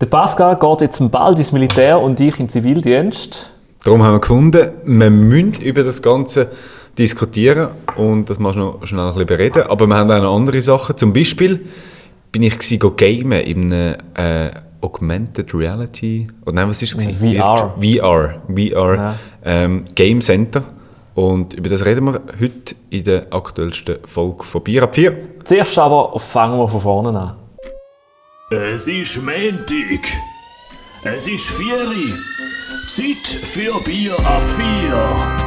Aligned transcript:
Der 0.00 0.06
Pascal 0.06 0.56
geht 0.56 0.80
jetzt 0.80 1.10
bald 1.10 1.38
ins 1.38 1.52
Militär 1.52 2.00
und 2.00 2.18
ich 2.20 2.38
in 2.40 2.46
den 2.46 2.48
Zivildienst. 2.48 3.50
Darum 3.84 4.02
haben 4.02 4.14
wir 4.14 4.20
gefunden, 4.20 4.70
wir 4.84 5.10
müssen 5.10 5.62
über 5.62 5.82
das 5.82 6.00
Ganze 6.00 6.50
diskutieren 6.98 7.68
und 7.96 8.30
das 8.30 8.38
mal 8.38 8.54
noch 8.54 8.78
schnell 8.86 9.00
ein 9.02 9.12
bisschen 9.12 9.26
bereden. 9.26 9.62
Aber 9.64 9.86
wir 9.86 9.96
haben 9.96 10.10
auch 10.10 10.22
noch 10.22 10.36
andere 10.36 10.60
Sachen. 10.62 10.96
Zum 10.96 11.12
Beispiel 11.12 11.66
bin 12.32 12.42
ich 12.42 12.58
gewesen, 12.58 12.78
gamen 12.96 13.40
in 13.42 13.72
einem 13.72 13.96
äh, 14.14 14.50
Augmented 14.80 15.52
Reality, 15.52 16.28
oder 16.46 16.54
nein, 16.54 16.70
was 16.70 16.80
ist 16.80 16.96
es? 16.98 17.04
VR. 17.18 17.74
VR, 17.78 18.34
VR 18.48 18.94
Ja. 18.96 19.14
ähm, 19.44 19.84
Game 19.94 20.22
Center. 20.22 20.62
Und 21.14 21.52
über 21.52 21.68
das 21.68 21.84
reden 21.84 22.06
wir 22.06 22.22
heute 22.40 22.74
in 22.88 23.04
der 23.04 23.26
aktuellsten 23.34 23.98
Folge 24.06 24.44
von 24.44 24.62
Bier 24.62 24.84
ab 24.84 24.94
4. 24.94 25.14
Zuerst 25.44 25.76
aber 25.76 26.18
fangen 26.18 26.58
wir 26.58 26.68
von 26.68 26.80
vorne 26.80 27.18
an. 27.18 27.39
Es 28.52 28.88
ist 28.88 29.16
Montag. 29.18 30.00
Es 31.04 31.28
ist 31.28 31.46
Vieri. 31.50 32.12
Zeit 32.88 33.46
für 33.46 33.78
Bier 33.84 34.12
ab 34.26 34.50
vier. 34.50 35.38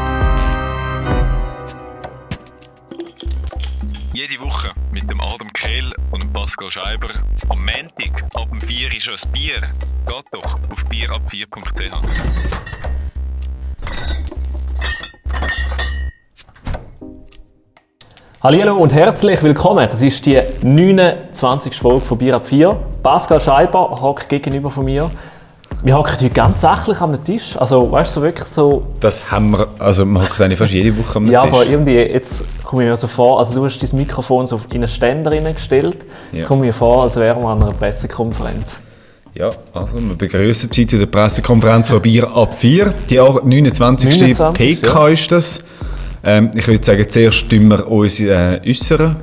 Jede 4.14 4.40
Woche 4.40 4.70
mit 4.94 5.10
dem 5.10 5.20
Adam 5.20 5.52
Kehl 5.52 5.92
und 6.12 6.22
dem 6.22 6.32
Pascal 6.32 6.72
Scheiber. 6.72 7.10
Am 7.50 7.66
Montag 7.66 8.24
ab 8.36 8.48
dem 8.50 8.62
4 8.62 8.96
ist 8.96 9.10
ein 9.10 9.32
Bier. 9.34 9.60
Geht 9.60 10.26
doch 10.32 10.54
auf 10.54 10.86
bierab4.ch. 10.90 12.93
Hallo 18.44 18.76
und 18.76 18.92
herzlich 18.92 19.42
willkommen. 19.42 19.88
Das 19.90 20.02
ist 20.02 20.26
die 20.26 20.38
29. 20.66 21.78
Folge 21.78 22.02
von 22.04 22.18
Bier 22.18 22.36
ab 22.36 22.46
4. 22.46 22.76
Pascal 23.02 23.40
Scheiber 23.40 24.02
hockt 24.02 24.28
gegenüber 24.28 24.70
von 24.70 24.84
mir. 24.84 25.10
Wir 25.82 25.98
hocken 25.98 26.12
heute 26.12 26.30
ganz 26.30 26.60
sachlich 26.60 27.00
am 27.00 27.24
Tisch. 27.24 27.56
Also, 27.58 27.90
weißt 27.90 28.18
du, 28.18 28.20
so 28.20 28.26
wirklich 28.26 28.50
so. 28.50 28.84
Das 29.00 29.32
haben 29.32 29.52
wir, 29.52 29.70
also 29.80 30.04
man 30.04 30.24
hockt 30.24 30.42
eigentlich 30.42 30.60
fast 30.60 30.74
jede 30.74 30.98
Woche 30.98 31.20
am 31.20 31.28
Ja, 31.32 31.46
Tisch. 31.46 31.54
aber 31.54 31.66
irgendwie, 31.68 31.96
jetzt 31.96 32.44
komme 32.66 32.84
ich 32.84 32.90
mir 32.90 32.98
so 32.98 33.08
vor, 33.08 33.40
also 33.40 33.58
du 33.58 33.66
hast 33.66 33.80
dein 33.80 33.98
Mikrofon 33.98 34.46
so 34.46 34.60
in 34.72 34.76
einen 34.76 34.90
Ständer 34.90 35.32
reingestellt. 35.32 36.00
Ja. 36.34 36.40
Jetzt 36.40 36.48
komme 36.50 36.64
ich 36.64 36.68
mir 36.68 36.74
vor, 36.74 37.04
als 37.04 37.16
wären 37.16 37.42
wir 37.42 37.48
an 37.48 37.64
einer 37.64 37.72
Pressekonferenz. 37.72 38.76
Ja, 39.36 39.52
also 39.74 40.00
wir 40.02 40.16
begrüßen 40.16 40.70
Sie 40.72 40.86
zu 40.86 40.98
der 40.98 41.06
Pressekonferenz 41.06 41.88
von 41.88 42.02
Bier 42.02 42.30
ab 42.30 42.54
4. 42.54 42.94
Die 43.10 43.20
29. 43.20 44.20
29, 44.20 44.82
PK 44.82 45.08
ist 45.08 45.32
das. 45.32 45.64
Ähm, 46.24 46.52
ich 46.56 46.68
würde 46.68 46.84
sagen, 46.84 47.06
zuerst 47.10 47.50
tun 47.50 47.68
wir 47.70 47.88
uns 47.88 48.20
äh, 48.20 48.60
äußern 48.68 49.16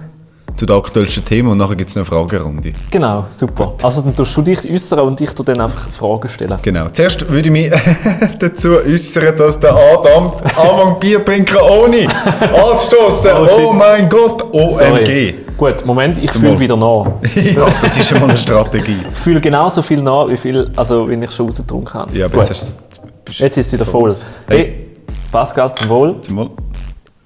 zu 0.57 0.67
den 0.67 0.77
aktuellsten 0.77 1.25
Themen 1.25 1.49
und 1.49 1.59
nachher 1.59 1.77
gibt 1.77 1.89
es 1.89 1.97
noch 1.97 2.03
eine 2.03 2.27
Fragerunde. 2.27 2.73
Genau, 2.91 3.25
super. 3.31 3.73
Also 3.83 4.03
dann 4.03 4.15
tust 4.15 4.37
du 4.37 4.43
dich 4.43 4.71
äußern 4.71 4.99
und 5.01 5.21
ich 5.21 5.31
tu 5.31 5.43
dann 5.43 5.61
einfach 5.61 5.89
Fragen 5.91 6.29
stellen. 6.29 6.59
Genau. 6.61 6.89
Zuerst 6.91 7.27
würde 7.31 7.49
ich 7.49 7.53
mich 7.53 7.71
dazu 8.39 8.77
äußern, 8.85 9.35
dass 9.39 9.59
der 9.59 9.75
Adam 9.75 10.33
anfängt 10.45 11.01
Bier 11.01 11.25
trinken 11.25 11.57
ohne 11.57 12.07
anzustoßen. 12.71 13.31
Oh, 13.35 13.69
Oh, 13.69 13.73
mein 13.73 14.09
Gott, 14.09 14.45
Sorry. 14.53 15.35
OMG. 15.35 15.35
Gut, 15.57 15.85
Moment, 15.87 16.17
ich 16.23 16.31
Zum 16.33 16.41
fühle 16.41 16.53
Wohl. 16.55 16.61
wieder 16.61 16.77
nach. 16.77 17.07
ja, 17.37 17.69
das 17.81 17.97
ist 17.99 18.09
schon 18.09 18.19
mal 18.21 18.29
eine 18.29 18.37
Strategie. 18.37 18.97
Ich 19.13 19.19
fühle 19.19 19.41
genauso 19.41 19.81
viel 19.83 20.03
nach, 20.03 20.29
wie 20.31 20.37
viel, 20.37 20.71
also 20.77 21.09
wenn 21.09 21.23
ich 21.23 21.31
schon 21.31 21.47
rausgetrunken 21.47 21.95
habe. 21.95 22.17
Ja, 22.19 22.27
aber 22.27 22.39
Gut. 22.39 22.49
jetzt, 22.49 22.75
Jetzt 23.39 23.57
ist 23.59 23.67
es 23.69 23.73
wieder 23.73 23.87
voll. 23.87 24.13
Hey. 24.49 24.59
Hey, 24.59 24.87
Pascal, 25.31 25.73
zum 25.75 25.89
Wohl. 25.89 26.17
du 26.27 26.35
mal. 26.35 26.51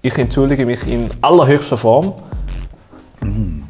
Ich 0.04 0.18
entschuldige 0.18 0.66
mich 0.66 0.86
in 0.86 1.08
allerhöchster 1.22 1.78
Form. 1.78 2.12
Mm. 3.22 3.62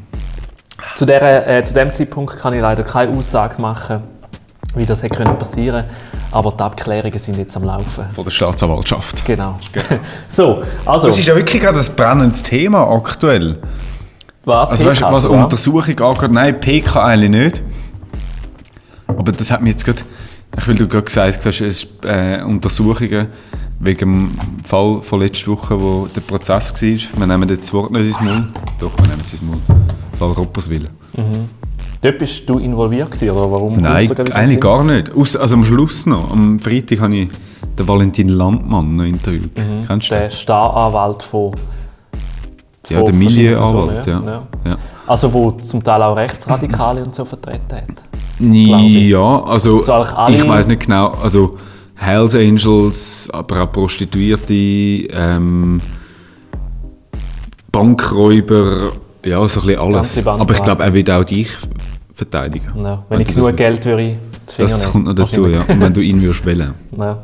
Zu, 0.93 1.05
der, 1.05 1.47
äh, 1.47 1.63
zu 1.63 1.73
dem 1.73 1.93
Zeitpunkt 1.93 2.37
kann 2.37 2.53
ich 2.53 2.59
leider 2.59 2.83
keine 2.83 3.17
Aussage 3.17 3.61
machen, 3.61 4.01
wie 4.75 4.85
das 4.85 5.01
hätte 5.01 5.15
können 5.15 5.39
passieren 5.39 5.85
aber 6.35 6.51
die 6.51 6.63
Abklärungen 6.63 7.17
sind 7.17 7.37
jetzt 7.37 7.55
am 7.55 7.63
Laufen. 7.63 8.07
Von 8.11 8.25
der 8.25 8.31
Staatsanwaltschaft. 8.31 9.23
Genau. 9.23 9.57
so, 10.27 10.63
also, 10.85 11.07
Das 11.07 11.17
ist 11.17 11.25
ja 11.25 11.33
wirklich 11.33 11.61
gerade 11.61 11.79
ein 11.79 11.95
brennendes 11.95 12.43
Thema 12.43 12.85
aktuell. 12.93 13.57
was, 14.43 14.69
Also 14.71 14.85
weißt, 14.85 15.01
was 15.03 15.25
oder? 15.27 15.43
Untersuchung 15.43 15.97
angeht, 16.01 16.31
nein, 16.31 16.59
PK 16.59 17.05
eigentlich 17.05 17.29
nicht. 17.29 17.63
Aber 19.07 19.31
das 19.31 19.49
hat 19.49 19.61
mir 19.61 19.69
jetzt 19.69 19.85
gerade, 19.85 20.01
ich 20.57 20.67
will 20.67 20.75
du 20.75 20.89
gerade 20.89 21.05
gesagt 21.05 21.45
hast, 21.45 21.61
es 21.61 21.85
ist, 21.85 21.87
äh, 22.03 22.41
Untersuchungen 22.41 23.27
wegen 23.79 23.99
dem 23.99 24.31
Fall 24.63 25.01
von 25.01 25.19
letzter 25.19 25.51
Woche, 25.51 25.79
wo 25.79 26.07
der 26.07 26.21
Prozess 26.21 26.73
war. 26.73 27.19
Wir 27.19 27.27
nehmen 27.27 27.49
jetzt 27.49 27.63
das 27.63 27.73
Wort 27.73 27.91
nicht 27.91 28.07
ins 28.07 28.21
Mund. 28.21 28.47
Doch, 28.79 28.97
wir 28.97 29.07
nehmen 29.07 29.21
es 29.25 29.33
ins 29.33 29.41
Mund. 29.41 29.61
Fall 30.17 30.31
Rupperswil. 30.31 30.89
Dort 32.01 32.17
bist 32.17 32.47
du 32.49 32.59
involviert 32.59 33.11
gewesen, 33.11 33.31
oder 33.31 33.51
warum? 33.51 33.77
Nein, 33.77 34.09
eigentlich 34.31 34.49
den 34.55 34.59
gar 34.59 34.83
nicht. 34.83 35.13
Aus, 35.13 35.35
also 35.35 35.55
am 35.55 35.63
Schluss 35.63 36.05
noch. 36.05 36.31
Am 36.31 36.59
Freitag 36.59 37.01
habe 37.01 37.15
ich 37.15 37.29
den 37.77 37.87
Valentin 37.87 38.29
Landmann 38.29 38.95
noch 38.95 39.05
interviewt. 39.05 39.55
Kennst 39.87 40.07
Sinn? 40.07 40.17
du 40.17 40.23
Der 40.23 40.29
Staranwalt 40.29 41.23
von, 41.23 41.51
den? 42.89 42.97
Ja, 42.97 43.03
der 43.03 43.13
Milieuanwalt. 43.13 44.03
Personen, 44.03 44.27
Ja. 44.27 44.43
Ja. 44.65 44.77
Also 45.07 45.33
wo 45.33 45.51
zum 45.51 45.83
Teil 45.83 46.01
auch 46.01 46.15
Rechtsradikale 46.15 47.03
und 47.03 47.13
so 47.13 47.25
vertreten 47.25 47.75
hat. 47.75 48.03
Ja, 48.39 49.43
also 49.43 49.79
So 49.79 50.05
ich 50.29 50.47
weiß 50.47 50.67
nicht 50.67 50.83
genau, 50.85 51.09
also 51.11 51.57
Hells 51.95 52.35
Angels, 52.35 53.29
aber 53.31 53.63
auch 53.63 53.71
Prostituierte, 53.71 54.53
ähm, 54.53 55.81
Bankräuber, 57.71 58.93
ja, 59.23 59.47
so 59.47 59.59
ein 59.61 59.65
bisschen 59.65 59.79
alles. 59.79 60.25
Aber 60.25 60.53
ich 60.53 60.63
glaube, 60.63 60.83
er 60.83 60.93
wird 60.93 61.09
auch 61.09 61.23
dich 61.23 61.49
verteidigen. 62.13 62.67
Ja, 62.83 63.03
wenn 63.09 63.21
ich 63.21 63.27
du 63.27 63.35
genug 63.35 63.57
Geld 63.57 63.85
würde, 63.85 64.17
Das 64.57 64.79
nehmen. 64.81 64.91
kommt 64.91 65.05
noch 65.05 65.15
dazu, 65.15 65.47
ja. 65.47 65.61
Und 65.67 65.81
wenn 65.81 65.93
du 65.93 66.01
ihn 66.01 66.21
würdest 66.21 66.45
wählen. 66.45 66.73
ja. 66.97 67.17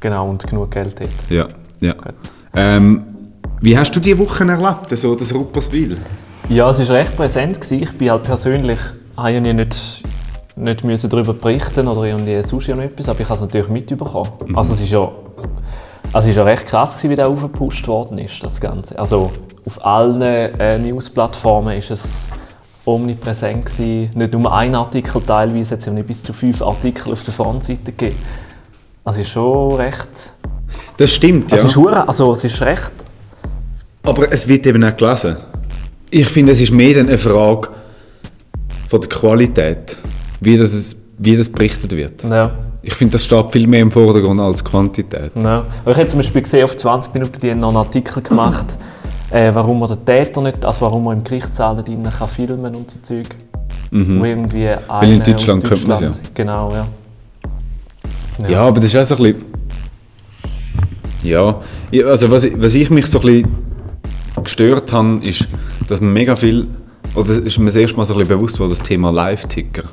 Genau, 0.00 0.28
und 0.30 0.46
genug 0.46 0.70
Geld 0.70 1.00
hat. 1.00 1.08
Ja, 1.30 1.46
ja. 1.80 1.94
Ähm, 2.54 3.02
wie 3.60 3.76
hast 3.76 3.90
du 3.96 4.00
diese 4.00 4.18
Woche 4.18 4.44
erlebt, 4.44 4.96
so 4.96 5.14
das 5.14 5.34
Rupperswil? 5.34 5.96
Ja, 6.48 6.70
es 6.70 6.78
war 6.88 6.96
recht 6.96 7.16
präsent. 7.16 7.60
Gewesen. 7.60 7.82
Ich 7.82 7.92
bin 7.92 8.10
halt 8.10 8.22
persönlich, 8.22 8.78
habe 9.16 9.32
ja 9.32 9.40
nicht, 9.40 10.04
nicht 10.56 10.84
müssen 10.84 11.10
darüber 11.10 11.34
berichten 11.34 11.86
oder 11.86 12.04
irgendwie 12.04 12.42
sonst 12.42 12.68
irgendetwas, 12.68 13.08
aber 13.08 13.20
ich 13.20 13.26
habe 13.28 13.36
es 13.36 13.40
natürlich 13.42 13.68
mitbekommen. 13.68 14.30
Mhm. 14.46 14.56
Also 14.58 14.72
es 14.72 14.80
ist 14.80 14.90
ja, 14.90 15.10
also 16.12 16.18
es 16.26 16.32
ist 16.32 16.36
ja 16.36 16.42
recht 16.44 16.66
krass 16.66 16.96
gewesen, 16.96 17.10
wie 17.10 17.16
der 17.16 17.28
aufgepusht 17.28 17.86
worden 17.88 18.18
ist, 18.18 18.42
das 18.42 18.60
Ganze. 18.60 18.98
Also 18.98 19.30
auf 19.66 19.84
allen 19.84 20.22
äh, 20.22 20.78
Newsplattformen 20.78 21.76
ist 21.76 21.90
es 21.90 22.26
omnipräsent 22.84 23.66
gewesen. 23.66 24.10
Nicht 24.14 24.32
nur 24.32 24.54
ein 24.56 24.74
Artikel, 24.74 25.20
teilweise 25.26 25.72
hat 25.74 25.80
es 25.80 25.86
nicht 25.88 26.06
bis 26.06 26.22
zu 26.22 26.32
fünf 26.32 26.62
Artikel 26.62 27.12
auf 27.12 27.22
der 27.24 27.34
Frontseite 27.34 27.92
gegeben. 27.92 28.16
Also 29.04 29.20
es 29.20 29.26
ist 29.26 29.32
schon 29.32 29.74
recht, 29.76 30.08
Das 30.96 31.10
stimmt, 31.12 31.50
ja. 31.52 31.56
also, 31.58 31.66
es 31.66 31.72
ist, 31.72 31.76
hure- 31.76 32.08
also 32.08 32.32
es 32.32 32.44
ist 32.44 32.60
recht 32.62 32.92
Aber 34.02 34.32
es 34.32 34.48
wird 34.48 34.66
eben 34.66 34.82
auch 34.84 34.96
gelesen. 34.96 35.36
Ich 36.10 36.28
finde, 36.28 36.52
es 36.52 36.60
ist 36.60 36.70
mehr 36.72 36.98
eine 36.98 37.18
Frage 37.18 37.68
von 38.88 39.00
der 39.00 39.08
Qualität, 39.10 39.98
wie 40.40 40.56
das, 40.56 40.72
es- 40.74 40.96
wie 41.18 41.36
das 41.36 41.48
berichtet 41.48 41.92
wird. 41.92 42.24
ja. 42.24 42.50
Ich 42.82 42.94
finde, 42.94 43.12
das 43.14 43.24
steht 43.24 43.50
viel 43.50 43.66
mehr 43.66 43.80
im 43.80 43.90
Vordergrund 43.90 44.38
als 44.40 44.64
Quantität. 44.64 45.32
Ja. 45.34 45.64
Aber 45.82 45.90
Ich 45.90 45.96
habe 45.96 46.06
zum 46.06 46.18
Beispiel 46.20 46.42
gesehen, 46.42 46.62
auf 46.62 46.76
20 46.76 47.14
Minuten 47.14 47.40
die 47.40 47.50
haben 47.50 47.58
noch 47.58 47.68
einen 47.70 47.78
Artikel 47.78 48.22
gemacht, 48.22 48.78
äh, 49.30 49.50
warum 49.52 49.80
man 49.80 49.88
den 49.88 50.04
Täter 50.04 50.40
nicht, 50.40 50.64
also 50.64 50.82
warum 50.82 51.02
man 51.02 51.18
im 51.18 51.24
Gerichtssaal 51.24 51.74
nicht 51.74 51.88
innen 51.88 52.12
kann 52.12 52.28
filmen 52.28 52.72
und 52.76 52.88
so 52.88 52.98
Zeug. 53.02 53.26
Wo 53.90 54.24
irgendwie 54.24 54.68
Weil 54.86 55.12
in 55.14 55.22
Deutschland 55.22 55.64
aus 55.64 55.68
könnte 55.68 55.88
man's 55.88 56.00
ja. 56.00 56.06
Deutschland- 56.08 56.34
Genau, 56.36 56.72
ja. 56.72 56.86
Ja, 58.48 58.60
aber 58.68 58.76
das 58.78 58.84
ist 58.94 58.96
auch 58.96 59.04
so 59.04 59.16
ein 59.16 59.34
bisschen... 59.34 59.44
Ja, 61.24 61.60
also 62.04 62.30
was, 62.30 62.44
ich- 62.44 62.60
was 62.60 62.74
ich 62.74 62.88
mich 62.90 63.06
so 63.06 63.18
ein 63.18 63.22
bisschen 63.26 63.48
gestört 64.44 64.92
habe, 64.92 65.18
ist, 65.24 65.48
dass 65.88 66.00
man 66.00 66.12
mega 66.12 66.36
viel... 66.36 66.68
Oder 67.16 67.42
ist 67.42 67.58
mir 67.58 67.66
das 67.66 67.76
erste 67.76 67.96
Mal 67.96 68.04
so 68.04 68.14
ein 68.14 68.20
bisschen 68.20 68.36
bewusst, 68.36 68.60
wo 68.60 68.68
das 68.68 68.82
Thema 68.82 69.10
Live-Ticker. 69.10 69.84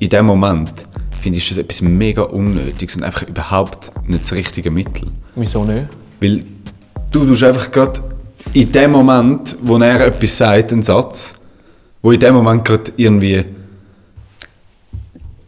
In 0.00 0.08
dem 0.08 0.26
Moment 0.26 0.72
finde 1.20 1.38
ich 1.38 1.48
das 1.48 1.56
etwas 1.56 1.82
mega 1.82 2.22
Unnötiges 2.22 2.96
und 2.96 3.04
einfach 3.04 3.22
überhaupt 3.22 3.90
nicht 4.08 4.24
das 4.24 4.32
richtige 4.32 4.70
Mittel. 4.70 5.08
Wieso 5.36 5.64
nicht? 5.64 5.88
Weil 6.20 6.44
du 7.12 7.24
tust 7.26 7.44
einfach 7.44 7.70
gerade 7.70 8.00
in 8.52 8.72
dem 8.72 8.90
Moment, 8.90 9.56
wo 9.62 9.78
er 9.78 10.06
etwas 10.06 10.36
sagt, 10.36 10.72
einen 10.72 10.82
Satz, 10.82 11.34
wo 12.02 12.12
in 12.12 12.20
dem 12.20 12.34
Moment 12.34 12.64
gerade 12.64 12.92
irgendwie 12.96 13.44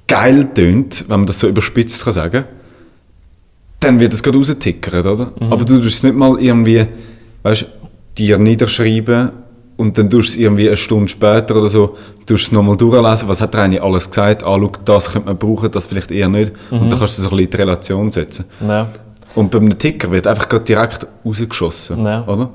geil 0.06 0.48
tönt, 0.54 1.04
wenn 1.08 1.20
man 1.20 1.26
das 1.26 1.38
so 1.40 1.48
überspitzt 1.48 2.04
kann 2.04 2.12
sagen, 2.12 2.44
dann 3.80 3.98
wird 3.98 4.12
es 4.12 4.22
gerade 4.22 4.36
raustickern, 4.38 5.06
oder? 5.06 5.32
Aber 5.40 5.64
du 5.64 5.80
tust 5.80 5.96
es 5.96 6.02
nicht 6.02 6.16
mal 6.16 6.40
irgendwie, 6.40 6.86
weißt, 7.42 7.66
dir 8.18 8.38
niederschreiben 8.38 9.30
und 9.80 9.96
dann 9.96 10.10
tust 10.10 10.28
du 10.28 10.32
es 10.32 10.36
irgendwie 10.36 10.66
eine 10.68 10.76
Stunde 10.76 11.08
später 11.08 11.56
oder 11.56 11.68
so, 11.68 11.96
tust 12.26 12.44
es 12.46 12.52
nochmal 12.52 12.76
durchlesen, 12.76 13.28
was 13.28 13.40
hat 13.40 13.54
er 13.54 13.62
eigentlich 13.62 13.82
alles 13.82 14.08
gesagt, 14.10 14.42
ah, 14.44 14.56
schau, 14.60 14.70
das 14.84 15.10
könnte 15.12 15.28
man 15.28 15.38
brauchen, 15.38 15.70
das 15.70 15.86
vielleicht 15.86 16.10
eher 16.10 16.28
nicht. 16.28 16.52
Und 16.70 16.90
dann 16.90 16.98
kannst 16.98 17.16
du 17.18 17.22
so 17.22 17.28
ein 17.28 17.36
bisschen 17.36 17.44
in 17.46 17.50
die 17.50 17.56
Relation 17.56 18.10
setzen. 18.10 18.44
Ja. 18.66 18.86
Und 19.34 19.50
beim 19.50 19.78
Ticker 19.78 20.10
wird 20.10 20.26
einfach 20.26 20.48
gerade 20.48 20.64
direkt 20.64 21.06
rausgeschossen, 21.24 22.04
Ja. 22.04 22.24
oder? 22.26 22.50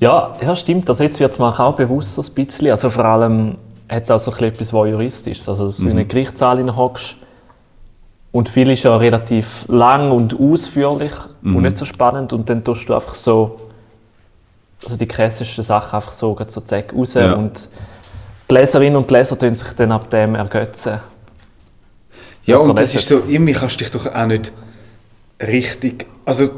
Ja, 0.00 0.34
ja, 0.42 0.56
stimmt. 0.56 0.88
Also 0.88 1.04
jetzt 1.04 1.20
wird 1.20 1.32
es 1.32 1.38
mir 1.38 1.58
auch 1.58 1.74
bewusst 1.76 2.14
so 2.14 2.22
ein 2.22 2.34
bisschen. 2.34 2.70
Also 2.70 2.90
vor 2.90 3.04
allem 3.04 3.56
hat 3.88 4.02
es 4.02 4.10
auch 4.10 4.18
so 4.18 4.30
ein 4.30 4.34
bisschen 4.36 4.52
etwas 4.54 4.72
Voyeuristisches. 4.72 5.48
Also, 5.48 5.66
dass 5.66 5.76
du 5.76 5.82
in 5.84 5.92
Mhm. 5.92 5.98
einen 5.98 6.08
Gerichtssaal 6.08 6.76
hockst 6.76 7.16
und 8.32 8.48
viel 8.48 8.68
ist 8.70 8.82
ja 8.82 8.96
relativ 8.96 9.64
lang 9.68 10.10
und 10.10 10.38
ausführlich 10.38 11.12
Mhm. 11.42 11.56
und 11.56 11.62
nicht 11.62 11.76
so 11.76 11.84
spannend 11.84 12.32
und 12.32 12.50
dann 12.50 12.64
tust 12.64 12.88
du 12.88 12.94
einfach 12.94 13.14
so 13.14 13.56
also 14.86 14.96
die 14.96 15.06
krassesten 15.06 15.62
Sachen 15.64 15.94
einfach 15.96 16.12
so, 16.12 16.36
so 16.48 16.60
zack 16.60 16.92
raus 16.94 17.14
Ja. 17.14 17.34
und 17.34 17.68
die 18.50 18.54
Leserinnen 18.54 18.96
und 18.96 19.10
Leser 19.10 19.38
tun 19.38 19.54
sich 19.56 19.68
dann 19.76 19.92
ab 19.92 20.08
dem 20.10 20.34
ergötzen. 20.34 21.00
Ja, 22.44 22.56
Das 22.58 22.66
und 22.68 22.78
das 22.78 22.94
ist 22.94 23.08
so, 23.08 23.22
irgendwie 23.28 23.52
kannst 23.52 23.74
du 23.80 23.84
dich 23.84 23.90
doch 23.90 24.06
auch 24.06 24.26
nicht 24.26 24.52
richtig. 25.42 26.06
Also, 26.24 26.48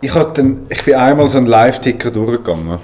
ich, 0.00 0.12
dann, 0.12 0.60
ich 0.68 0.82
bin 0.84 0.94
einmal 0.94 1.28
so 1.28 1.38
einen 1.38 1.46
Live-Ticker 1.46 2.10
durchgegangen. 2.10 2.78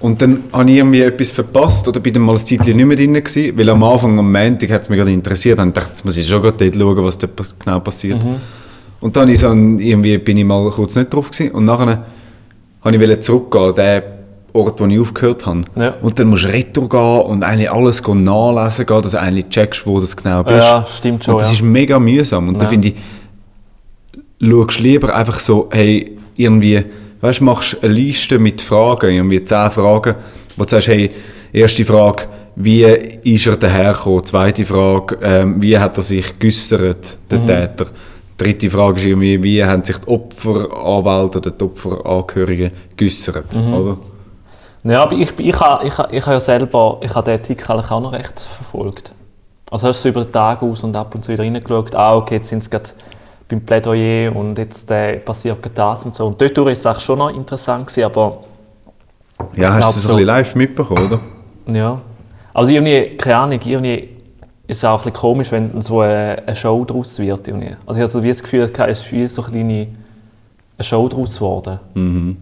Und 0.00 0.20
dann 0.20 0.44
habe 0.52 0.68
ich 0.70 0.78
irgendwie 0.78 1.02
etwas 1.02 1.30
verpasst 1.30 1.86
oder 1.86 2.00
bin 2.00 2.14
dann 2.14 2.22
mal 2.24 2.32
ein 2.32 2.38
Zeitchen 2.38 2.76
nicht 2.76 2.86
mehr 2.86 2.96
drin 2.96 3.14
gewesen, 3.14 3.56
weil 3.56 3.68
am 3.70 3.84
Anfang, 3.84 4.18
am 4.18 4.32
Montag, 4.32 4.70
hat 4.70 4.82
es 4.82 4.88
mich 4.88 4.98
gerade 4.98 5.12
interessiert. 5.12 5.58
Dann 5.60 5.72
dachte 5.72 5.88
ich, 5.88 5.92
jetzt 5.92 6.04
muss 6.04 6.16
ich 6.16 6.26
schon 6.26 6.42
gerade 6.42 6.56
dort 6.70 6.74
schauen, 6.74 7.04
was 7.04 7.16
pas- 7.18 7.54
genau 7.56 7.78
passiert. 7.78 8.24
Und 9.00 9.16
dann 9.16 9.28
ich 9.28 9.38
so 9.38 9.52
irgendwie 9.52 10.18
bin 10.18 10.38
ich 10.38 10.44
mal 10.44 10.68
kurz 10.70 10.96
nicht 10.96 11.12
drauf 11.14 11.30
gewesen. 11.30 11.52
Und 11.52 11.66
nachher 11.66 12.04
habe 12.84 12.94
ich 12.96 13.00
wollte 13.00 13.20
zurückgehen 13.20 13.64
an 13.64 13.74
den 13.74 14.02
Ort, 14.54 14.80
wo 14.80 14.86
ich 14.86 14.98
aufgehört 15.00 15.46
habe. 15.46 15.62
Ja. 15.76 15.94
Und 16.02 16.18
dann 16.18 16.26
musst 16.28 16.44
du 16.44 16.48
retour 16.48 16.88
gehen 16.88 17.20
und 17.22 17.42
eigentlich 17.42 17.70
alles 17.70 18.02
nachlesen 18.06 18.86
gehen, 18.86 19.02
dass 19.02 19.12
du 19.12 19.20
eigentlich 19.20 19.48
checkst, 19.48 19.86
wo 19.86 19.98
das 20.00 20.14
genau 20.16 20.42
bist. 20.42 20.58
Ja, 20.58 20.86
stimmt 20.98 21.24
schon, 21.24 21.34
Und 21.34 21.40
das 21.40 21.48
ja. 21.50 21.54
ist 21.54 21.62
mega 21.62 21.98
mühsam. 21.98 22.48
Und 22.48 22.58
da 22.60 22.64
Ja. 22.64 22.70
finde 22.70 22.88
ich, 22.88 22.94
schaust 24.40 24.80
lieber 24.80 25.14
einfach 25.14 25.38
so, 25.38 25.68
hey, 25.72 26.18
irgendwie, 26.36 26.84
weißt 27.20 27.40
du, 27.40 27.44
machst 27.44 27.78
eine 27.82 27.92
Liste 27.92 28.38
mit 28.38 28.60
Fragen, 28.60 29.14
irgendwie 29.14 29.42
zehn 29.44 29.70
Fragen, 29.70 30.16
wo 30.56 30.64
du 30.64 30.70
sagst, 30.70 30.88
hey, 30.88 31.10
erste 31.52 31.84
Frage, 31.84 32.24
wie 32.56 32.82
ist 32.84 33.46
er 33.46 33.56
dahergekommen? 33.56 34.24
Zweite 34.24 34.64
Frage, 34.64 35.16
ähm, 35.22 35.62
wie 35.62 35.78
hat 35.78 35.96
er 35.96 36.02
sich 36.02 36.38
geäussert, 36.38 37.18
der 37.30 37.38
Mhm. 37.38 37.46
Täter? 37.46 37.86
Dritte 38.38 38.70
Frage 38.70 38.98
ist 38.98 39.06
irgendwie, 39.06 39.42
wie 39.42 39.64
haben 39.64 39.84
sich 39.84 39.98
die 39.98 40.08
Opferanwälte 40.08 41.38
oder 41.38 41.50
die 41.50 41.64
Opferangehörigen 41.64 42.70
geäussert, 42.96 43.52
Mhm. 43.54 43.74
oder? 43.74 43.96
Ja, 44.84 45.02
aber 45.02 45.16
ich, 45.16 45.32
ich, 45.38 45.60
habe, 45.60 45.86
ich, 45.86 45.96
habe- 45.96 46.14
ich 46.14 46.22
habe 46.24 46.32
ja 46.34 46.40
selber, 46.40 46.98
ich 47.02 47.14
habe 47.14 47.30
den 47.30 47.40
Artikel 47.40 47.70
auch 47.72 48.00
noch 48.00 48.12
recht 48.12 48.40
verfolgt. 48.40 49.12
Also 49.70 49.88
hast 49.88 50.04
du 50.04 50.08
über 50.08 50.24
den 50.24 50.32
Tag 50.32 50.62
aus 50.62 50.82
und 50.82 50.96
ab 50.96 51.14
und 51.14 51.24
zu 51.24 51.32
wieder 51.32 51.44
reingeschaut, 51.44 51.94
ah 51.94 52.16
okay, 52.16 52.36
jetzt 52.36 52.48
sind 52.48 52.64
sie 52.64 52.70
gerade 52.70 52.90
beim 53.48 53.60
Plädoyer 53.60 54.34
und 54.34 54.58
jetzt 54.58 54.90
äh, 54.90 55.18
passiert 55.18 55.62
gerade 55.62 55.74
das 55.74 56.04
und 56.04 56.14
so. 56.14 56.26
Und 56.26 56.40
dort 56.40 56.58
ist 56.68 56.78
es 56.80 56.86
eigentlich 56.86 57.04
schon 57.04 57.18
noch 57.18 57.30
interessant 57.30 57.86
gewesen, 57.86 58.04
aber 58.04 58.38
Ja, 59.54 59.72
hast 59.74 59.90
du 59.92 59.94
das 59.94 60.02
so. 60.02 60.10
ein 60.10 60.16
bisschen 60.16 60.26
live 60.26 60.54
mitbekommen, 60.56 61.06
oder? 61.06 61.20
ja. 61.78 62.00
Also 62.54 62.70
irgendwie, 62.70 63.16
keine 63.16 63.36
Ahnung, 63.36 63.60
irgendwie 63.64 64.08
ist 64.72 64.78
es 64.78 64.84
auch 64.84 65.00
ein 65.00 65.12
bisschen 65.12 65.20
komisch, 65.20 65.52
wenn 65.52 65.80
so 65.82 66.00
eine, 66.00 66.42
eine 66.46 66.56
Show 66.56 66.84
daraus 66.84 67.18
wird. 67.18 67.48
Also 67.48 67.62
ich 67.62 67.98
habe 67.98 68.08
so 68.08 68.22
wie 68.22 68.28
das 68.28 68.42
Gefühl, 68.42 68.70
es 68.76 69.00
ist 69.00 69.12
wie 69.12 69.28
so 69.28 69.42
eine 69.42 69.52
kleine 69.52 69.88
eine 70.78 70.84
Show 70.84 71.08
daraus 71.08 71.34
geworden. 71.34 71.78
Mhm. 71.94 72.36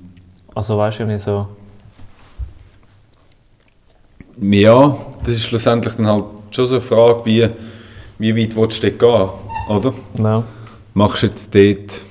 Also 0.54 0.78
weißt 0.78 0.98
du, 0.98 1.02
irgendwie 1.02 1.18
so... 1.18 1.46
Ja, 4.40 4.96
das 5.24 5.34
ist 5.36 5.44
schlussendlich 5.44 5.94
dann 5.94 6.06
halt 6.06 6.24
schon 6.50 6.64
so 6.64 6.76
eine 6.76 6.80
Frage, 6.80 7.26
wie, 7.26 7.48
wie 8.18 8.36
weit 8.36 8.56
willst 8.56 8.82
du 8.82 8.90
dort 8.90 8.98
gehen, 8.98 9.76
oder? 9.76 9.94
Ja. 10.18 10.44
Machst 10.94 11.22
du 11.22 11.26
jetzt 11.26 11.54
dort... 11.54 12.02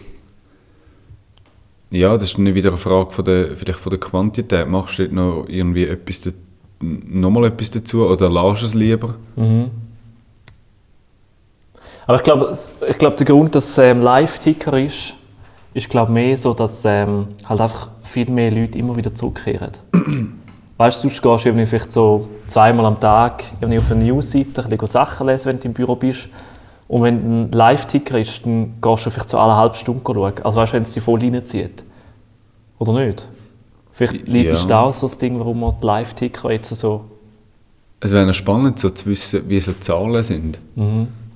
Ja, 1.92 2.16
das 2.18 2.26
ist 2.26 2.38
dann 2.38 2.54
wieder 2.54 2.70
eine 2.70 2.78
Frage 2.78 3.12
von 3.12 3.26
der, 3.26 3.56
vielleicht 3.56 3.80
von 3.80 3.90
der 3.90 4.00
Quantität. 4.00 4.68
Machst 4.68 5.00
du 5.00 5.04
dort 5.04 5.14
noch 5.14 5.46
irgendwie 5.48 5.88
etwas, 5.88 6.22
nochmal 6.80 7.46
etwas 7.46 7.72
dazu 7.72 8.06
oder 8.06 8.30
lässt 8.30 8.62
es 8.62 8.76
lieber? 8.76 9.16
Aber 12.10 12.18
ich 12.18 12.24
glaube, 12.24 12.52
ich 12.90 12.98
glaube 12.98 13.18
der 13.18 13.26
Grund, 13.28 13.54
dass 13.54 13.70
es 13.70 13.78
ähm, 13.78 14.02
Live-Ticker 14.02 14.80
ist, 14.80 15.14
ist 15.76 15.90
glaube 15.92 16.12
mehr 16.12 16.36
so, 16.36 16.56
dass 16.56 16.84
ähm, 16.84 17.28
halt 17.48 17.62
einfach 17.62 17.90
viel 18.02 18.32
mehr 18.32 18.50
Leute 18.50 18.80
immer 18.80 18.96
wieder 18.96 19.14
zurückkehren. 19.14 19.74
weißt 20.78 21.04
du, 21.04 21.10
sonst 21.10 21.22
gehst 21.22 21.46
du 21.46 21.68
vielleicht 21.68 21.92
so 21.92 22.28
zweimal 22.48 22.88
am 22.88 23.00
Tag 23.00 23.44
auf 23.62 23.92
eine 23.92 24.04
Newsseite, 24.04 24.66
ein 24.66 24.88
Sachen 24.88 25.28
lesen, 25.28 25.50
wenn 25.50 25.60
du 25.60 25.68
im 25.68 25.74
Büro 25.76 25.96
bist. 25.96 26.30
Und 26.88 27.04
wenn 27.04 27.44
ein 27.44 27.52
Live-Ticker 27.52 28.18
ist, 28.18 28.44
dann 28.44 28.82
gehst 28.82 29.06
du 29.06 29.12
vielleicht 29.12 29.30
so 29.30 29.38
alle 29.38 29.56
halbe 29.56 29.76
Stunde 29.76 30.02
schauen. 30.04 30.34
Also 30.42 30.58
weißt 30.58 30.74
du, 30.74 30.78
wenn 30.78 30.84
es 30.84 30.94
dich 30.96 31.04
voll 31.04 31.20
reinzieht. 31.20 31.84
Oder 32.80 33.06
nicht? 33.06 33.24
Vielleicht 33.92 34.28
Ja. 34.28 34.54
ist 34.54 34.68
da 34.68 34.82
auch 34.82 34.94
so 34.96 35.08
das 35.08 35.20
Ding, 35.20 35.38
warum 35.38 35.60
man 35.60 35.76
die 35.80 35.86
Live-Ticker 35.86 36.52
jetzt 36.54 36.70
so... 36.74 37.06
Es 38.00 38.12
wäre 38.12 38.34
spannend, 38.34 38.80
so 38.80 38.90
zu 38.90 39.06
wissen, 39.06 39.48
wie 39.48 39.60
so 39.60 39.74
Zahlen 39.74 40.24
sind. 40.24 40.60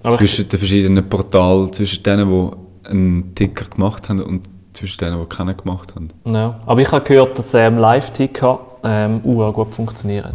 Aber 0.03 0.17
zwischen 0.17 0.47
den 0.50 0.59
verschiedenen 0.59 1.07
Portalen, 1.09 1.71
zwischen 1.73 2.03
denen, 2.03 2.29
die 2.29 2.89
einen 2.89 3.35
Ticker 3.35 3.65
gemacht 3.65 4.09
haben 4.09 4.21
und 4.21 4.47
zwischen 4.73 5.00
denen, 5.00 5.19
die 5.19 5.25
keinen 5.27 5.55
gemacht 5.55 5.95
haben. 5.95 6.09
Ja. 6.25 6.59
Aber 6.65 6.81
ich 6.81 6.91
habe 6.91 7.05
gehört, 7.05 7.38
dass 7.38 7.53
ähm, 7.53 7.77
Live-Ticker 7.77 8.59
ähm, 8.83 9.21
auch 9.25 9.51
gut 9.53 9.73
funktionieren. 9.73 10.33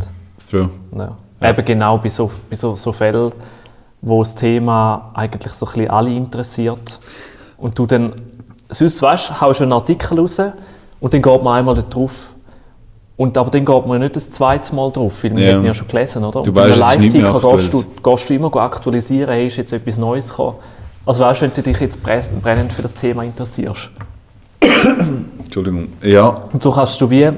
Schon. 0.50 0.70
Ja. 0.96 1.16
Eben 1.40 1.64
genau 1.64 1.98
bei 1.98 2.08
so, 2.08 2.30
bei 2.48 2.56
so, 2.56 2.74
so 2.76 2.92
Fällen, 2.92 3.32
wo 4.00 4.22
das 4.22 4.34
Thema 4.34 5.10
eigentlich 5.14 5.52
so 5.52 5.66
ein 5.66 5.72
bisschen 5.72 5.90
alle 5.90 6.10
interessiert. 6.10 7.00
Und 7.58 7.78
du 7.78 7.86
dann, 7.86 8.12
sonst 8.70 9.02
weißt, 9.02 9.30
du, 9.30 9.40
haust 9.40 9.62
einen 9.62 9.72
Artikel 9.72 10.18
raus 10.18 10.40
und 11.00 11.14
dann 11.14 11.22
geht 11.22 11.42
man 11.42 11.58
einmal 11.58 11.74
dort 11.74 11.94
drauf. 11.94 12.34
Und, 13.18 13.36
aber 13.36 13.50
dann 13.50 13.64
geht 13.64 13.86
man 13.86 13.92
ja 13.94 13.98
nicht 13.98 14.14
das 14.16 14.30
zweite 14.30 14.74
Mal 14.74 14.90
drauf, 14.92 15.22
weil 15.24 15.32
man 15.32 15.42
Ja. 15.42 15.58
hat 15.58 15.64
ja 15.64 15.74
schon 15.74 15.88
gelesen, 15.88 16.24
oder? 16.24 16.40
Du 16.42 16.50
Und 16.50 16.54
bei 16.54 16.68
weißt, 16.70 16.82
einem 16.82 17.02
nicht 17.02 17.12
mehr 17.14 17.24
Live-Ticker 17.32 17.56
gehst 17.56 17.74
du, 17.74 17.84
gehst 18.02 18.30
du 18.30 18.34
immer 18.34 18.56
aktualisieren, 18.56 19.30
hey, 19.34 19.48
ist 19.48 19.56
jetzt 19.56 19.72
etwas 19.72 19.98
Neues 19.98 20.28
gekommen. 20.30 20.56
Also 21.04 21.20
weißt 21.24 21.40
du, 21.40 21.44
wenn 21.46 21.52
du 21.52 21.62
dich 21.62 21.80
jetzt 21.80 21.98
bre- 21.98 22.40
brennend 22.40 22.72
für 22.72 22.82
das 22.82 22.94
Thema 22.94 23.24
interessierst. 23.24 23.90
Entschuldigung. 25.38 25.88
Ja, 26.02 26.28
Und 26.52 26.62
so 26.62 26.70
kannst 26.70 27.00
du 27.00 27.10
wie 27.10 27.28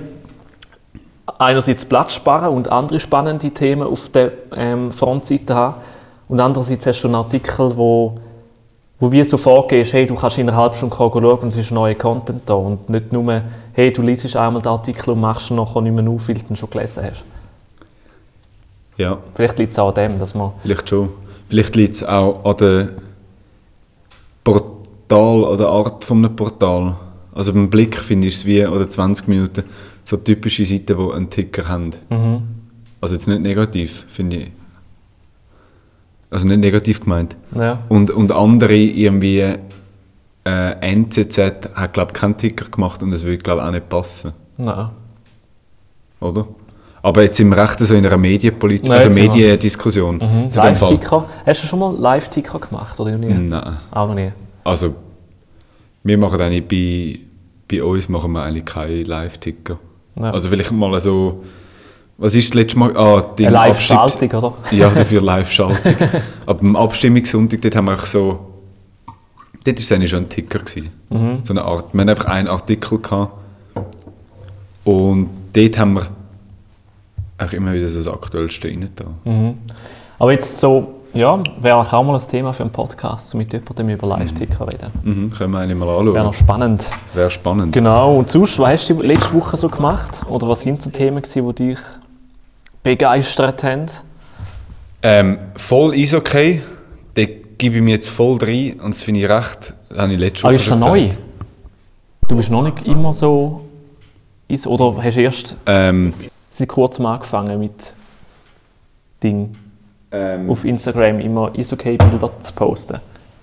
einerseits 1.39 1.85
Platz 1.87 2.13
sparen 2.13 2.55
und 2.55 2.71
andere 2.71 3.01
spannende 3.01 3.51
Themen 3.51 3.83
auf 3.83 4.09
der 4.11 4.33
ähm, 4.55 4.93
Frontseite 4.93 5.55
haben. 5.55 5.75
Und 6.29 6.41
andererseits 6.41 6.87
hast 6.87 7.03
du 7.03 7.09
einen 7.09 7.15
Artikel, 7.15 7.77
wo, 7.77 8.19
wo 8.99 9.11
wie 9.11 9.25
so 9.25 9.37
vorgehst, 9.37 9.93
hey, 9.93 10.07
du 10.07 10.15
kannst 10.15 10.39
in 10.39 10.49
einer 10.49 10.59
halben 10.59 10.75
Stunde 10.77 10.95
schauen 10.95 11.25
und 11.25 11.49
es 11.49 11.57
ist 11.57 11.71
neuer 11.71 11.95
Content 11.95 12.43
da. 12.47 12.55
Und 12.55 12.89
nicht 12.91 13.13
nur, 13.13 13.41
hey, 13.81 13.93
du 13.93 14.03
liest 14.03 14.37
einmal 14.37 14.61
den 14.61 14.69
Artikel 14.69 15.11
und 15.11 15.21
machst 15.21 15.51
ihn 15.51 15.57
nachher 15.57 15.81
nicht 15.81 15.95
mehr 15.95 16.07
auf, 16.09 16.29
weil 16.29 16.35
du 16.35 16.43
ihn 16.51 16.57
schon 16.57 16.69
gelesen 16.69 17.03
hast. 17.05 17.25
ja. 18.99 19.19
Vielleicht 19.35 19.59
liegt 19.59 19.73
es 19.73 19.79
auch 19.79 19.89
an 19.89 19.95
dem, 19.95 20.19
dass 20.19 20.35
man... 20.35 20.53
Vielleicht 20.63 20.89
schon. 20.89 21.09
Vielleicht 21.49 21.77
liegt 21.77 21.95
es 21.95 22.05
auch 22.05 22.45
an 22.45 22.57
der 22.59 22.89
Portal, 24.45 25.45
an 25.47 25.59
der 25.59 25.69
Art 25.69 26.05
von 26.05 26.19
einem 26.19 26.37
Portal. 26.37 26.95
Also 27.35 27.55
beim 27.55 27.71
Blick 27.71 27.99
finde 27.99 28.29
ich 28.29 28.35
es 28.35 28.45
wie, 28.45 28.67
oder 28.67 28.89
20 28.89 29.29
Minuten, 29.29 29.65
so 30.05 30.19
typische 30.19 30.67
Seiten, 30.67 30.99
die 30.99 31.13
einen 31.15 31.31
Ticker 31.31 31.67
haben. 31.67 31.93
Also 33.01 33.15
jetzt 33.15 33.29
nicht 33.29 33.41
negativ, 33.41 34.05
finde 34.11 34.37
ich. 34.37 34.51
Also 36.29 36.47
nicht 36.47 36.61
negativ 36.61 37.01
gemeint. 37.01 37.35
Ja. 37.59 37.83
Und, 37.89 38.11
und 38.11 38.31
andere 38.31 38.77
irgendwie, 38.77 39.55
äh, 40.45 40.95
NZZ 40.95 41.39
hat 41.75 41.93
glaube 41.93 42.13
ich 42.15 42.21
keinen 42.21 42.37
Ticker 42.37 42.69
gemacht 42.71 43.03
und 43.03 43.11
das 43.11 43.25
würde 43.25 43.39
glaube 43.39 43.61
ich 43.63 43.67
auch 43.67 43.73
nicht 43.73 43.89
passen, 43.89 44.33
Nein. 44.57 44.89
oder? 46.21 46.47
Aber 47.03 47.23
jetzt 47.23 47.39
sind 47.39 47.49
wir 47.49 47.57
recht 47.57 47.79
so 47.79 47.95
in 47.95 48.05
einer 48.05 48.17
Medienpolitik, 48.19 48.89
Nein, 48.89 48.99
also 49.07 49.19
Mediendiskussion. 49.19 50.21
Fall. 50.21 50.51
Live-Ticker. 50.53 51.27
Hast 51.47 51.63
du 51.63 51.67
schon 51.67 51.79
mal 51.79 51.95
Live-Ticker 51.97 52.59
gemacht 52.59 53.01
oder 53.01 53.13
noch 53.13 53.19
nie? 53.19 53.33
Nein. 53.33 53.77
Auch 53.91 54.07
noch 54.07 54.15
nie. 54.15 54.33
Also, 54.65 54.95
wir 56.03 56.19
machen 56.19 56.41
eigentlich 56.41 56.69
bei, 56.69 57.21
bei 57.71 57.83
uns 57.83 58.09
machen 58.09 58.33
wir 58.33 58.43
eigentlich 58.43 58.67
keine 58.67 59.03
Live-Ticker. 59.05 59.79
Ja. 60.17 60.31
Also 60.31 60.51
vielleicht 60.51 60.73
mal 60.73 60.99
so, 61.01 61.43
was 62.19 62.35
ist 62.35 62.51
das 62.51 62.55
letzte 62.55 62.79
Mal? 62.79 62.95
Ah, 62.97 63.23
Ding, 63.39 63.47
Eine 63.47 63.57
Live-Schaltung, 63.57 64.31
oder? 64.33 64.55
Ja, 64.71 64.91
dafür 64.91 65.21
Live-Schaltung. 65.23 65.95
Aber 66.45 66.61
am 66.61 66.77
Abstimmungssonntag, 66.77 67.63
dort 67.63 67.77
haben 67.77 67.87
wir 67.87 67.95
auch 67.95 68.05
so, 68.05 68.50
dort 69.65 69.77
war 69.77 69.83
es 69.83 69.93
eigentlich 69.93 70.11
schon 70.11 70.25
ein 70.25 70.29
Ticker. 70.29 70.59
Gewesen. 70.61 70.91
Mhm. 71.11 71.39
So 71.45 71.53
eine 71.53 71.65
Art, 71.65 71.93
wir 71.93 72.01
hatten 72.01 72.11
einfach 72.11 72.27
einen 72.27 72.49
Artikel 72.49 72.99
gehabt 72.99 73.33
und 74.85 75.31
dort 75.53 75.79
haben 75.79 75.95
wir 75.95 76.07
auch 77.39 77.53
immer 77.53 77.73
wieder 77.73 77.89
so 77.89 77.99
das 77.99 78.09
Aktuellste 78.09 78.69
rein 78.69 78.89
da. 78.97 79.05
Mhm. 79.25 79.55
Aber 80.19 80.33
jetzt 80.33 80.59
so, 80.59 80.95
ja, 81.15 81.43
wäre 81.61 81.77
auch 81.77 82.03
mal 82.05 82.15
ein 82.15 82.29
Thema 82.29 82.53
für 82.53 82.63
einen 82.63 82.73
Podcast, 82.73 83.35
mit 83.35 83.53
jemandem 83.53 83.89
über 83.89 84.07
Live-Ticker 84.09 84.69
reden. 84.69 84.91
Mhm, 85.03 85.31
können 85.31 85.53
wir 85.53 85.61
eigentlich 85.61 85.79
mal 85.79 85.87
Wäre 85.87 86.05
noch 86.05 86.15
anschauen. 86.17 86.33
spannend. 86.35 86.85
Wäre 87.15 87.31
spannend. 87.31 87.73
Genau, 87.73 88.19
und 88.19 88.29
sonst, 88.29 88.59
was 88.59 88.71
hast 88.73 88.91
du 88.91 89.01
letzte 89.03 89.33
Woche 89.33 89.57
so 89.57 89.69
gemacht? 89.69 90.23
Oder 90.29 90.49
was 90.49 90.61
sind 90.61 90.81
so 90.81 90.91
Themen, 90.91 91.23
gewesen, 91.23 91.47
die 91.49 91.55
dich 91.55 91.79
begeistert 92.83 93.65
haben? 93.65 93.87
Ähm, 95.03 95.39
voll 95.57 95.95
ist 95.95 96.13
okay. 96.13 96.63
Gebe 97.61 97.77
ich 97.77 97.83
mir 97.83 97.91
jetzt 97.91 98.09
voll 98.09 98.39
rein 98.41 98.81
und 98.81 98.95
das 98.95 99.03
finde 99.03 99.21
ich 99.21 99.29
recht. 99.29 99.75
Das 99.91 99.99
habe 99.99 100.13
ich 100.15 100.19
letzte 100.19 100.45
Ah, 100.45 100.49
Woche 100.49 100.55
ist 100.57 100.65
schon 100.65 100.79
das 100.81 100.87
neu? 100.89 101.09
Du 102.27 102.37
bist 102.37 102.51
noch 102.51 102.63
nicht 102.63 102.87
immer 102.87 103.13
so... 103.13 103.67
Ist, 104.49 104.67
oder 104.67 104.97
hast 105.03 105.17
du 105.17 105.21
erst 105.21 105.57
Ähm, 105.67 106.15
seit 106.51 106.69
kurzem 106.69 107.05
angefangen 107.05 107.61
mit 107.61 107.93
Ding, 109.23 109.51
Ähm, 110.11 110.49
auf 110.51 110.65
Instagram 110.65 111.21
immer 111.21 111.53
Isokay-Bilder 111.55 112.41
zu 112.41 112.53
posten. 112.55 112.99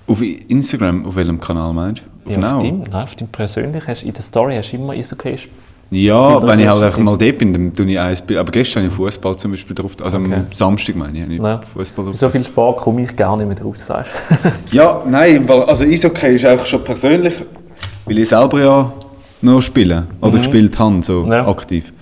auf 0.08 0.22
Instagram, 0.22 1.06
auf 1.06 1.16
welchem 1.16 1.40
Kanal 1.40 1.72
meinst 1.74 2.02
du? 2.26 2.30
Auf 2.32 2.38
Ja, 2.42 2.56
auf 2.58 2.64
deinem, 2.64 2.80
nein, 2.82 3.04
auf 3.04 3.16
deinem 3.16 3.28
persönlichen, 3.30 3.88
hast, 3.88 4.02
in 4.04 4.14
der 4.14 4.24
Story 4.24 4.56
hast 4.56 4.72
du 4.72 4.78
immer 4.78 4.96
Isokay 4.96 5.38
Ja, 5.90 6.42
wenn 6.46 6.60
ich 6.60 6.68
halt 6.68 6.84
einfach 6.84 7.00
mal 7.00 7.18
dort 7.18 7.38
bin, 7.38 7.54
dann 7.54 7.74
tue 7.74 7.86
ich 7.90 7.98
eins 7.98 8.22
Bild. 8.22 8.40
Aber 8.40 8.52
gestern 8.52 8.84
habe 8.84 8.90
ich 8.92 8.96
Fußball 8.98 9.38
zum 9.38 9.52
Beispiel 9.52 9.74
drauf. 9.76 9.92
Also 10.02 10.18
Okay. 10.18 10.34
am 10.34 10.46
Samstag 10.54 10.96
meine 10.98 11.18
ich, 11.18 11.24
habe 11.24 11.34
ich 11.34 11.40
Ja. 11.42 11.62
Fußball 11.62 12.06
drauf. 12.06 12.16
so 12.18 12.30
viel 12.30 12.44
Sport 12.44 12.78
komme 12.80 13.04
ich 13.04 13.16
gar 13.16 13.38
nicht 13.38 13.48
mehr 13.48 13.56
draus, 13.56 13.90
weißt? 13.90 14.10
Ja, 14.72 15.02
nein, 15.08 15.48
weil, 15.48 15.64
also 15.64 15.86
Eishockey 15.86 16.36
ist 16.36 16.46
auch 16.46 16.66
schon 16.66 16.84
persönlich, 16.84 17.36
weil 18.06 18.20
ich 18.20 18.28
selber 18.28 18.60
ja 18.60 18.94
noch 19.42 19.62
spiele 19.62 20.08
oder 20.20 20.38
gespielt 20.40 20.78
habe, 20.78 21.02
so 21.04 21.24
Mhm. 21.24 21.32
Ja. 21.32 21.48
aktiv. 21.48 21.94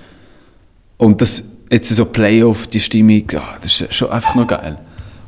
Und 0.98 1.22
das, 1.22 1.44
jetzt 1.70 1.90
so 1.96 2.06
Playoff, 2.06 2.68
die 2.68 2.80
Stimmung, 2.80 3.24
ja, 3.32 3.42
das 3.62 3.82
ist 3.82 3.94
schon 3.94 4.10
einfach 4.10 4.34
noch 4.36 4.48
geil. 4.48 4.78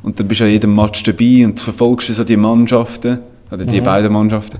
Und 0.02 0.18
dann 0.18 0.26
bist 0.26 0.40
du 0.40 0.44
an 0.44 0.50
jedem 0.50 0.74
Match 0.74 1.02
dabei 1.04 1.44
und 1.44 1.60
verfolgst 1.60 2.08
so 2.14 2.24
die 2.24 2.36
Mannschaften, 2.36 3.18
oder 3.52 3.64
Mhm. 3.64 3.68
die 3.68 3.80
beiden 3.80 4.12
Mannschaften. 4.12 4.58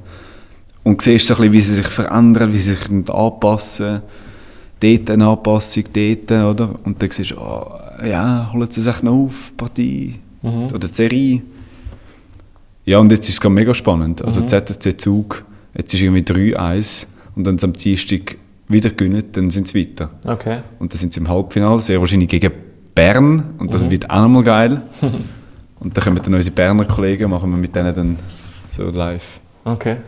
Und 0.85 1.03
siehst 1.03 1.27
so 1.27 1.35
ein 1.35 1.41
bisschen, 1.41 1.53
wie 1.53 1.61
sie 1.61 1.75
sich 1.75 1.87
verändern, 1.87 2.53
wie 2.53 2.59
sie 2.59 2.75
sich 2.75 3.11
anpassen. 3.11 4.03
Dort 4.81 5.11
eine 5.11 5.27
Anpassung, 5.27 5.85
dort, 5.93 6.31
oder? 6.31 6.75
Und 6.85 7.03
dann 7.03 7.11
siehst 7.11 7.33
du, 7.33 7.39
oh, 7.39 7.67
ja, 8.05 8.51
holen 8.53 8.71
sie 8.71 8.83
sich 8.83 9.03
noch 9.03 9.13
auf, 9.13 9.53
Partie 9.57 10.21
oder 10.43 10.89
die 10.89 10.95
Serie. 10.95 11.43
Ja, 12.85 12.99
und 12.99 13.11
jetzt 13.13 13.29
ist 13.29 13.45
es 13.45 13.51
mega 13.51 13.75
spannend. 13.75 14.25
Also 14.25 14.41
ZSC 14.41 14.97
Zug, 14.97 15.45
jetzt 15.77 15.93
ist 15.93 16.01
irgendwie 16.01 16.23
3-1 16.23 17.07
und 17.35 17.47
dann 17.47 17.59
am 17.63 17.73
Dienstag 17.73 18.37
wieder 18.69 18.91
gewinnen, 18.91 19.25
dann 19.33 19.51
sind 19.51 19.69
sie 19.69 19.81
weiter. 19.81 20.11
Okay. 20.25 20.61
Und 20.79 20.93
dann 20.93 20.99
sind 20.99 21.13
sie 21.13 21.21
im 21.21 21.29
Halbfinale, 21.29 21.81
sehr 21.81 22.01
wahrscheinlich 22.01 22.29
gegen 22.29 22.51
Bern 22.95 23.55
und 23.59 23.73
das 23.73 23.89
wird 23.91 24.09
auch 24.11 24.23
nochmal 24.23 24.43
geil. 24.43 24.83
und 25.81 25.97
dann 25.97 26.05
kommen 26.05 26.21
dann 26.23 26.35
unsere 26.35 26.55
Berner 26.55 26.85
Kollegen, 26.85 27.31
machen 27.31 27.51
wir 27.51 27.59
mit 27.59 27.75
denen 27.75 27.95
dann 27.95 28.17
so 28.71 28.85
live. 28.85 29.41
Okay. 29.65 29.97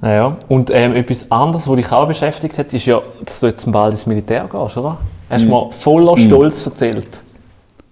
Naja. 0.00 0.36
Und 0.48 0.70
ähm, 0.70 0.94
etwas 0.94 1.30
anderes, 1.30 1.66
was 1.66 1.76
dich 1.76 1.90
auch 1.90 2.06
beschäftigt 2.06 2.58
hat, 2.58 2.72
ist 2.72 2.86
ja, 2.86 3.00
dass 3.24 3.40
du 3.40 3.46
jetzt 3.46 3.70
bald 3.70 3.92
ins 3.92 4.06
Militär 4.06 4.42
gehst, 4.42 4.76
oder? 4.76 4.98
Hast 5.28 5.44
du 5.44 5.48
mir 5.48 5.72
voller 5.72 6.16
Stolz 6.16 6.64
erzählt. 6.64 7.22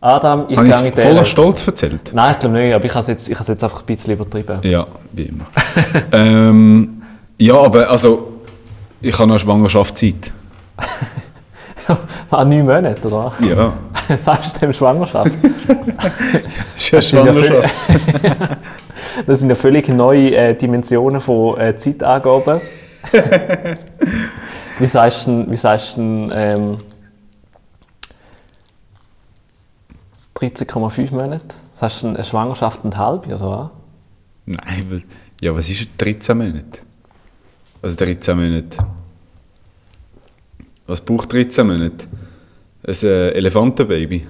Adam, 0.01 0.47
ich 0.49 0.57
Habe 0.57 0.69
gehe 0.69 0.83
mit 0.83 0.99
voller. 0.99 1.25
Stolz 1.25 1.67
erzählt? 1.67 2.13
Nein, 2.15 2.33
ich 2.33 2.39
glaube 2.39 2.57
nicht, 2.59 2.75
aber 2.75 2.85
ich 2.85 2.93
habe 2.93 3.01
es 3.01 3.07
jetzt, 3.09 3.29
ich 3.29 3.39
jetzt 3.39 3.65
einfach 3.65 3.81
ein 3.81 3.87
bisschen 3.87 4.13
übertrieben. 4.13 4.59
Ja, 4.63 4.87
wie 5.13 5.23
immer. 5.23 5.47
ähm, 6.13 7.03
ja, 7.39 7.57
aber 7.57 7.91
also, 7.91 8.35
ich 9.01 9.19
habe 9.19 9.29
noch 9.29 9.39
Schwangerschaftszeit. 9.39 10.33
Ah, 12.33 12.45
neun 12.45 12.67
Monate, 12.67 13.07
oder? 13.07 13.33
Ja, 13.49 13.73
Sagst 14.25 14.57
du 14.57 14.61
dem 14.61 14.73
Schwangerschaft? 14.73 15.31
ist 16.75 16.91
ja 16.91 17.01
sind 17.01 17.25
ja 17.25 17.33
Schwangerschaft. 17.33 17.89
Das 19.25 19.41
sind 19.41 19.49
ja 19.49 19.55
völlig 19.55 19.89
neue 19.89 20.37
äh, 20.37 20.55
Dimensionen 20.55 21.21
von 21.21 21.59
äh, 21.59 21.77
Zeitangaben. 21.79 22.61
wie 24.79 24.87
sagst 24.87 25.27
du 25.27 25.31
denn, 25.31 25.51
wie 25.51 25.57
sagst 25.57 25.97
du 25.97 26.01
ähm, 26.33 26.77
13,5 30.35 31.13
Monate? 31.13 31.47
Sagst 31.75 32.03
du 32.03 32.09
eine 32.09 32.25
Schwangerschaft 32.25 32.85
und 32.85 32.97
halb 32.97 33.27
oder 33.27 33.41
was? 33.41 33.71
Nein, 34.47 34.87
weil, 34.91 35.03
ja, 35.41 35.55
was 35.55 35.71
ist 35.71 35.81
es? 35.81 35.89
13 35.97 36.37
Monate? 36.37 36.81
Also 37.83 37.97
13 37.97 38.37
Monate. 38.37 38.79
Was 40.87 41.01
braucht 41.01 41.33
13 41.33 41.67
Monate? 41.67 42.07
Ein 42.87 42.95
äh, 43.03 43.29
Elefantenbaby. 43.31 44.27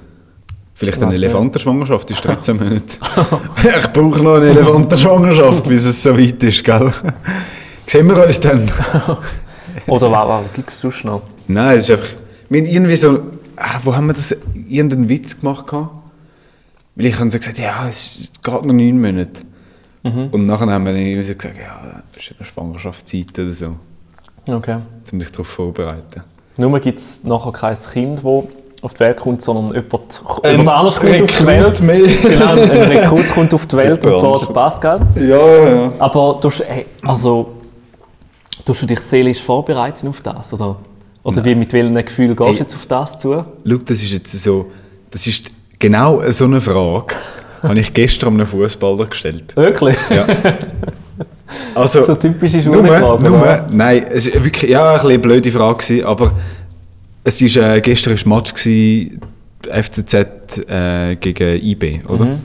Vielleicht 0.76 1.02
eine. 1.02 1.14
Elefantenschwangerschaft 1.14 2.10
ist 2.10 2.22
13 2.24 2.56
Monate. 2.56 2.82
ich 3.78 3.92
brauche 3.92 4.22
noch 4.22 4.34
eine 4.36 4.50
Elefantenschwangerschaft, 4.50 5.64
bis 5.64 5.84
es 5.84 6.02
so 6.02 6.16
weit 6.16 6.42
ist, 6.42 6.62
gell? 6.62 6.92
Sehen 7.86 8.08
wir 8.08 8.26
uns 8.26 8.38
dann? 8.40 8.60
Oder 9.86 10.10
was, 10.12 10.28
was 10.28 10.52
gibt 10.52 10.70
es 10.70 10.80
sonst 10.80 11.04
noch? 11.04 11.20
Nein, 11.48 11.78
es 11.78 11.84
ist 11.88 11.90
einfach. 11.92 12.10
Wir 12.50 12.60
haben 12.60 12.66
irgendwie 12.66 12.96
so. 12.96 13.20
Ah, 13.56 13.80
wo 13.82 13.96
haben 13.96 14.06
wir 14.06 14.12
das? 14.12 14.36
Irgendeinen 14.68 15.08
Witz 15.08 15.40
gemacht? 15.40 15.66
gehabt? 15.66 15.90
Weil 16.94 17.06
ich 17.06 17.18
habe 17.18 17.30
so 17.30 17.38
gesagt, 17.38 17.58
ja, 17.58 17.88
es 17.88 18.16
ist 18.16 18.42
gerade 18.42 18.66
noch 18.68 18.74
neun 18.74 19.00
Monate. 19.00 19.42
Und 20.02 20.46
nachher 20.46 20.66
haben 20.70 20.84
wir 20.84 20.92
dann 20.92 21.02
irgendwie 21.02 21.24
so 21.26 21.34
gesagt, 21.34 21.56
ja, 21.58 22.02
das 22.14 22.22
ist 22.22 22.34
eine 22.38 22.46
Schwangerschaftszeit 22.46 23.36
oder 23.38 23.50
so, 23.50 23.76
Okay. 24.48 24.78
um 25.12 25.18
dich 25.18 25.30
darauf 25.32 25.48
vorzubereiten. 25.48 26.22
Nur 26.58 26.78
gibt 26.78 27.00
es 27.00 27.24
nachher 27.24 27.50
kein 27.50 27.76
Kind, 27.92 28.18
das 28.22 28.44
auf 28.82 28.94
die 28.94 29.00
Welt 29.00 29.16
kommt, 29.16 29.42
sondern 29.42 29.74
jemand, 29.74 30.22
Ein 30.42 30.50
jemand 30.58 30.78
anders 30.78 31.00
kommt 31.00 31.22
auf 31.22 31.38
die 31.38 31.46
Welt. 31.46 31.82
mehr. 31.82 32.00
Genau, 32.22 32.52
ein 32.52 32.58
Rekrut 32.70 33.28
kommt 33.30 33.52
auf 33.54 33.66
die 33.66 33.76
Welt, 33.76 34.04
und 34.04 34.18
zwar 34.18 34.38
der 34.40 34.46
Pascal. 34.46 35.00
Ja, 35.16 35.68
ja. 35.74 35.92
Aber 35.98 36.38
tust, 36.40 36.62
hey, 36.66 36.86
also, 37.04 37.48
tust 38.64 38.82
du 38.82 38.86
dich 38.86 39.00
seelisch 39.00 39.42
vorbereiten 39.42 40.08
auf 40.08 40.20
das? 40.20 40.52
Oder, 40.52 40.76
oder 41.22 41.44
wie, 41.44 41.54
mit 41.54 41.72
welchen 41.72 41.94
Gefühlen 41.94 42.36
gehst 42.36 42.48
Hey. 42.48 42.56
du 42.56 42.62
jetzt 42.62 42.74
auf 42.74 42.86
das 42.86 43.18
zu? 43.18 43.32
Schau, 43.66 43.76
das 43.84 44.02
ist 44.02 44.12
jetzt 44.12 44.32
so. 44.42 44.66
Das 45.10 45.26
ist 45.26 45.50
genau 45.78 46.22
so 46.30 46.44
eine 46.44 46.60
Frage, 46.60 47.14
habe 47.62 47.78
ich 47.80 47.92
gestern 47.94 48.34
einem 48.34 48.46
Fußballer 48.46 49.06
gestellt. 49.06 49.56
Wirklich? 49.56 49.96
Ja. 50.10 50.26
Also, 51.74 52.02
So 52.04 52.14
typische 52.16 52.58
Nur, 52.58 52.74
Schulfrage, 52.86 53.64
nein, 53.70 54.04
es 54.10 54.32
war 54.34 54.44
wirklich 54.44 54.70
ja, 54.70 54.96
eine 54.96 55.18
blöde 55.18 55.50
Frage, 55.52 56.04
aber 56.06 56.32
es 57.26 57.40
ist, 57.40 57.56
äh, 57.56 57.80
gestern 57.80 58.14
war 58.14 58.24
ein 58.24 58.36
Match, 58.36 58.54
gewesen, 58.54 59.20
FCZ 59.68 60.14
äh, 60.68 61.16
gegen 61.16 61.60
IB, 61.60 62.02
oder? 62.08 62.38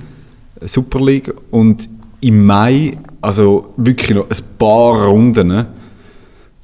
Super 0.65 1.00
League. 1.00 1.31
Und 1.51 1.88
im 2.21 2.45
Mai, 2.45 2.97
also 3.21 3.73
wirklich 3.77 4.09
noch 4.15 4.25
ein 4.29 4.38
paar 4.57 5.05
Runden, 5.05 5.47
ne, 5.47 5.67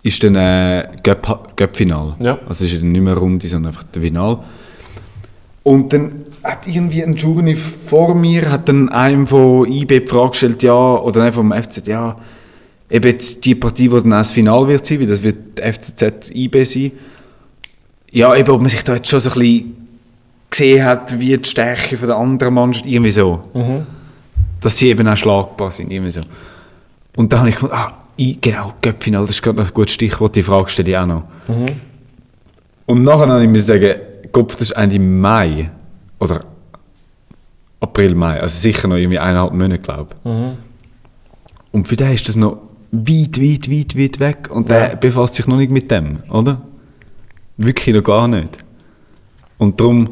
ist 0.02 0.24
dann 0.24 0.36
äh, 0.36 0.88
Göpp- 1.04 1.56
Göpp-Final. 1.56 2.16
Ja. 2.20 2.40
Also 2.48 2.66
es 2.66 2.74
ist 2.74 2.82
dann 2.82 2.92
nicht 2.92 3.02
mehr 3.04 3.16
Runde, 3.16 3.48
sondern 3.48 3.72
einfach 3.72 3.84
das 3.92 4.02
Final. 4.02 4.40
Und 5.64 5.94
dann 5.94 6.24
hat 6.44 6.68
irgendwie 6.68 7.04
ein 7.04 7.16
Journey 7.16 7.54
vor 7.56 8.16
mir 8.16 8.50
hat 8.50 8.68
dann 8.68 8.90
einem 8.90 9.28
von 9.28 9.72
IB 9.72 10.00
die 10.00 10.08
Frage 10.08 10.32
gestellt, 10.32 10.64
ja, 10.64 10.74
oder 10.74 11.22
einfach 11.24 11.42
vom 11.42 11.52
FCZ, 11.52 11.88
ja, 11.88 12.16
eben 12.90 13.06
jetzt 13.12 13.46
die 13.46 13.54
Partie, 13.54 13.90
die 13.90 13.96
dann 14.02 14.14
auch 14.14 14.18
das 14.20 14.32
Final 14.32 14.68
wird 14.68 14.86
sein, 14.88 15.02
weil 15.02 15.08
das 15.08 15.22
wird 15.22 15.60
FCZ 15.60 16.32
IB 16.34 16.64
sein. 16.64 16.92
Ja, 18.12 18.36
eben, 18.36 18.50
ob 18.52 18.62
man 18.62 18.70
sich 18.70 18.84
da 18.84 18.96
jetzt 18.96 19.10
schon 19.10 19.20
so 19.20 19.30
ein 19.32 19.40
bisschen 19.40 19.88
gesehen 20.50 20.86
hat, 20.86 21.20
wie 21.20 21.38
die 21.38 21.44
Stärke 21.48 21.98
von 21.98 22.08
der 22.08 22.18
anderen 22.18 22.54
Mannschaft, 22.54 22.86
irgendwie 22.86 23.12
so. 23.12 23.42
Dass 24.62 24.78
sie 24.78 24.90
eben 24.90 25.08
auch 25.08 25.18
schlagbar 25.18 25.72
sind, 25.72 25.92
irgendwie 25.92 26.12
so. 26.12 26.22
Und 27.16 27.32
dann 27.34 27.40
habe 27.40 27.50
ich 27.50 27.56
gefunden, 27.56 27.76
ah, 27.76 27.92
I, 28.20 28.38
genau, 28.42 28.74
Göppfinal, 28.82 29.22
das 29.22 29.32
ist 29.32 29.42
gerade 29.44 29.58
noch 29.60 29.68
ein 29.68 29.74
gutes 29.74 29.94
Stichwort, 29.94 30.36
die 30.36 30.42
Frage 30.44 30.70
stelle 30.70 30.90
ich 30.90 30.98
auch 30.98 31.06
noch. 31.06 31.24
Und 32.88 33.04
nachher 33.04 33.28
habe 33.28 33.44
ich 33.44 33.50
mir 33.50 33.60
sagen, 33.60 33.96
Kopf, 34.32 34.56
das 34.56 34.72
ist 34.72 34.78
Ende 34.78 34.98
Mai. 35.00 35.70
Oder 36.20 36.46
April, 37.80 38.16
Mai. 38.16 38.40
Also 38.40 38.58
sicher 38.58 38.88
noch 38.88 38.96
irgendwie 38.96 39.20
eineinhalb 39.20 39.54
Monate, 39.54 39.80
glaube 39.80 40.16
ich. 40.24 40.30
Und 41.72 41.88
für 41.88 41.96
den 41.96 42.14
ist 42.14 42.28
das 42.28 42.36
noch 42.36 42.58
weit, 42.92 43.40
weit, 43.40 43.70
weit, 43.70 43.98
weit 43.98 44.20
weg. 44.20 44.50
Und 44.50 44.70
der 44.70 44.96
befasst 44.96 45.36
sich 45.36 45.46
noch 45.48 45.58
nicht 45.58 45.72
mit 45.72 45.92
dem, 45.92 46.24
oder? 46.30 46.62
Wirklich 47.58 47.96
noch 47.96 48.04
gar 48.04 48.28
nicht. 48.28 48.58
Und 49.58 49.80
darum 49.82 50.10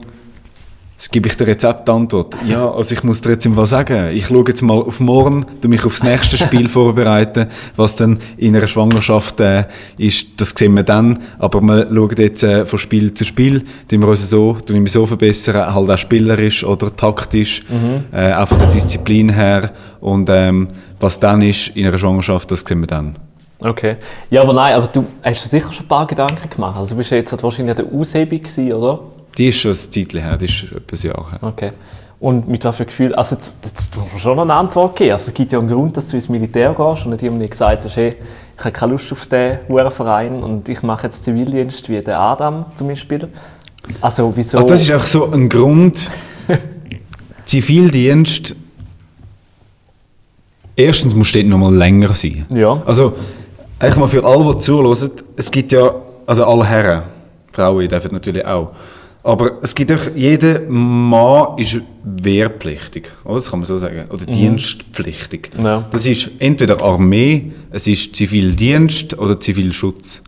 gebe 1.11 1.27
ich 1.27 1.37
dir 1.37 1.47
Rezeptantwort. 1.47 2.35
Ja, 2.47 2.71
also 2.71 2.93
ich 2.93 3.03
muss 3.03 3.21
dir 3.21 3.31
jetzt 3.31 3.45
im 3.45 3.53
Fall 3.55 3.67
sagen, 3.67 4.15
ich 4.15 4.27
schaue 4.27 4.45
jetzt 4.47 4.61
mal 4.61 4.81
auf 4.81 4.99
morgen, 4.99 5.45
tu 5.61 5.67
mich 5.67 5.85
aufs 5.85 6.03
nächste 6.03 6.37
Spiel 6.37 6.67
vorbereiten, 6.69 7.47
was 7.75 7.95
dann 7.95 8.19
in 8.37 8.55
einer 8.55 8.65
Schwangerschaft 8.65 9.39
äh, 9.39 9.65
ist, 9.97 10.27
das 10.37 10.51
sehen 10.51 10.75
wir 10.75 10.83
dann, 10.83 11.19
aber 11.37 11.61
wir 11.61 11.87
schauen 11.93 12.15
jetzt 12.17 12.43
äh, 12.43 12.65
von 12.65 12.79
Spiel 12.79 13.13
zu 13.13 13.23
Spiel, 13.23 13.63
tun 13.89 14.01
wir 14.01 14.07
uns 14.07 14.29
so, 14.29 14.53
tun 14.53 14.83
wir 14.83 14.91
so 14.91 15.05
verbessern, 15.05 15.73
halt 15.73 15.91
auch 15.91 15.97
spielerisch 15.97 16.63
oder 16.63 16.95
taktisch, 16.95 17.63
äh, 18.11 18.33
auch 18.33 18.47
von 18.47 18.59
der 18.59 18.69
Disziplin 18.69 19.29
her 19.29 19.71
und 19.99 20.29
ähm, 20.31 20.67
was 20.99 21.19
dann 21.19 21.41
ist 21.41 21.69
in 21.75 21.85
einer 21.85 21.97
Schwangerschaft, 21.97 22.51
das 22.51 22.61
sehen 22.61 22.79
wir 22.79 22.87
dann. 22.87 23.15
Okay. 23.65 23.97
Ja, 24.29 24.41
aber 24.41 24.53
nein, 24.53 24.75
aber 24.75 24.87
du 24.87 25.05
hast 25.23 25.43
dir 25.43 25.49
sicher 25.49 25.71
schon 25.71 25.85
ein 25.85 25.87
paar 25.87 26.07
Gedanken 26.07 26.49
gemacht. 26.49 26.77
Also 26.77 26.91
du 26.91 26.97
bist 26.97 27.11
ja 27.11 27.17
jetzt 27.17 27.31
halt 27.31 27.43
wahrscheinlich 27.43 27.77
an 27.77 27.85
der 27.85 27.99
Aushebung 27.99 28.39
gewesen, 28.39 28.73
oder? 28.73 28.99
Die 29.37 29.47
ist 29.47 29.57
schon 29.57 29.71
ein 29.71 29.75
Zeitchen 29.77 30.21
her, 30.21 30.37
die 30.37 30.45
ist 30.45 30.71
etwas 30.71 31.03
Jahr 31.03 31.31
her. 31.31 31.39
Okay. 31.41 31.71
Und 32.19 32.47
mit 32.47 32.63
was 32.63 32.77
für 32.77 32.85
Gefühl, 32.85 33.13
also 33.13 33.35
jetzt, 33.35 33.51
jetzt 33.63 33.95
musst 33.97 34.13
du 34.13 34.19
schon 34.19 34.39
eine 34.39 34.53
Antwort 34.53 34.95
geben. 34.95 35.11
Also 35.11 35.27
es 35.27 35.33
gibt 35.33 35.51
ja 35.51 35.59
einen 35.59 35.67
Grund, 35.67 35.97
dass 35.97 36.09
du 36.09 36.15
ins 36.15 36.29
Militär 36.29 36.73
gehst 36.73 37.05
und 37.05 37.11
nicht 37.11 37.23
irgendwie 37.23 37.49
gesagt 37.49 37.83
hast, 37.83 37.97
hey, 37.97 38.15
ich 38.57 38.63
habe 38.63 38.71
keine 38.71 38.93
Lust 38.93 39.11
auf 39.11 39.25
diesen 39.25 39.59
Hurenverein 39.67 40.41
und 40.41 40.69
ich 40.69 40.81
mache 40.81 41.07
jetzt 41.07 41.25
Zivildienst 41.25 41.89
wie 41.89 42.01
der 42.01 42.19
Adam 42.19 42.65
zum 42.75 42.87
Beispiel. 42.87 43.27
Also 44.01 44.31
wieso? 44.35 44.57
Also 44.57 44.69
das 44.69 44.81
ist 44.81 44.91
auch 44.91 45.05
so 45.05 45.31
ein 45.31 45.49
Grund. 45.49 46.09
Zivildienst. 47.45 48.55
Erstens 50.75 51.15
muss 51.15 51.31
dort 51.31 51.45
noch 51.45 51.57
mal 51.57 51.73
länger 51.73 52.13
sein. 52.13 52.45
Ja. 52.49 52.81
Also, 52.85 53.13
eigentlich 53.79 53.97
mal 53.97 54.07
für 54.07 54.23
alle, 54.23 54.55
die 54.55 54.61
zuhören, 54.61 55.11
es 55.35 55.51
gibt 55.51 55.71
ja, 55.71 55.93
also 56.25 56.45
alle 56.45 56.65
Herren, 56.65 57.03
Frauen 57.51 57.87
dürfen 57.87 58.11
natürlich 58.11 58.45
auch, 58.45 58.71
Aber 59.25 59.57
es 59.63 59.73
gibt 59.73 59.91
auch, 59.91 60.01
jeder 60.15 60.61
Mann 60.69 61.57
ist 61.57 61.81
wehrpflichtig, 62.03 63.11
oder? 63.23 63.33
das 63.35 63.49
kann 63.49 63.57
man 63.57 63.65
so 63.65 63.75
sagen, 63.77 64.05
oder 64.13 64.23
dienstpflichtig. 64.23 65.49
Ja. 65.57 65.83
Das 65.89 66.05
ist 66.05 66.29
entweder 66.37 66.79
Armee, 66.79 67.51
es 67.71 67.87
ist 67.87 68.15
Zivildienst 68.15 69.17
oder 69.17 69.39
Zivilschutz. 69.39 70.21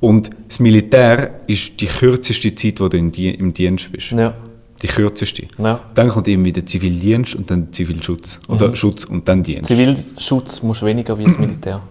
Und 0.00 0.30
das 0.48 0.60
Militär 0.60 1.40
ist 1.46 1.78
die 1.78 1.86
kürzeste 1.86 2.54
Zeit, 2.54 2.80
wo 2.80 2.88
du 2.88 2.96
im 2.96 3.52
Dienst 3.52 3.92
bist. 3.92 4.12
Ja. 4.12 4.32
Die 4.80 4.86
kürzeste. 4.86 5.46
Ja. 5.58 5.80
Dann 5.94 6.08
kommt 6.08 6.26
eben 6.26 6.44
wieder 6.44 6.64
Zivildienst 6.64 7.34
und 7.34 7.50
dann 7.50 7.70
Zivilschutz. 7.70 8.40
Oder 8.48 8.74
Schutz 8.74 9.04
und 9.04 9.28
dann 9.28 9.42
Dienst. 9.42 9.66
Zivilschutz 9.66 10.62
musst 10.62 10.80
du 10.80 10.86
weniger 10.86 11.18
wie 11.18 11.24
das 11.24 11.38
Militär. 11.38 11.82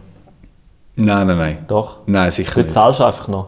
Nein, 0.96 1.28
nein, 1.28 1.38
nein. 1.38 1.58
Doch. 1.68 2.00
Nein, 2.08 2.32
sicher 2.32 2.54
Du 2.56 2.62
nicht. 2.62 2.72
zahlst 2.72 3.02
einfach 3.02 3.28
noch. 3.28 3.48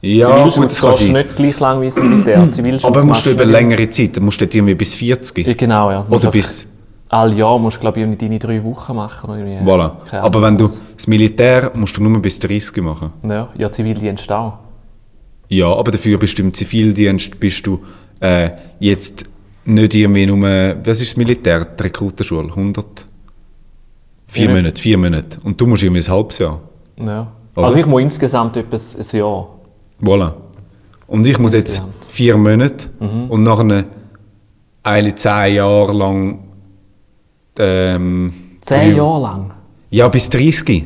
Ja, 0.00 0.44
gut, 0.44 0.66
das 0.66 0.80
kann 0.80 0.92
sein. 0.92 1.12
nicht 1.12 1.36
gleich 1.36 1.58
lang 1.58 1.80
wie 1.80 1.86
das 1.86 1.96
Militär. 1.96 2.48
Zivilschutz 2.52 2.84
Aber 2.84 3.04
musst 3.04 3.26
du 3.26 3.30
über 3.30 3.44
längere 3.44 3.88
Zeit, 3.88 4.16
dann 4.16 4.24
musst 4.24 4.40
du 4.40 4.44
irgendwie 4.44 4.74
bis 4.74 4.94
40. 4.94 5.46
Ja, 5.46 5.54
Genau, 5.54 5.90
ja. 5.90 6.06
Oder 6.08 6.30
bis... 6.30 6.66
Alle 7.08 7.34
Jahr 7.36 7.58
musst 7.58 7.76
du, 7.76 7.80
glaube 7.80 8.00
ich, 8.00 8.18
deine 8.18 8.38
drei 8.38 8.62
Wochen 8.64 8.96
machen. 8.96 9.30
Oder 9.30 9.38
irgendwie. 9.38 9.70
Voilà. 9.70 9.92
Aber 10.12 10.42
wenn 10.42 10.58
du 10.58 10.64
das 10.64 11.06
Militär 11.06 11.70
musst 11.74 11.96
du 11.96 12.02
nur 12.02 12.20
bis 12.20 12.38
30 12.38 12.82
machen. 12.82 13.12
Ja, 13.22 13.48
ja 13.56 13.70
Zivildienst 13.70 14.30
auch. 14.32 14.54
Ja, 15.48 15.72
aber 15.72 15.92
dafür 15.92 16.18
bist 16.18 16.36
du 16.38 16.42
im 16.42 16.52
Zivildienst 16.52 17.38
bist 17.38 17.64
du 17.66 17.80
äh, 18.20 18.50
jetzt 18.80 19.24
nicht 19.64 19.94
irgendwie 19.94 20.26
nur, 20.26 20.40
was 20.84 21.00
ist 21.00 21.12
das 21.12 21.16
Militär, 21.16 21.64
die 21.64 21.82
Rekrutenschule, 21.84 22.48
100? 22.48 23.05
Vier 24.28 24.48
Ja. 24.48 24.54
Monate, 24.54 24.80
vier 24.80 24.98
Monate. 24.98 25.38
Und 25.44 25.60
du 25.60 25.66
musst 25.66 25.82
irgendwie 25.82 26.02
ein 26.02 26.12
halbes 26.12 26.38
Jahr. 26.38 26.60
Ja. 26.98 27.26
Oder? 27.54 27.66
Also 27.66 27.78
ich 27.78 27.86
muss 27.86 28.02
insgesamt 28.02 28.56
etwas 28.56 28.96
ein 28.96 29.18
Jahr. 29.18 29.48
Voilà. 30.02 30.32
Und 31.06 31.24
ich 31.26 31.38
muss 31.38 31.54
jetzt 31.54 31.82
vier 32.08 32.36
Monate 32.36 32.88
Mhm. 32.98 33.30
und 33.30 33.42
nach 33.42 33.60
einer 33.60 33.84
eigentlich 34.82 35.14
zehn 35.16 35.54
Jahre 35.54 35.92
lang 35.92 36.40
ähm, 37.58 38.32
Zehn 38.60 38.90
drei- 38.92 38.96
Jahre 38.96 39.22
lang. 39.22 39.54
Ja, 39.90 40.08
bis 40.08 40.28
30. 40.28 40.84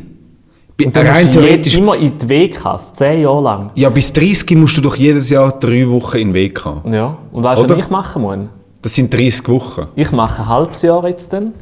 Bi- 0.76 0.87
Und 0.87 0.94
du 0.97 1.00
Rein 1.00 1.30
theoretisch. 1.30 1.76
immer 1.76 1.97
in 1.97 2.16
die 2.16 2.28
Wegkasse. 2.28 2.92
Zehn 2.94 3.23
Jahre 3.23 3.42
lang. 3.42 3.70
Ja, 3.75 3.88
bis 3.90 4.12
30 4.12 4.56
musst 4.56 4.76
du 4.76 4.80
doch 4.82 4.97
jedes 4.97 5.28
Jahr 5.30 5.59
drei 5.59 5.88
Wochen 5.90 6.16
in 6.18 6.32
haben. 6.64 6.92
Ja. 6.92 7.18
Und 7.32 7.42
weißt 7.42 7.62
du, 7.62 7.68
was 7.68 7.78
ich 7.78 7.90
machen 7.90 8.23
muss? 8.23 8.37
Das 8.82 8.94
sind 8.94 9.12
30 9.12 9.49
Wochen. 9.49 9.88
Ich 9.97 10.11
mache 10.12 10.42
ein 10.42 10.49
halbes 10.49 10.82
Jahr 10.82 11.06
jetzt 11.09 11.32
dann. 11.32 11.52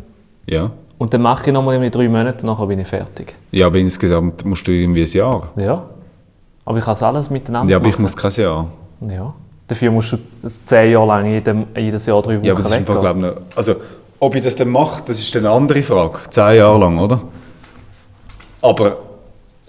Ja. 0.46 0.70
Und 0.98 1.14
dann 1.14 1.22
mache 1.22 1.46
ich 1.46 1.52
nochmal 1.52 1.74
irgendwie 1.76 1.90
drei 1.90 2.08
Monate 2.08 2.44
und 2.46 2.52
nachher 2.52 2.66
bin 2.66 2.80
ich 2.80 2.88
fertig. 2.88 3.34
Ja, 3.52 3.66
aber 3.66 3.78
insgesamt 3.78 4.44
musst 4.44 4.66
du 4.66 4.72
irgendwie 4.72 5.02
ein 5.02 5.12
Jahr. 5.12 5.48
Ja. 5.56 5.84
Aber 6.64 6.78
ich 6.78 6.84
kann 6.84 6.94
es 6.94 7.02
alles 7.02 7.30
miteinander 7.30 7.70
Ja, 7.70 7.76
aber 7.78 7.86
ich 7.86 7.92
machen. 7.94 8.02
muss 8.02 8.16
kein 8.16 8.32
Jahr. 8.32 8.66
Ja. 9.08 9.32
Dafür 9.68 9.90
musst 9.92 10.12
du 10.12 10.18
zehn 10.64 10.90
Jahre 10.92 11.06
lang 11.06 11.26
jedem, 11.26 11.66
jedes 11.76 12.04
Jahr 12.06 12.20
drei 12.22 12.36
Wochen 12.38 12.44
Ja, 12.44 12.52
aber 12.54 12.62
das 12.62 12.72
ist 12.72 12.80
weggehen. 12.80 13.00
glaube 13.00 13.18
ich, 13.20 13.24
noch- 13.26 13.56
Also, 13.56 13.74
ob 14.18 14.34
ich 14.34 14.42
das 14.42 14.56
dann 14.56 14.68
mache, 14.70 15.02
das 15.06 15.18
ist 15.20 15.36
eine 15.36 15.50
andere 15.50 15.82
Frage. 15.82 16.18
Zehn 16.30 16.56
Jahre 16.56 16.78
lang, 16.80 16.98
oder? 16.98 17.20
Aber 18.62 18.96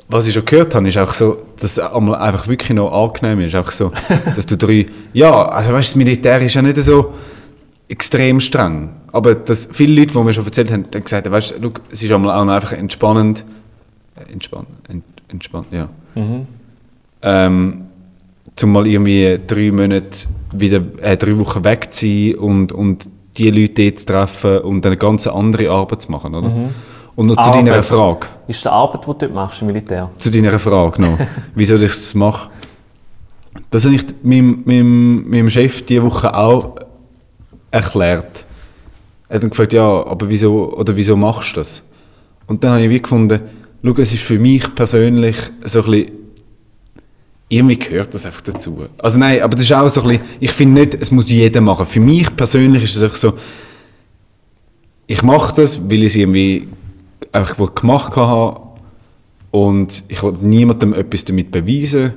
was 0.07 0.25
ich 0.27 0.33
schon 0.33 0.45
gehört 0.45 0.73
habe, 0.73 0.87
ist 0.87 0.97
auch 0.97 1.13
so, 1.13 1.37
dass 1.59 1.77
es 1.77 1.79
einfach 1.79 2.47
wirklich 2.47 2.71
noch 2.75 2.91
angenehm 2.91 3.41
ist. 3.41 3.55
Auch 3.55 3.69
so, 3.71 3.91
dass 4.35 4.45
du 4.47 4.57
drei. 4.57 4.87
Ja, 5.13 5.47
also 5.49 5.73
weißt 5.73 5.89
du, 5.89 5.91
das 5.91 5.95
Militär 5.95 6.41
ist 6.41 6.55
ja 6.55 6.61
nicht 6.63 6.77
so 6.77 7.13
extrem 7.87 8.39
streng. 8.39 8.89
Aber 9.11 9.35
dass 9.35 9.67
viele 9.71 9.99
Leute, 9.99 10.13
die 10.13 10.19
mir 10.19 10.33
schon 10.33 10.45
erzählt 10.45 10.71
haben, 10.71 10.85
haben 10.93 11.03
gesagt, 11.03 11.29
weißt 11.29 11.55
du, 11.59 11.71
es 11.91 12.03
ist 12.03 12.11
auch 12.11 12.19
noch 12.19 12.31
einfach 12.31 12.73
entspannend. 12.73 13.45
äh, 14.15 14.31
Entspannt, 14.31 14.67
ent, 14.87 15.03
entspannt, 15.29 15.67
ja. 15.71 15.89
Ähm, 17.21 17.81
zum 18.55 18.71
mal 18.71 18.85
irgendwie 18.87 19.39
drei 19.47 19.71
Monate 19.71 20.27
wieder, 20.53 20.81
äh, 21.01 21.15
drei 21.17 21.37
Wochen 21.37 21.63
weg 21.63 21.91
zu 21.93 22.05
sein 22.05 22.35
und, 22.35 22.71
und 22.71 23.09
die 23.37 23.49
Leute 23.51 23.83
dort 23.83 23.99
zu 23.99 24.05
treffen 24.05 24.57
und 24.59 24.85
eine 24.85 24.97
ganz 24.97 25.27
andere 25.27 25.69
Arbeit 25.69 26.01
zu 26.01 26.11
machen, 26.11 26.35
oder? 26.35 26.51
Und 27.15 27.27
noch 27.27 27.35
zu 27.37 27.51
deiner 27.51 27.71
Arbeit. 27.71 27.85
Frage. 27.85 28.27
Ist 28.47 28.63
die 28.63 28.69
Arbeit, 28.69 29.01
die 29.01 29.05
du 29.05 29.13
dort 29.13 29.33
machst 29.33 29.61
im 29.61 29.67
Militär? 29.67 30.09
Zu 30.17 30.29
deiner 30.31 30.57
Frage 30.59 31.01
noch. 31.01 31.17
Wieso 31.55 31.75
ich 31.75 31.83
das 31.83 32.13
mache? 32.15 32.49
Das 33.71 33.85
habe 33.85 33.95
ich 33.95 34.05
meinem, 34.23 34.63
meinem, 34.65 35.29
meinem 35.29 35.49
Chef 35.49 35.85
diese 35.85 36.03
Woche 36.03 36.33
auch 36.33 36.75
erklärt. 37.71 38.45
Er 39.29 39.35
hat 39.35 39.43
dann 39.43 39.51
gefragt, 39.51 39.73
ja, 39.73 39.83
aber 39.83 40.27
wieso, 40.27 40.75
oder 40.75 40.95
wieso 40.95 41.15
machst 41.15 41.55
du 41.55 41.61
das? 41.61 41.83
Und 42.47 42.63
dann 42.63 42.73
habe 42.73 42.83
ich 42.83 42.89
wie 42.89 43.01
gefunden, 43.01 43.41
schau, 43.83 43.93
es 43.97 44.11
ist 44.11 44.23
für 44.23 44.39
mich 44.39 44.73
persönlich 44.73 45.37
so 45.65 45.83
ein 45.83 45.91
bisschen, 45.91 46.11
irgendwie 47.47 47.77
gehört 47.77 48.13
das 48.13 48.25
einfach 48.25 48.41
dazu. 48.41 48.85
Also 48.97 49.19
nein, 49.19 49.41
aber 49.41 49.55
das 49.55 49.65
ist 49.65 49.71
auch 49.71 49.87
so 49.87 50.01
ein 50.01 50.07
bisschen, 50.07 50.23
ich 50.39 50.51
finde 50.51 50.81
nicht, 50.81 50.95
es 50.95 51.11
muss 51.11 51.31
jeder 51.31 51.61
machen. 51.61 51.85
Für 51.85 51.99
mich 51.99 52.35
persönlich 52.35 52.83
ist 52.83 52.95
es 52.95 53.03
einfach 53.03 53.15
so, 53.15 53.33
ich 55.07 55.23
mache 55.23 55.61
das, 55.61 55.81
weil 55.89 56.03
ich 56.03 56.07
es 56.07 56.15
irgendwie 56.15 56.67
einfach 57.31 57.73
gemacht 57.73 58.15
habe 58.15 58.61
und 59.51 60.03
ich 60.07 60.21
will 60.21 60.33
niemandem 60.41 60.93
etwas 60.93 61.25
damit 61.25 61.51
beweisen, 61.51 62.13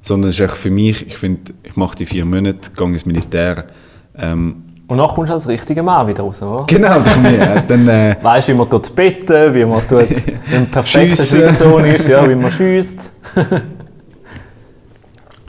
sondern 0.00 0.30
es 0.30 0.38
ist 0.38 0.40
echt 0.40 0.56
für 0.56 0.70
mich, 0.70 1.06
ich 1.06 1.16
finde, 1.16 1.52
ich 1.62 1.76
mache 1.76 1.96
die 1.96 2.06
vier 2.06 2.24
Monate, 2.24 2.70
gehe 2.76 2.86
ins 2.86 3.06
Militär. 3.06 3.66
Ähm, 4.16 4.64
Und 4.88 4.96
dann 4.96 5.06
kommst 5.08 5.28
du 5.28 5.34
als 5.34 5.46
richtiger 5.46 5.82
Mann 5.82 6.08
wieder 6.08 6.22
raus, 6.22 6.42
oder? 6.42 6.64
genau, 6.66 6.98
dann, 7.00 7.24
äh, 7.26 7.62
dann 7.66 7.88
äh, 7.88 8.16
Weißt 8.22 8.48
du, 8.48 8.52
wie 8.52 8.56
man 8.56 8.70
dort 8.70 8.96
beten, 8.96 9.54
wie 9.54 9.64
man 9.64 9.82
dort 9.88 10.10
ein 10.52 10.66
perfekter. 10.70 11.16
Schwiegersohn 11.16 11.84
ist, 11.84 12.08
ja, 12.08 12.28
wie 12.28 12.34
man 12.34 12.50
schießt. 12.50 13.10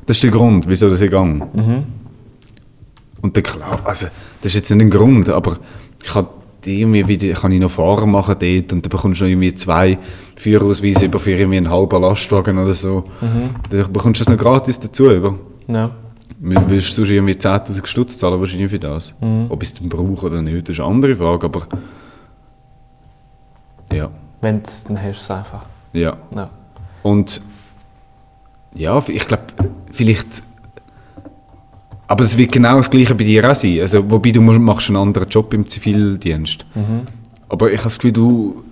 das 0.05 0.17
ist 0.17 0.23
der 0.23 0.31
Grund, 0.31 0.67
wieso 0.67 0.89
das 0.89 0.99
ich 0.99 1.09
gehe. 1.09 1.23
Mhm. 1.23 1.83
Und 3.21 3.35
dann 3.35 3.43
klar, 3.43 3.79
also, 3.85 4.07
das 4.41 4.53
ist 4.53 4.55
jetzt 4.55 4.71
nicht 4.71 4.81
ein 4.81 4.89
Grund, 4.89 5.29
aber 5.29 5.57
ich 6.03 6.09
kann 6.09 6.27
die 6.65 6.81
irgendwie 6.81 7.07
wieder, 7.07 7.33
kann 7.39 7.53
ich 7.53 7.61
noch 7.61 7.71
Fahrer 7.71 8.05
machen 8.05 8.35
dort 8.37 8.73
und 8.73 8.85
dann 8.85 8.89
bekommst 8.89 9.21
du 9.21 9.23
noch 9.23 9.29
irgendwie 9.29 9.55
zwei 9.55 9.97
Führerausweise 10.35 11.05
über 11.05 11.17
für 11.19 11.31
irgendwie 11.31 11.57
einen 11.57 11.69
halben 11.69 12.01
Lastwagen 12.01 12.57
oder 12.57 12.73
so. 12.73 13.05
Mhm. 13.21 13.55
Dann 13.69 13.93
bekommst 13.93 14.19
du 14.19 14.25
das 14.25 14.33
noch 14.33 14.37
gratis 14.37 14.79
dazu 14.79 15.09
über. 15.09 15.35
Ja. 15.67 15.91
Du 16.37 16.69
willst 16.69 16.93
sonst 16.93 17.09
irgendwie 17.09 17.33
10'000 17.33 17.85
Stutz 17.85 18.17
zahlen 18.17 18.39
wahrscheinlich 18.39 18.69
für 18.69 18.79
das. 18.79 19.13
Mhm. 19.19 19.47
Ob 19.49 19.63
ich 19.63 19.69
es 19.69 19.75
dann 19.75 19.89
brauche 19.89 20.25
oder 20.27 20.41
nicht, 20.41 20.67
das 20.67 20.75
ist 20.75 20.79
eine 20.79 20.89
andere 20.89 21.15
Frage, 21.15 21.45
aber 21.47 21.67
ja, 23.91 24.09
Wenn 24.41 24.61
du 24.61 24.69
es, 24.69 24.83
dann 24.83 24.97
hast 25.01 25.05
du 25.05 25.09
es 25.11 25.31
einfach. 25.31 25.65
ja. 25.93 26.15
Ja. 26.35 26.49
Und 27.03 27.41
ja, 28.73 29.01
ich 29.07 29.25
glaube, 29.27 29.43
vielleicht. 29.91 30.43
Aber 32.07 32.23
es 32.23 32.37
wird 32.37 32.51
genau 32.51 32.77
das 32.77 32.89
Gleiche 32.89 33.15
bei 33.15 33.23
dir 33.23 33.49
auch 33.49 33.55
sein. 33.55 33.79
Also, 33.81 34.09
wobei 34.11 34.31
du 34.31 34.41
machst 34.41 34.89
einen 34.89 34.97
anderen 34.97 35.27
Job 35.29 35.53
im 35.53 35.67
Zivildienst. 35.67 36.65
Aber 37.47 37.71
ich 37.71 37.79
habe 37.79 37.85
das 37.85 37.97
Gefühl, 37.97 38.11
du 38.11 38.63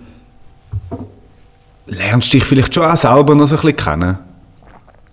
lernst 1.86 2.32
dich 2.32 2.44
vielleicht 2.44 2.74
schon 2.74 2.84
auch 2.84 2.96
selber 2.96 3.34
noch 3.34 3.46
so 3.46 3.56
ein 3.56 3.62
bisschen 3.62 3.76
kennen. 3.76 4.18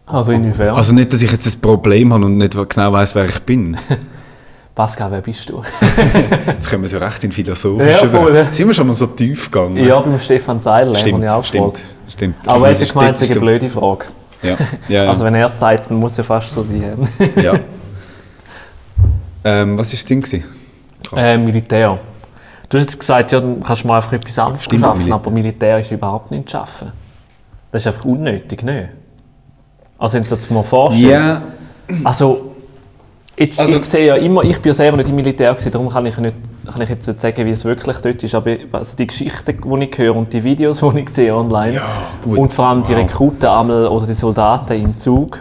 Also 0.06 0.32
inwiefern? 0.32 0.76
Also 0.76 0.94
nicht, 0.94 1.12
dass 1.14 1.22
ich 1.22 1.32
jetzt 1.32 1.48
ein 1.48 1.62
Problem 1.62 2.14
habe 2.14 2.26
und 2.26 2.38
nicht 2.38 2.54
genau 2.70 2.92
weiß, 2.94 3.16
wer 3.16 3.26
ich 3.26 3.40
bin. 3.40 3.78
Pascal, 4.76 5.10
wer 5.10 5.22
bist 5.22 5.50
du? 5.50 5.64
Jetzt 6.48 6.70
kommen 6.70 6.82
wir 6.84 6.90
so 6.90 6.98
recht 6.98 7.24
in 7.24 7.32
philosophische 7.32 8.08
Ja, 8.08 8.30
ja. 8.30 8.52
Sind 8.54 8.68
wir 8.68 8.74
schon 8.74 8.88
mal 8.88 8.94
so 8.94 9.06
tief 9.06 9.50
gegangen? 9.50 9.78
ja, 9.78 9.98
beim 10.02 10.20
Stefan 10.20 10.60
Seiler 10.60 10.88
haben 10.88 10.96
stimmt, 10.98 11.24
ja 11.24 11.36
auch 11.38 11.44
stimmt, 11.46 11.80
stimmt. 12.10 12.36
Aber 12.46 12.66
er 12.68 12.74
ist- 12.74 12.92
gemeint, 12.92 13.16
es 13.16 13.22
ist 13.22 13.30
ist 13.30 13.32
eine 13.32 13.40
so- 13.40 13.46
blöde 13.46 13.70
Frage. 13.70 14.06
Ja, 14.44 14.58
ja. 14.90 15.06
Also 15.10 15.24
wenn 15.24 15.34
er 15.36 15.46
es 15.46 15.58
sagt, 15.58 15.90
dann 15.90 15.98
muss 15.98 16.18
ja 16.18 16.24
fast 16.24 16.52
so 16.52 16.64
sein. 16.64 17.08
ja. 17.42 17.54
ähm, 19.46 19.78
was 19.78 19.88
war 19.88 19.92
das 19.94 20.04
Ding? 20.04 20.22
gewesen? 20.22 20.44
äh, 21.16 21.38
Militär. 21.38 21.98
Du 22.68 22.78
hast 22.78 22.84
jetzt 22.84 23.00
gesagt, 23.00 23.32
ja, 23.32 23.40
dann 23.40 23.64
kannst 23.64 23.84
du 23.84 23.88
mal 23.88 23.96
einfach 23.96 24.12
etwas 24.12 24.38
anderes 24.38 24.64
schaffen, 24.66 25.14
aber 25.14 25.32
Militär 25.32 25.80
ist 25.80 25.90
überhaupt 25.92 26.32
nicht 26.32 26.50
zu 26.50 26.58
schaffen. 26.58 26.92
Das 27.72 27.82
ist 27.84 27.88
einfach 27.88 28.04
unnötig, 28.04 28.62
nicht? 28.62 28.90
Also 29.98 30.18
wenn 30.18 30.24
du 30.24 30.36
dir 30.36 30.54
mal 30.54 30.64
vorstellst. 30.64 31.10
Ja, 31.10 31.42
Also, 32.04 32.52
jetzt, 33.38 33.60
Also- 33.60 33.78
ich 33.78 33.86
sehe 33.86 34.08
ja 34.08 34.16
immer, 34.16 34.44
ich 34.44 34.60
bin 34.60 34.72
ja 34.72 34.74
selber 34.74 34.98
nicht 34.98 35.10
im 35.10 35.16
Militär 35.16 35.54
gewesen, 35.54 35.72
darum 35.72 35.90
kann 35.90 36.06
ich, 36.08 36.18
nicht, 36.18 36.36
kann 36.72 36.82
ich 36.82 36.90
jetzt 36.90 37.08
nicht 37.08 37.20
sagen, 37.20 37.46
wie 37.46 37.52
es 37.52 37.64
wirklich 37.64 37.98
dort 37.98 38.24
ist, 38.24 38.34
aber 38.36 38.56
also 38.72 38.98
die 38.98 39.06
Geschichten, 39.08 39.56
die 39.62 39.84
ich 39.86 39.98
höre 39.98 40.16
und 40.16 40.34
die 40.34 40.44
Videos, 40.44 40.80
die 40.94 41.00
ich 41.00 41.10
sehe 41.10 41.36
online 41.36 41.80
gut. 42.24 42.38
und 42.40 42.54
vor 42.54 42.66
allem 42.66 42.84
die. 42.84 42.94
Rekruten 42.94 43.48
einmal 43.48 43.88
oder 43.88 44.08
die 44.08 44.14
Soldaten 44.16 44.74
im 44.82 44.98
Zug, 44.98 45.40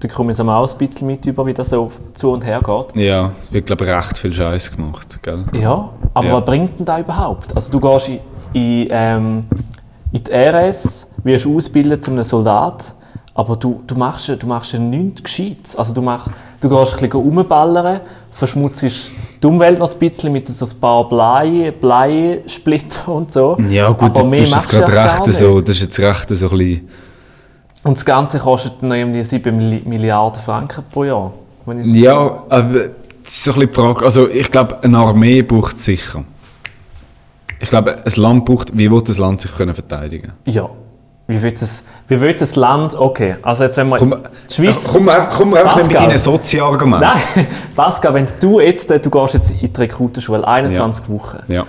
da 0.00 0.08
komme 0.08 0.32
ich 0.32 0.40
auch 0.40 0.70
ein 0.72 0.78
bisschen 0.78 1.06
mit 1.06 1.24
über, 1.24 1.46
wie 1.46 1.54
das 1.54 1.70
so 1.70 1.90
zu 2.12 2.32
und 2.32 2.44
her 2.44 2.60
geht. 2.62 3.02
ja, 3.02 3.30
es 3.44 3.52
wird 3.54 3.66
glaube 3.66 3.86
ich 3.86 3.90
recht 3.90 4.18
viel 4.18 4.32
Scheiß 4.34 4.70
gemacht, 4.76 5.18
gell? 5.22 5.44
Ja, 5.54 5.88
aber 6.12 6.26
Ja. 6.26 6.34
was 6.34 6.44
bringt 6.44 6.78
denn 6.78 6.84
das 6.84 7.00
überhaupt? 7.00 7.56
Also 7.56 7.72
du 7.72 7.80
gehst 7.80 8.08
in, 8.10 8.18
in, 8.52 8.88
ähm, 8.90 9.44
in 10.12 10.22
die 10.24 10.30
RS, 10.30 11.06
wirst 11.22 11.46
ausgebildet 11.46 12.02
zu 12.02 12.10
einem 12.10 12.22
Soldat, 12.22 12.92
aber 13.34 13.56
du, 13.56 13.82
du 13.86 13.94
machst, 13.96 14.28
ja- 14.28 14.36
du 14.36 14.46
machst 14.46 14.74
nichts 14.74 15.22
Gescheites. 15.22 15.76
Also 15.76 15.92
du, 15.92 16.00
mach, 16.02 16.28
du 16.60 16.68
gehst 16.68 16.94
ein 16.94 17.00
bisschen 17.08 17.20
rumballern, 17.20 18.00
verschmutzt 18.30 18.82
die 19.42 19.46
Umwelt 19.46 19.78
noch 19.78 19.92
ein 19.92 19.98
bisschen 19.98 20.32
mit 20.32 20.48
so 20.48 20.64
ein 20.64 20.80
paar 20.80 21.08
Blei, 21.08 21.72
Bleisplitter 21.78 23.08
und 23.12 23.30
so. 23.32 23.56
Ja 23.68 23.90
gut, 23.90 24.16
aber 24.16 24.22
jetzt 24.28 24.32
ist 24.40 24.40
es 24.48 24.50
machst 24.52 24.68
gerade 24.70 24.92
recht 24.92 25.32
so, 25.34 25.54
nicht. 25.56 25.68
das 25.68 25.76
ist 25.76 25.82
jetzt 25.82 26.00
recht 26.00 26.28
so 26.30 26.48
ein 26.48 26.56
bisschen, 26.58 26.88
Und 27.82 27.96
das 27.98 28.04
Ganze 28.04 28.38
kostet 28.38 28.74
dann 28.80 28.92
irgendwie 28.92 29.24
7 29.24 29.54
Milli- 29.58 29.86
Milliarden 29.86 30.40
Franken 30.40 30.84
pro 30.90 31.04
Jahr. 31.04 31.32
Wenn 31.66 31.80
ich 31.80 31.88
Ja, 31.94 32.44
aber 32.48 32.88
das 33.22 33.32
ist 33.32 33.44
so 33.44 33.52
ein 33.52 33.58
bisschen 33.60 33.70
die 33.70 33.74
Frage. 33.74 34.04
Also 34.04 34.28
ich 34.28 34.50
glaube, 34.50 34.82
eine 34.82 34.98
Armee 34.98 35.42
braucht 35.42 35.76
es 35.76 35.84
sicher. 35.84 36.24
Ich 37.60 37.70
glaube, 37.70 37.98
ein 38.04 38.12
Land 38.16 38.44
braucht, 38.44 38.76
wie 38.76 38.90
will 38.90 39.02
das 39.02 39.18
Land 39.18 39.40
sich 39.40 39.54
können 39.54 39.74
verteidigen? 39.74 40.32
ja. 40.46 40.68
Wie 41.26 41.40
will 41.40 41.52
das, 41.52 41.82
wie 42.08 42.20
will 42.20 42.34
das 42.34 42.54
Land, 42.56 42.94
okay, 42.94 43.36
also 43.42 43.64
jetzt 43.64 43.76
wenn 43.78 43.88
wir 43.88 43.96
Komm, 43.96 44.14
die 44.50 44.54
Schweiz... 44.54 44.84
komm, 44.86 45.08
komm 45.36 45.54
einfach 45.54 45.76
nicht 45.76 45.88
mit 45.88 45.96
deinen 46.00 46.18
Sozi-Argumenten. 46.18 47.06
Nein, 47.34 47.46
Pascal, 47.76 48.12
wenn 48.14 48.28
du 48.40 48.60
jetzt, 48.60 48.90
äh, 48.90 49.00
du 49.00 49.08
gehst 49.10 49.34
jetzt 49.34 49.50
in 49.52 49.72
die 49.72 49.80
Rekrutenschule, 49.80 50.46
21 50.46 51.08
Wochen, 51.08 51.38
Ja. 51.48 51.64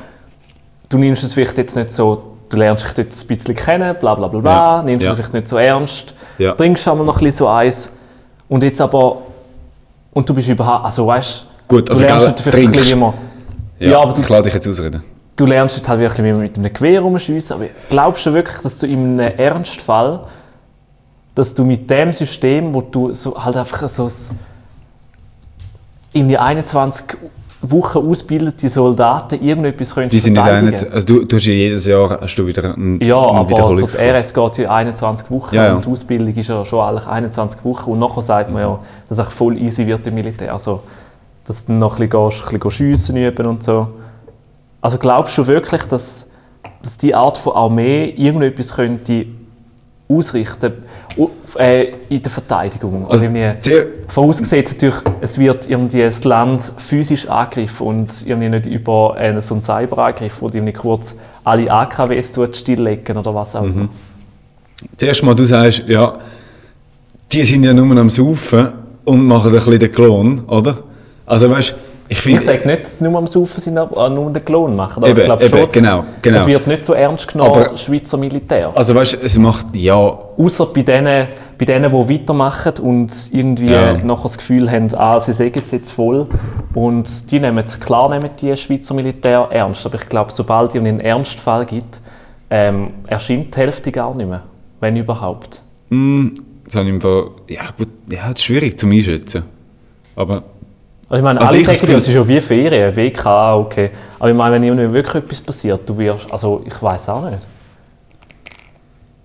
du 0.90 0.98
nimmst 0.98 1.24
es 1.24 1.34
vielleicht 1.34 1.58
jetzt 1.58 1.76
nicht 1.78 1.92
so, 1.92 2.34
du 2.50 2.58
lernst 2.58 2.84
dich 2.86 2.94
dort 3.06 3.08
ein 3.24 3.28
bisschen 3.28 3.56
kennen, 3.56 3.96
bla 4.00 4.16
bla 4.16 4.28
bla 4.28 4.40
bla, 4.42 4.52
Ja, 4.78 4.84
nimmst 4.84 5.04
ja. 5.04 5.12
es 5.12 5.16
vielleicht 5.18 5.34
nicht 5.34 5.48
so 5.48 5.58
ernst, 5.58 6.14
Ja. 6.38 6.52
trinkst 6.54 6.86
einmal 6.88 7.06
noch 7.06 7.16
ein 7.18 7.24
bisschen 7.24 7.38
so 7.38 7.48
eins 7.48 7.92
und 8.50 8.62
jetzt 8.64 8.82
aber, 8.82 9.18
und 10.14 10.28
du 10.28 10.34
bist 10.34 10.50
überhaupt, 10.50 10.84
also 10.86 11.08
weißt 11.08 11.46
Gut, 11.68 11.90
also 11.90 12.02
du 12.02 12.08
lernst 12.08 12.26
gell, 12.28 12.36
vielleicht 12.38 12.58
ein 12.58 12.62
trinkst. 12.74 12.80
bisschen, 12.82 12.98
wie 13.00 13.02
man, 13.04 13.14
Ja, 13.80 13.90
Ja, 13.92 14.00
aber 14.02 14.14
du- 14.14 14.22
ich 14.22 14.30
lade 14.30 14.44
dich 14.44 14.54
jetzt 14.54 14.68
ausreden. 14.68 15.02
Du 15.36 15.46
lernst 15.46 15.78
dort 15.78 15.90
halt 15.90 16.00
wirklich, 16.00 16.26
wie 16.26 16.32
man 16.32 16.42
mit 16.42 16.58
einem 16.58 16.74
Gewehr 16.74 17.02
rumschiessen, 17.02 17.56
aber 17.58 17.66
glaubst 17.90 18.26
du 18.26 18.34
wirklich, 18.34 18.58
dass 18.62 18.80
du 18.80 18.88
in 18.88 19.20
einem 19.20 19.38
Ernstfall, 19.38 20.22
dass 21.34 21.54
du 21.54 21.64
mit 21.64 21.90
dem 21.90 22.14
System, 22.14 22.74
wo 22.74 22.82
du 22.82 23.14
so 23.14 23.44
halt 23.44 23.58
einfach 23.58 23.88
so 23.90 24.10
irgendwie 26.14 26.38
21 26.38 27.18
Wochen 27.62 27.98
ausgebildete 27.98 28.70
Soldaten 28.70 29.42
irgendetwas 29.44 29.94
könntest 29.94 30.14
Die 30.14 30.20
sind 30.20 30.34
nicht 30.34 30.44
eine, 30.44 30.92
also 30.92 31.08
du, 31.08 31.26
du 31.26 31.36
hast 31.36 31.46
ja 31.46 31.54
jedes 31.54 31.86
Jahr 31.86 32.20
hast 32.22 32.36
du 32.36 32.46
wieder 32.46 32.74
einen, 32.76 33.02
Ja, 33.02 33.18
einen 33.18 33.38
aber 33.38 33.46
so 33.46 33.50
Wiederholungskurs. 33.50 33.98
die 33.98 34.02
RS 34.04 34.34
geht 34.34 34.58
ja 34.66 34.70
21 34.70 35.32
Wochen 35.32 35.56
Ja, 35.56 35.66
ja. 35.66 35.74
und 35.74 35.86
die 35.86 35.90
Ausbildung 35.90 36.34
ist 36.34 36.48
ja 36.48 36.64
schon 36.64 36.80
eigentlich 36.80 37.08
21 37.08 37.66
Wochen 37.66 37.92
und 37.92 38.00
nachher 38.00 38.22
sagt 38.22 38.52
man 38.52 38.62
ja, 38.62 38.80
dass 39.10 39.18
es 39.18 39.28
voll 39.30 39.58
easy 39.58 39.86
wird 39.88 40.06
im 40.08 40.14
Militär. 40.16 40.54
Also, 40.54 40.84
dass 41.46 41.66
du 41.66 41.74
noch 41.74 42.00
ein 42.00 42.08
bisschen, 42.08 42.30
gehst, 42.30 42.44
ein 42.46 42.60
bisschen 42.60 42.72
schiessen 42.72 43.18
üben 43.18 43.46
und 43.48 43.64
so. 43.64 43.88
Also 44.86 45.00
glaubst 45.00 45.36
du 45.36 45.48
wirklich, 45.48 45.82
dass, 45.86 46.30
dass 46.84 46.96
die 47.00 47.16
Art 47.16 47.40
von 47.40 47.54
Armee 47.54 48.14
irgendetwas 48.16 48.72
könnte 48.72 49.26
ausrichten 50.08 50.74
äh, 51.58 51.94
in 52.08 52.22
der 52.22 52.30
Verteidigung? 52.30 53.10
Also, 53.10 53.26
Vorausgesetzt 54.10 54.74
natürlich, 54.74 55.02
es 55.22 55.40
wird 55.40 55.68
irgendwie 55.68 56.02
das 56.02 56.24
Land 56.24 56.62
physisch 56.78 57.28
angegriffen 57.28 57.88
und 57.88 58.28
irgendwie 58.28 58.50
nicht 58.50 58.68
über 58.68 59.16
einen, 59.16 59.42
so 59.42 59.56
einen 59.56 59.64
Cyberangriff, 59.64 60.40
wo 60.44 60.50
die 60.50 60.60
irgendwie 60.60 60.74
kurz 60.74 61.16
alle 61.44 61.72
AKWs 61.72 62.34
stilllegen 62.54 63.18
oder 63.18 63.34
was 63.34 63.56
auch 63.56 63.64
Mhm. 63.64 63.76
immer. 63.80 63.90
zuerst 64.98 65.24
mal, 65.24 65.34
du 65.34 65.46
sagst, 65.46 65.82
ja, 65.88 66.20
die 67.32 67.44
sind 67.44 67.64
ja 67.64 67.74
nur 67.74 67.98
am 67.98 68.12
Saufen 68.12 68.68
und 69.04 69.26
machen 69.26 69.48
ein 69.48 69.54
bisschen 69.54 69.80
den 69.80 69.90
Klon, 69.90 70.42
oder? 70.46 70.78
Also 71.26 71.50
weißt 71.50 71.74
ich 72.08 72.18
Ich 72.18 72.24
finde... 72.24 72.44
sage 72.44 72.68
nicht, 72.68 72.84
dass 72.84 73.00
sie 73.00 73.04
nur 73.04 73.18
am 73.18 73.28
Saufen 73.28 73.60
sind, 73.62 73.78
aber 73.78 74.10
nur 74.10 74.32
den 74.32 74.44
Klon 74.46 74.76
machen. 74.76 75.04
Aber 75.04 75.10
Eben, 75.10 75.20
ich 75.20 75.26
glaube 75.26 75.46
eben, 75.46 75.58
schon, 75.58 75.70
genau, 75.72 76.04
genau. 76.22 76.38
es 76.38 76.48
wird 76.48 76.68
nicht 76.68 76.86
so 76.86 76.94
ernst 76.94 77.28
genommen, 77.28 77.52
Aber- 77.66 77.78
Schweizer 77.78 78.18
Militär. 78.18 78.72
Also 78.76 78.94
weißt 78.96 79.24
es 79.24 79.38
macht, 79.38 79.68
ja, 79.76 79.96
Außer 80.38 80.66
bei 80.68 80.82
denen, 80.84 81.28
bei 81.58 81.66
denen, 81.66 81.90
die 81.90 82.14
weitermachen 82.14 82.74
und 82.82 83.12
irgendwie 83.32 83.72
Ja. 83.72 83.94
nachher 83.94 84.24
das 84.24 84.38
Gefühl 84.38 84.70
haben, 84.70 84.88
ah, 84.96 85.20
sie 85.20 85.34
sagen 85.34 85.62
es 85.66 85.72
jetzt 85.72 85.92
voll. 85.92 86.28
Und 86.74 87.32
die 87.32 87.40
nehmen 87.40 87.64
es, 87.66 87.80
klar 87.80 88.10
nehmen 88.10 88.30
die 88.42 88.56
Schweizer 88.58 88.94
Militär 88.94 89.48
ernst. 89.50 89.86
Aber 89.86 89.96
ich 89.96 90.10
glaube, 90.10 90.32
sobald 90.32 90.76
es 90.76 90.82
einen 90.82 91.00
Ernstfall 91.00 91.66
gibt, 91.66 92.02
ähm, 92.50 92.90
erscheint 93.08 93.56
die 93.56 93.60
Hälfte 93.60 93.92
gar 93.92 94.14
nicht 94.14 94.28
mehr. 94.30 94.44
Wenn 94.82 94.98
überhaupt. 94.98 95.62
das 95.90 96.76
habe 96.76 96.86
ich 96.86 96.94
im 96.94 97.02
Fall, 97.02 97.30
ja 97.48 97.62
gut, 97.78 97.88
ja, 98.10 98.24
das 98.30 98.34
ist 98.40 98.44
schwierig 98.44 98.78
zu 98.78 98.88
einschätzen. 98.88 99.44
Aber 100.18 100.44
Also 101.08 101.20
ich 101.20 101.24
meine, 101.24 101.40
Also 101.42 101.52
alle 101.54 101.60
ich 101.62 101.66
sagen, 101.80 101.94
das 101.94 102.08
ist 102.08 102.14
ja 102.16 102.28
wie 102.28 102.42
Ferien, 102.42 102.96
WK, 102.96 103.26
okay. 103.58 103.92
Aber 104.20 104.30
ich 104.30 104.36
meine, 104.36 104.56
wenn 104.56 104.64
irgendwie 104.64 104.92
wirklich 104.94 105.24
etwas 105.24 105.42
passiert, 105.42 105.82
du 105.88 105.98
wirst, 105.98 106.32
also 106.32 106.64
ich 106.66 106.82
weiß 106.82 107.10
auch 107.10 107.30
nicht. 107.30 107.42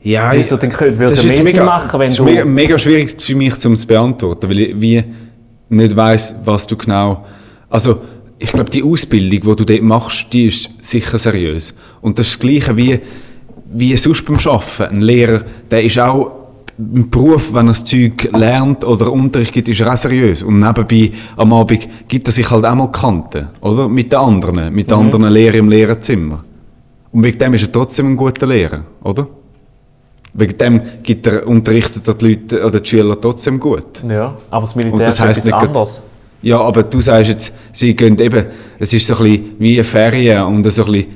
ja, 0.02 0.30
Wieso, 0.34 0.56
dann 0.56 0.70
könnte- 0.70 0.98
das 1.04 1.14
es 1.18 1.24
ist 1.24 1.36
ja 1.38 1.42
mehr 1.44 1.52
Sinn 1.54 1.64
machen, 1.64 1.92
wenn 2.00 2.06
das 2.08 2.18
ist 2.18 2.20
mega, 2.24 2.44
mega 2.44 2.78
schwierig 2.78 3.20
für 3.20 3.34
mich 3.34 3.58
zum 3.58 3.76
zu 3.76 3.86
beantworten, 3.86 4.48
weil 4.48 4.58
ich 4.60 4.80
wie 4.80 5.04
nicht 5.70 5.96
weiß, 5.96 6.36
was 6.44 6.66
du 6.66 6.76
genau. 6.76 7.24
Also 7.68 8.02
ich 8.38 8.52
glaube, 8.52 8.70
die 8.70 8.82
Ausbildung, 8.82 9.40
die 9.56 9.64
du 9.64 9.64
dort 9.64 9.82
machst, 9.82 10.26
die 10.32 10.46
ist 10.46 10.70
sicher 10.80 11.18
seriös. 11.18 11.74
Und 12.00 12.18
das 12.18 12.26
ist 12.26 12.34
das 12.34 12.40
Gleiche 12.40 12.76
wie 12.76 13.00
wie 13.72 13.96
sonst 13.96 14.24
beim 14.26 14.36
Arbeiten. 14.36 14.96
Ein 14.96 15.02
Lehrer, 15.02 15.42
der 15.70 15.84
ist 15.84 15.98
auch 15.98 16.39
im 16.94 17.10
Beruf, 17.10 17.52
wenn 17.52 17.66
er 17.66 17.72
das 17.72 17.84
Zeug 17.84 18.28
lernt 18.32 18.84
oder 18.84 19.12
Unterricht 19.12 19.52
gibt, 19.52 19.68
ist 19.68 19.80
er 19.80 19.92
auch 19.92 19.96
seriös. 19.96 20.42
Und 20.42 20.58
nebenbei 20.58 21.10
am 21.36 21.52
Abend 21.52 21.86
gibt 22.08 22.26
er 22.26 22.32
sich 22.32 22.50
halt 22.50 22.64
auch 22.64 22.74
mal 22.74 22.90
Kanten, 22.90 23.48
oder? 23.60 23.88
Mit 23.88 24.12
den 24.12 24.18
anderen, 24.18 24.72
mit 24.74 24.90
den 24.90 24.98
Mhm. 24.98 25.04
anderen 25.04 25.30
Lehrern 25.32 25.58
im 25.58 25.68
Lehrerzimmer. 25.68 26.42
Und 27.12 27.22
wegen 27.24 27.38
dem 27.38 27.54
ist 27.54 27.62
er 27.66 27.72
trotzdem 27.72 28.06
ein 28.12 28.16
guter 28.16 28.46
Lehrer, 28.46 28.82
oder? 29.02 29.26
Wegen 30.32 30.56
dem 30.58 30.80
gibt 31.02 31.26
er, 31.26 31.46
unterrichtet 31.46 32.06
er 32.06 32.14
die 32.14 32.28
Leute 32.28 32.64
oder 32.64 32.80
die 32.80 32.88
Schüler 32.88 33.20
trotzdem 33.20 33.58
gut. 33.58 34.02
Ja, 34.08 34.36
aber 34.50 34.60
das 34.62 34.76
Militär 34.76 34.94
Und 34.94 35.00
das 35.00 35.14
ist 35.14 35.20
heisst 35.20 35.38
etwas 35.40 35.44
nicht 35.60 35.68
anderes. 35.68 36.02
Ja, 36.42 36.60
aber 36.60 36.84
du 36.84 37.00
sagst 37.00 37.28
jetzt, 37.28 37.52
sie 37.72 37.94
gehen 37.94 38.18
eben, 38.18 38.46
es 38.78 38.92
ist 38.94 39.06
so 39.06 39.16
ein 39.16 39.22
bisschen 39.24 39.44
wie 39.58 39.74
eine 39.74 39.84
Ferien 39.84 40.42
und 40.44 40.70
so 40.70 40.84
ein 40.84 40.92
bisschen 40.92 41.06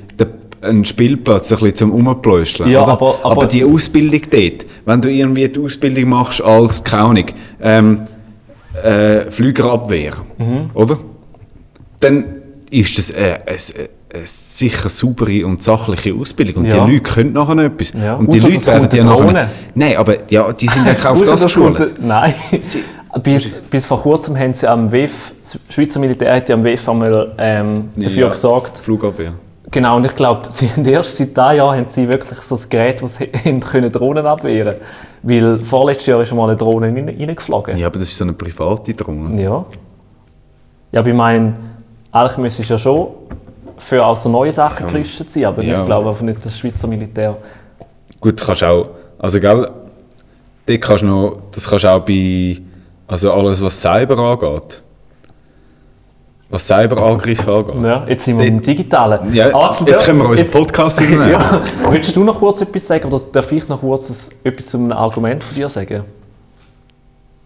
ein 0.61 0.83
Spielplatz, 0.85 1.51
ein 1.51 1.59
bisschen 1.59 1.75
zum 1.75 1.91
Rumpläuscheln. 1.91 2.69
Ja, 2.69 2.83
oder? 2.83 2.91
aber- 2.93 3.19
aber- 3.23 3.45
die 3.47 3.63
Ausbildung 3.63 4.21
dort, 4.29 4.65
wenn 4.85 5.01
du 5.01 5.09
irgendwie 5.11 5.47
die 5.47 5.59
Ausbildung 5.59 6.09
machst 6.09 6.41
als, 6.43 6.83
keine 6.83 7.03
Ahnung, 7.03 7.25
ähm, 7.61 8.01
äh, 8.83 9.29
Flügerabwehr, 9.31 10.13
Mhm. 10.37 10.69
oder? 10.73 10.97
Dann 11.99 12.25
ist 12.71 12.97
das 12.97 13.09
äh, 13.11 13.37
eine, 13.45 13.57
eine 14.13 14.27
sicher 14.27 14.89
saubere 14.89 15.45
und 15.45 15.61
sachliche 15.61 16.13
Ausbildung. 16.13 16.63
Und 16.63 16.71
Ja. 16.73 16.85
die 16.85 16.93
Leute 16.93 17.03
können 17.03 17.33
nachher 17.33 17.55
noch 17.55 17.63
etwas. 17.63 17.93
Ja, 17.93 18.15
Und 18.15 18.31
die 18.33 18.37
ausser, 18.39 18.49
Leute 18.49 18.91
werden 18.91 19.09
eine 19.09 19.31
nachher... 19.33 19.49
Nein, 19.75 19.97
aber 19.97 20.15
ja, 20.29 20.51
die 20.53 20.67
sind 20.67 20.85
ja 20.87 20.93
auch 20.99 21.05
auf 21.11 21.23
das 21.23 21.43
geschult. 21.43 21.93
Nein. 22.01 22.33
bis, 23.23 23.53
bis 23.69 23.85
vor 23.85 24.01
kurzem 24.01 24.37
haben 24.37 24.53
sie 24.53 24.69
am 24.69 24.91
WEF, 24.91 25.31
das 25.39 25.59
Schweizer 25.69 25.99
Militär 25.99 26.35
hat 26.35 26.49
ja 26.49 26.55
am 26.55 26.63
WEF 26.63 26.87
einmal 26.89 27.33
ähm, 27.37 27.89
dafür 27.95 28.23
Ja, 28.23 28.29
gesorgt. 28.29 28.77
Flugabwehr. 28.77 29.33
Genau, 29.75 29.97
und 29.97 30.05
ich 30.05 30.15
glaube, 30.15 30.43
sie 30.51 30.69
haben 30.71 30.85
erst 30.85 31.17
seit 31.17 31.35
diesem 31.35 31.57
Jahr 31.57 31.75
haben 31.75 31.89
sie 31.89 32.07
wirklich 32.07 32.39
so 32.39 32.55
ein 32.55 32.61
Gerät, 32.69 33.01
das 33.01 33.19
können 33.71 33.91
Drohnen 33.91 34.25
abwehren 34.25 34.75
Weil 35.21 35.65
vorletztes 35.65 36.07
Jahr 36.07 36.21
ist 36.21 36.29
schon 36.29 36.37
mal 36.37 36.45
eine 36.47 36.55
Drohne 36.55 36.87
rein- 36.87 37.09
reingeflogen. 37.09 37.77
Ja, 37.77 37.87
aber 37.87 37.99
das 37.99 38.07
ist 38.07 38.15
so 38.17 38.23
eine 38.23 38.31
private 38.31 38.93
Drohne. 38.93 39.41
Ja. 39.43 39.65
Ja, 40.93 40.99
aber 41.01 41.09
ich 41.09 41.13
meine, 41.15 41.55
eigentlich 42.09 42.37
müsste 42.37 42.61
es 42.61 42.69
ja 42.69 42.77
schon 42.77 43.07
für 43.77 44.05
auch 44.05 44.15
so 44.15 44.29
neue 44.29 44.53
Sachen 44.53 44.87
gerüstet 44.87 45.29
sein, 45.29 45.43
aber 45.43 45.61
Ja. 45.61 45.81
ich 45.81 45.85
glaube 45.85 46.07
einfach 46.07 46.21
nicht, 46.21 46.37
dass 46.37 46.45
das 46.45 46.57
Schweizer 46.57 46.87
Militär... 46.87 47.35
Gut, 48.21 48.39
kannst 48.39 48.63
auch, 48.63 48.87
also 49.19 49.41
gell, 49.41 49.69
kannst 50.79 51.03
du 51.03 51.07
noch, 51.07 51.37
das 51.51 51.69
kannst 51.69 51.85
auch 51.85 51.99
bei, 51.99 52.61
also 53.07 53.33
alles 53.33 53.61
was 53.61 53.81
Cyber 53.81 54.17
angeht, 54.19 54.81
was 56.49 56.67
Cyberangriffe 56.67 57.51
angeht. 57.51 57.83
Ja, 57.83 58.05
jetzt 58.07 58.25
sind 58.25 58.37
wir 58.39 58.45
im 58.45 58.61
Digitalen. 58.61 59.33
Ja, 59.33 59.53
Axel, 59.53 59.87
jetzt 59.87 60.05
können 60.05 60.19
wir 60.19 60.29
unseren 60.29 60.49
Podcast 60.49 61.01
übernehmen. 61.01 61.31
Ja. 61.31 61.61
Willst 61.89 62.15
du 62.15 62.23
noch 62.23 62.37
kurz 62.39 62.61
etwas 62.61 62.85
sagen 62.87 63.11
oder 63.11 63.21
darf 63.33 63.51
ich 63.51 63.67
noch 63.67 63.79
kurz 63.81 64.29
etwas 64.43 64.67
zu 64.67 64.77
einem 64.77 64.91
Argument 64.91 65.43
von 65.43 65.55
dir 65.55 65.67
sagen? 65.69 66.03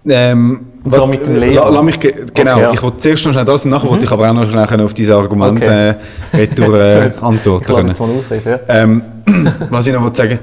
Ähm, 0.06 0.62
wat- 0.86 1.10
mit 1.10 1.26
dem 1.26 1.40
Lehrer. 1.40 1.66
la- 1.66 1.70
Lass 1.76 1.84
mich, 1.84 2.00
ge- 2.00 2.26
genau, 2.34 2.54
Okay, 2.54 2.62
ja. 2.62 2.68
Mhm. 2.70 2.74
ich 2.74 2.84
wollte 2.84 2.98
zuerst 2.98 3.26
noch 3.26 3.34
schnell 3.34 3.46
das 3.46 3.66
und 3.66 3.72
nachher 3.72 3.90
wollte 3.90 4.06
ich 4.06 4.12
aber 4.12 4.30
auch 4.30 4.34
noch 4.34 4.50
schnell 4.50 4.82
auf 4.82 4.94
diese 4.94 5.16
Argumente 5.16 5.66
Okay. 5.66 5.96
äh, 6.32 6.38
retour, 6.38 6.82
äh, 6.82 7.12
antworten 7.22 7.66
können. 7.66 7.90
ausreden. 7.92 8.42
Ja. 8.50 8.60
Ähm, 8.70 9.02
was 9.70 9.88
ich 9.88 9.94
noch 9.94 10.02
wollte 10.02 10.18
sagen 10.18 10.40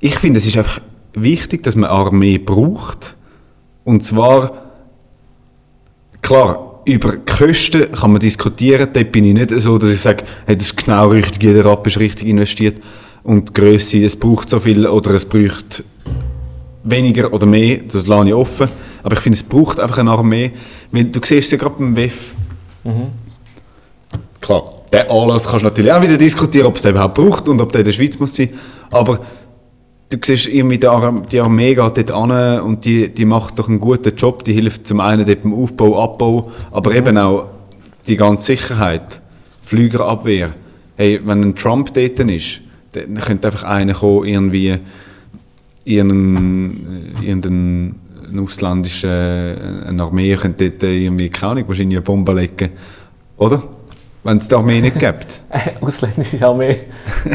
ich 0.00 0.18
finde, 0.18 0.38
es 0.38 0.46
ist 0.46 0.58
einfach 0.58 0.80
wichtig, 1.14 1.62
dass 1.62 1.76
man 1.76 1.88
Armee 1.88 2.36
braucht. 2.38 3.14
Und 3.84 4.02
zwar, 4.02 4.50
klar, 6.20 6.71
über 6.84 7.16
Kosten 7.18 7.90
kann 7.90 8.12
man 8.12 8.20
diskutieren. 8.20 8.88
Dort 8.92 9.12
bin 9.12 9.24
ich 9.24 9.34
nicht 9.34 9.50
so, 9.60 9.78
dass 9.78 9.90
ich 9.90 10.00
sage, 10.00 10.24
hey, 10.46 10.56
das 10.56 10.66
ist 10.66 10.76
genau 10.76 11.08
richtig, 11.08 11.42
jeder 11.42 11.64
Rapp 11.64 11.86
ist 11.86 11.98
richtig 11.98 12.28
investiert. 12.28 12.76
Und 13.22 13.50
die 13.50 13.52
Grösse, 13.52 14.04
es 14.04 14.16
braucht 14.16 14.50
so 14.50 14.58
viel 14.58 14.86
oder 14.86 15.14
es 15.14 15.24
braucht 15.24 15.84
weniger 16.84 17.32
oder 17.32 17.46
mehr, 17.46 17.78
das 17.90 18.06
lasse 18.06 18.28
ich 18.28 18.34
offen. 18.34 18.68
Aber 19.02 19.14
ich 19.14 19.20
finde, 19.20 19.36
es 19.36 19.42
braucht 19.42 19.78
einfach 19.78 19.98
eine 19.98 20.10
Armee. 20.10 20.52
Weil 20.90 21.04
du 21.04 21.20
siehst 21.22 21.46
es 21.46 21.50
ja 21.52 21.58
gerade 21.58 21.76
beim 21.76 21.96
WEF. 21.96 22.34
Klar, 24.40 24.64
den 24.92 25.08
Anlass 25.08 25.44
kannst 25.44 25.60
du 25.60 25.68
natürlich 25.68 25.92
auch 25.92 26.02
wieder 26.02 26.16
diskutieren, 26.16 26.66
ob 26.66 26.76
es 26.76 26.82
den 26.82 26.92
überhaupt 26.92 27.14
braucht 27.14 27.48
und 27.48 27.60
ob 27.60 27.70
der 27.70 27.82
in 27.82 27.84
der 27.86 27.92
Schweiz 27.92 28.18
muss 28.18 28.34
sein. 28.34 28.50
Aber 28.90 29.20
du 30.12 30.18
siehst 30.22 30.48
irgendwie, 30.48 30.78
die, 30.78 30.88
Ar 30.88 31.22
die 31.30 31.40
Armee 31.40 31.74
geht 31.74 31.96
dort 31.96 32.10
an 32.10 32.60
und 32.60 32.84
die, 32.84 33.08
die 33.08 33.24
macht 33.24 33.58
doch 33.58 33.68
einen 33.68 33.80
guten 33.80 34.14
Job. 34.14 34.44
Die 34.44 34.52
hilft 34.52 34.86
zum 34.86 35.00
einen 35.00 35.24
dort 35.24 35.42
beim 35.42 35.54
Aufbau, 35.54 36.02
Abbau, 36.02 36.52
aber 36.70 36.94
eben 36.94 37.16
auch 37.18 37.46
die 38.06 38.16
ganze 38.16 38.46
Sicherheit, 38.46 39.20
Flügerabwehr. 39.64 40.54
Hey, 40.96 41.20
wenn 41.24 41.42
ein 41.42 41.54
Trump 41.54 41.94
dort 41.94 42.18
ist, 42.20 42.60
dann 42.92 43.14
könnte 43.14 43.48
einfach 43.48 43.64
einer 43.64 43.94
kommen, 43.94 44.24
irgendwie 44.26 44.78
irgendeinen, 45.84 47.14
irgendeinen 47.22 48.00
ein 48.32 48.38
ausländischer 48.38 49.84
äh, 49.84 49.88
eine 49.88 50.02
Armee 50.02 50.34
könnte 50.36 50.70
dort 50.70 50.82
äh, 50.84 51.04
irgendwie, 51.04 51.28
keine 51.28 51.52
Ahnung, 51.52 51.68
wahrscheinlich 51.68 51.98
eine 51.98 52.04
Bombe 52.04 52.32
legen. 52.32 52.70
Oder? 53.36 53.62
Wenn 54.24 54.38
es 54.38 54.46
die 54.48 54.54
Armee 54.54 54.80
nicht 54.80 54.98
gibt. 54.98 55.26
Ausländische 55.80 56.46
Armee. 56.46 56.80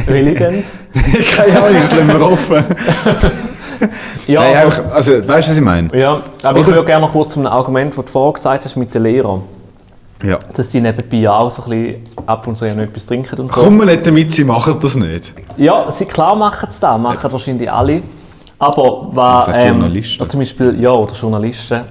Will 0.05 0.27
ich 0.29 0.37
denn? 0.37 0.63
keine 1.35 1.61
Ahnung, 1.61 1.73
lassen 1.73 2.07
wir 2.07 2.21
offen. 2.21 2.63
Ja, 4.25 4.41
Nein, 4.41 4.55
einfach, 4.55 4.91
also, 4.93 5.13
weißt 5.13 5.47
du, 5.47 5.51
was 5.51 5.57
ich 5.57 5.63
meine? 5.63 5.97
Ja, 5.97 6.21
aber 6.43 6.59
ich 6.59 6.65
Oder? 6.65 6.75
würde 6.75 6.85
gerne 6.85 7.05
noch 7.05 7.11
kurz 7.11 7.33
zu 7.33 7.39
einem 7.39 7.47
Argument, 7.47 7.95
das 7.95 8.05
du 8.05 8.11
vorher 8.11 8.33
gesagt 8.33 8.65
hast 8.65 8.75
mit 8.75 8.93
den 8.93 9.03
Lehrern. 9.03 9.43
Ja. 10.23 10.39
Dass 10.53 10.71
sie 10.71 10.81
nebenbei 10.81 11.29
auch 11.29 11.51
so 11.51 11.63
ein 11.63 11.69
bisschen 11.69 12.03
ab 12.25 12.47
und 12.47 12.57
zu 12.57 12.65
ja 12.65 12.73
noch 12.73 12.83
etwas 12.83 13.05
trinken 13.05 13.39
und 13.39 13.53
so. 13.53 13.61
Kommen 13.61 13.85
nicht 13.85 14.05
damit, 14.07 14.31
sie 14.31 14.43
machen 14.43 14.77
das 14.81 14.95
nicht. 14.95 15.33
Ja, 15.57 15.91
sie, 15.91 16.05
klar 16.05 16.35
machen 16.35 16.67
es 16.69 16.79
da, 16.79 16.97
machen 16.97 17.31
wahrscheinlich 17.31 17.71
alle. 17.71 18.01
Aber 18.57 19.09
was, 19.11 19.49
Oder 19.49 19.67
Journalisten. 19.67 20.23
ja, 20.23 20.27
zum 20.27 20.39
Beispiel, 20.39 20.81
ja, 20.81 20.89
oder 20.89 21.13
Journalisten. 21.13 21.81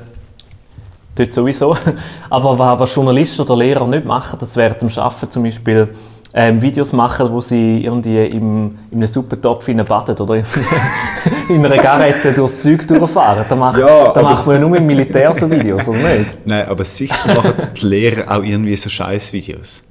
Dort 1.17 1.33
sowieso. 1.33 1.77
Aber 2.31 2.59
was, 2.59 2.79
was 2.81 2.95
Journalisten 2.95 3.43
oder 3.43 3.57
Lehrer 3.57 3.87
nicht 3.87 4.05
machen, 4.07 4.37
das 4.39 4.57
während 4.57 4.83
dem 4.83 4.91
Arbeiten 4.97 5.31
zum 5.31 5.43
Beispiel 5.43 5.89
ähm, 6.35 6.61
Videos 6.61 6.93
machen, 6.93 7.31
wo 7.33 7.41
sie 7.41 7.83
irgendwie 7.85 8.23
im, 8.27 8.77
in 8.91 8.99
einem 8.99 9.07
Suppentopf 9.07 9.67
baden 9.89 10.17
oder 10.19 10.35
in, 10.37 10.45
in 11.49 11.65
einer 11.65 11.79
Garette 11.83 12.33
durchs 12.35 12.61
Zeug 12.63 12.87
durchfahren. 12.87 13.47
Da 13.49 13.57
macht, 13.57 13.79
Ja, 13.79 13.87
da 13.87 14.11
aber- 14.11 14.23
macht 14.23 14.47
man 14.47 14.57
ja 14.57 14.61
nur 14.69 14.77
im 14.77 14.87
Militär 14.87 15.35
so 15.35 15.51
Videos, 15.51 15.89
oder 15.89 15.99
nicht? 15.99 16.27
Nein, 16.47 16.69
aber 16.69 16.85
sicher 16.85 17.35
machen 17.35 17.55
die 17.81 17.87
Lehrer 17.87 18.31
auch 18.37 18.43
irgendwie 18.43 18.77
so 18.77 18.91
scheiß 18.91 19.33
Videos. 19.33 19.83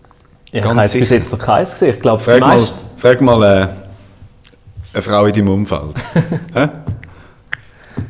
Ja, 0.51 0.59
ich 0.61 0.65
habe 0.67 0.81
bis 0.99 1.09
jetzt 1.09 1.31
noch 1.31 1.39
keins 1.39 1.71
gesehen. 1.71 1.95
Ich 1.95 1.99
glaube, 1.99 2.21
Frag 2.21 2.39
mal, 2.39 2.59
frag 2.95 3.21
mal 3.21 3.43
äh, 3.43 3.67
eine 4.93 5.01
Frau 5.01 5.25
in 5.25 5.33
deinem 5.33 5.49
Umfeld. 5.49 5.95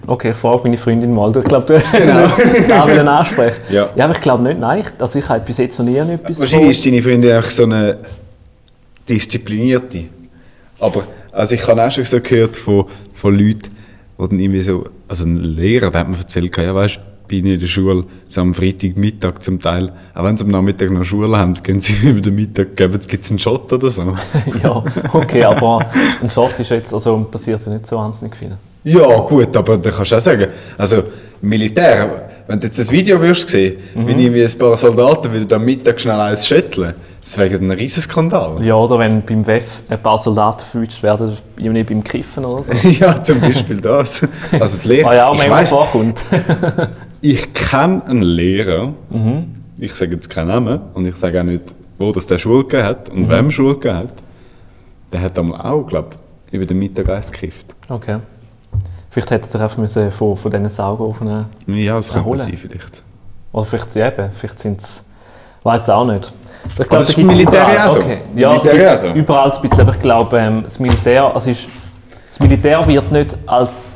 Okay, 0.08 0.32
ich 0.32 0.38
frage 0.38 0.62
meine 0.64 0.78
Freundin 0.78 1.14
mal. 1.14 1.36
Ich 1.36 1.44
glaube, 1.44 1.66
du 1.66 1.74
Genau. 1.98 2.28
da 2.68 2.88
will 2.88 3.00
ansprechen. 3.00 3.62
Ja. 3.70 3.90
ja, 3.96 4.06
aber 4.06 4.16
ich 4.16 4.22
glaube 4.22 4.44
nicht, 4.44 4.60
nein. 4.60 4.82
Ich, 4.82 5.02
also 5.02 5.20
ich 5.20 5.28
habe 5.30 5.40
bis 5.42 5.58
jetzt 5.58 5.80
noch 5.80 5.86
nie 5.86 5.98
etwas 5.98 6.40
Wahrscheinlich 6.40 6.72
ist 6.72 6.86
deine 6.86 7.02
Freundin 7.02 7.38
auch 7.38 7.44
so 7.44 7.64
eine 7.64 7.98
disziplinierte. 9.08 10.06
Aber 10.80 11.04
also 11.32 11.56
ich 11.56 11.68
habe 11.68 11.84
auch 11.84 11.92
schon 11.92 12.06
so 12.06 12.20
gehört 12.20 12.56
von, 12.56 12.86
von 13.14 13.34
Leuten, 13.38 13.70
die 14.18 14.28
dann 14.30 14.40
irgendwie 14.40 14.62
so, 14.62 14.86
also 15.08 15.26
ein 15.26 15.38
Lehrer, 15.38 15.92
der 15.92 16.02
hat 16.02 16.10
mir 16.10 16.18
erzählt, 16.18 16.56
ja 16.58 16.74
weißt, 16.74 17.00
bin 17.28 17.46
ich 17.46 17.54
in 17.56 17.60
der 17.60 17.68
Schule, 17.68 18.04
so 18.28 18.42
am 18.42 18.54
Freitagmittag 18.54 19.40
zum 19.42 19.60
Teil, 19.60 19.92
auch 20.14 20.24
wenn 20.24 20.38
sie 20.38 20.46
am 20.46 20.52
Nachmittag 20.52 20.92
noch 20.92 21.04
Schule 21.04 21.38
haben, 21.38 21.56
gehen 21.56 21.82
sie 21.82 21.94
über 22.10 22.22
den 22.22 22.36
Mittag, 22.36 22.76
geben 22.76 23.00
gibt 23.08 23.24
es 23.24 23.30
einen 23.30 23.40
Shot 23.40 23.72
oder 23.74 23.90
so. 23.90 24.16
ja, 24.64 24.84
okay, 25.14 25.44
aber 25.44 25.86
ein 26.22 26.30
Short 26.30 26.60
ist 26.60 26.70
jetzt, 26.70 26.94
also 26.94 27.18
passiert 27.30 27.66
ja 27.66 27.72
nicht 27.74 27.88
so 27.88 27.98
wahnsinnig 27.98 28.36
viel. 28.36 28.58
Ja, 28.86 29.18
gut, 29.22 29.56
aber 29.58 29.78
da 29.78 29.90
kannst 29.90 30.12
du 30.12 30.16
auch 30.16 30.20
sagen, 30.22 30.48
also 30.78 31.04
Militär, 31.42 32.30
wenn 32.48 32.60
du 32.60 32.68
jetzt 32.68 32.80
ein 32.80 32.92
Video 32.92 33.20
wirst 33.22 33.50
sehen, 33.50 33.78
Mhm. 33.96 34.08
wie 34.08 34.12
irgendwie 34.26 34.44
ein 34.46 34.58
paar 34.60 34.78
Soldaten 34.78 35.34
würden 35.34 35.52
am 35.54 35.66
Mittag 35.66 36.00
schnell 36.00 36.20
eins 36.20 36.46
schütteln, 36.48 36.94
das 37.22 37.36
wäre 37.40 37.56
ein 37.56 37.72
riesen 37.72 38.02
Skandal. 38.04 38.64
Ja, 38.64 38.76
oder 38.76 39.00
wenn 39.00 39.26
beim 39.26 39.46
WEF 39.48 39.82
ein 39.90 40.00
paar 40.00 40.20
Soldaten 40.20 40.62
verwünscht 40.64 41.02
werden, 41.02 41.34
irgendwie 41.58 41.84
beim 41.84 42.04
Kiffen 42.04 42.46
oder 42.46 42.62
so. 42.64 42.72
Ja, 42.88 43.22
zum 43.24 43.42
Beispiel 43.42 43.82
das. 43.82 44.22
Also 44.52 44.78
die 44.78 44.88
Lehrer, 44.90 45.08
Was 45.10 45.16
ja 45.16 45.28
auch 45.28 45.34
ich, 45.34 45.40
manchmal 45.40 45.62
weiss, 45.62 45.70
vorkommt. 45.70 46.20
ich 47.22 47.54
kenne 47.54 48.04
einen 48.08 48.22
Lehrer, 48.22 48.94
Mhm. 49.10 49.46
ich 49.80 49.96
sage 49.96 50.12
jetzt 50.14 50.30
keinen 50.30 50.50
Namen 50.50 50.80
und 50.94 51.08
ich 51.08 51.16
sage 51.16 51.40
auch 51.40 51.44
nicht, 51.44 51.64
wo 51.98 52.12
das 52.12 52.28
der 52.28 52.38
Schule 52.38 52.64
gegeben 52.66 52.84
hat 52.84 53.12
Mhm. 53.12 53.24
und 53.24 53.30
wem 53.32 53.50
Schule 53.50 53.74
gegeben 53.74 53.98
hat. 53.98 54.14
Der 55.12 55.22
hat 55.22 55.40
einmal 55.40 55.62
auch, 55.62 55.88
glaube 55.88 56.10
ich, 56.48 56.54
über 56.54 56.66
den 56.68 56.78
Mittag 56.78 57.10
eins 57.10 57.32
gekifft. 57.32 57.74
Okay. 57.90 58.20
Vielleicht 59.16 59.32
hätte 59.32 59.46
er 59.46 59.48
sich 59.48 59.62
einfach 59.62 59.78
müssen 59.78 60.12
von, 60.12 60.36
von 60.36 60.52
diesen 60.52 60.70
Saugofen 60.70 61.46
Ja, 61.68 61.96
das 61.96 62.10
kann 62.10 62.18
Erholen. 62.18 62.42
sein 62.42 62.58
vielleicht. 62.58 63.02
Oder 63.54 63.66
vielleicht, 63.66 63.96
ja, 63.96 64.08
eben, 64.10 64.30
vielleicht 64.38 64.60
sind 64.60 64.82
es. 64.82 65.02
weiß 65.64 65.84
es 65.84 65.90
auch 65.90 66.06
nicht. 66.06 66.34
Ich 66.68 66.76
das 66.76 66.88
da 66.90 67.00
ist 67.00 67.18
Militär 67.18 67.74
ja 67.74 67.88
auch 67.88 67.92
so. 67.92 68.00
Okay. 68.02 68.18
Ja, 68.36 68.50
Militär 68.50 68.74
da 68.74 68.78
ja 68.78 68.90
gibt's 68.90 69.02
so. 69.04 69.08
überall 69.14 69.50
ein 69.50 69.62
bisschen, 69.62 69.80
aber 69.80 69.92
ich 69.94 70.02
glaube, 70.02 70.38
ähm, 70.38 70.64
das 70.64 70.80
Militär, 70.82 71.34
also 71.34 71.50
ist, 71.50 71.66
das 72.28 72.40
Militär 72.42 72.86
wird 72.86 73.10
nicht 73.10 73.38
als 73.46 73.96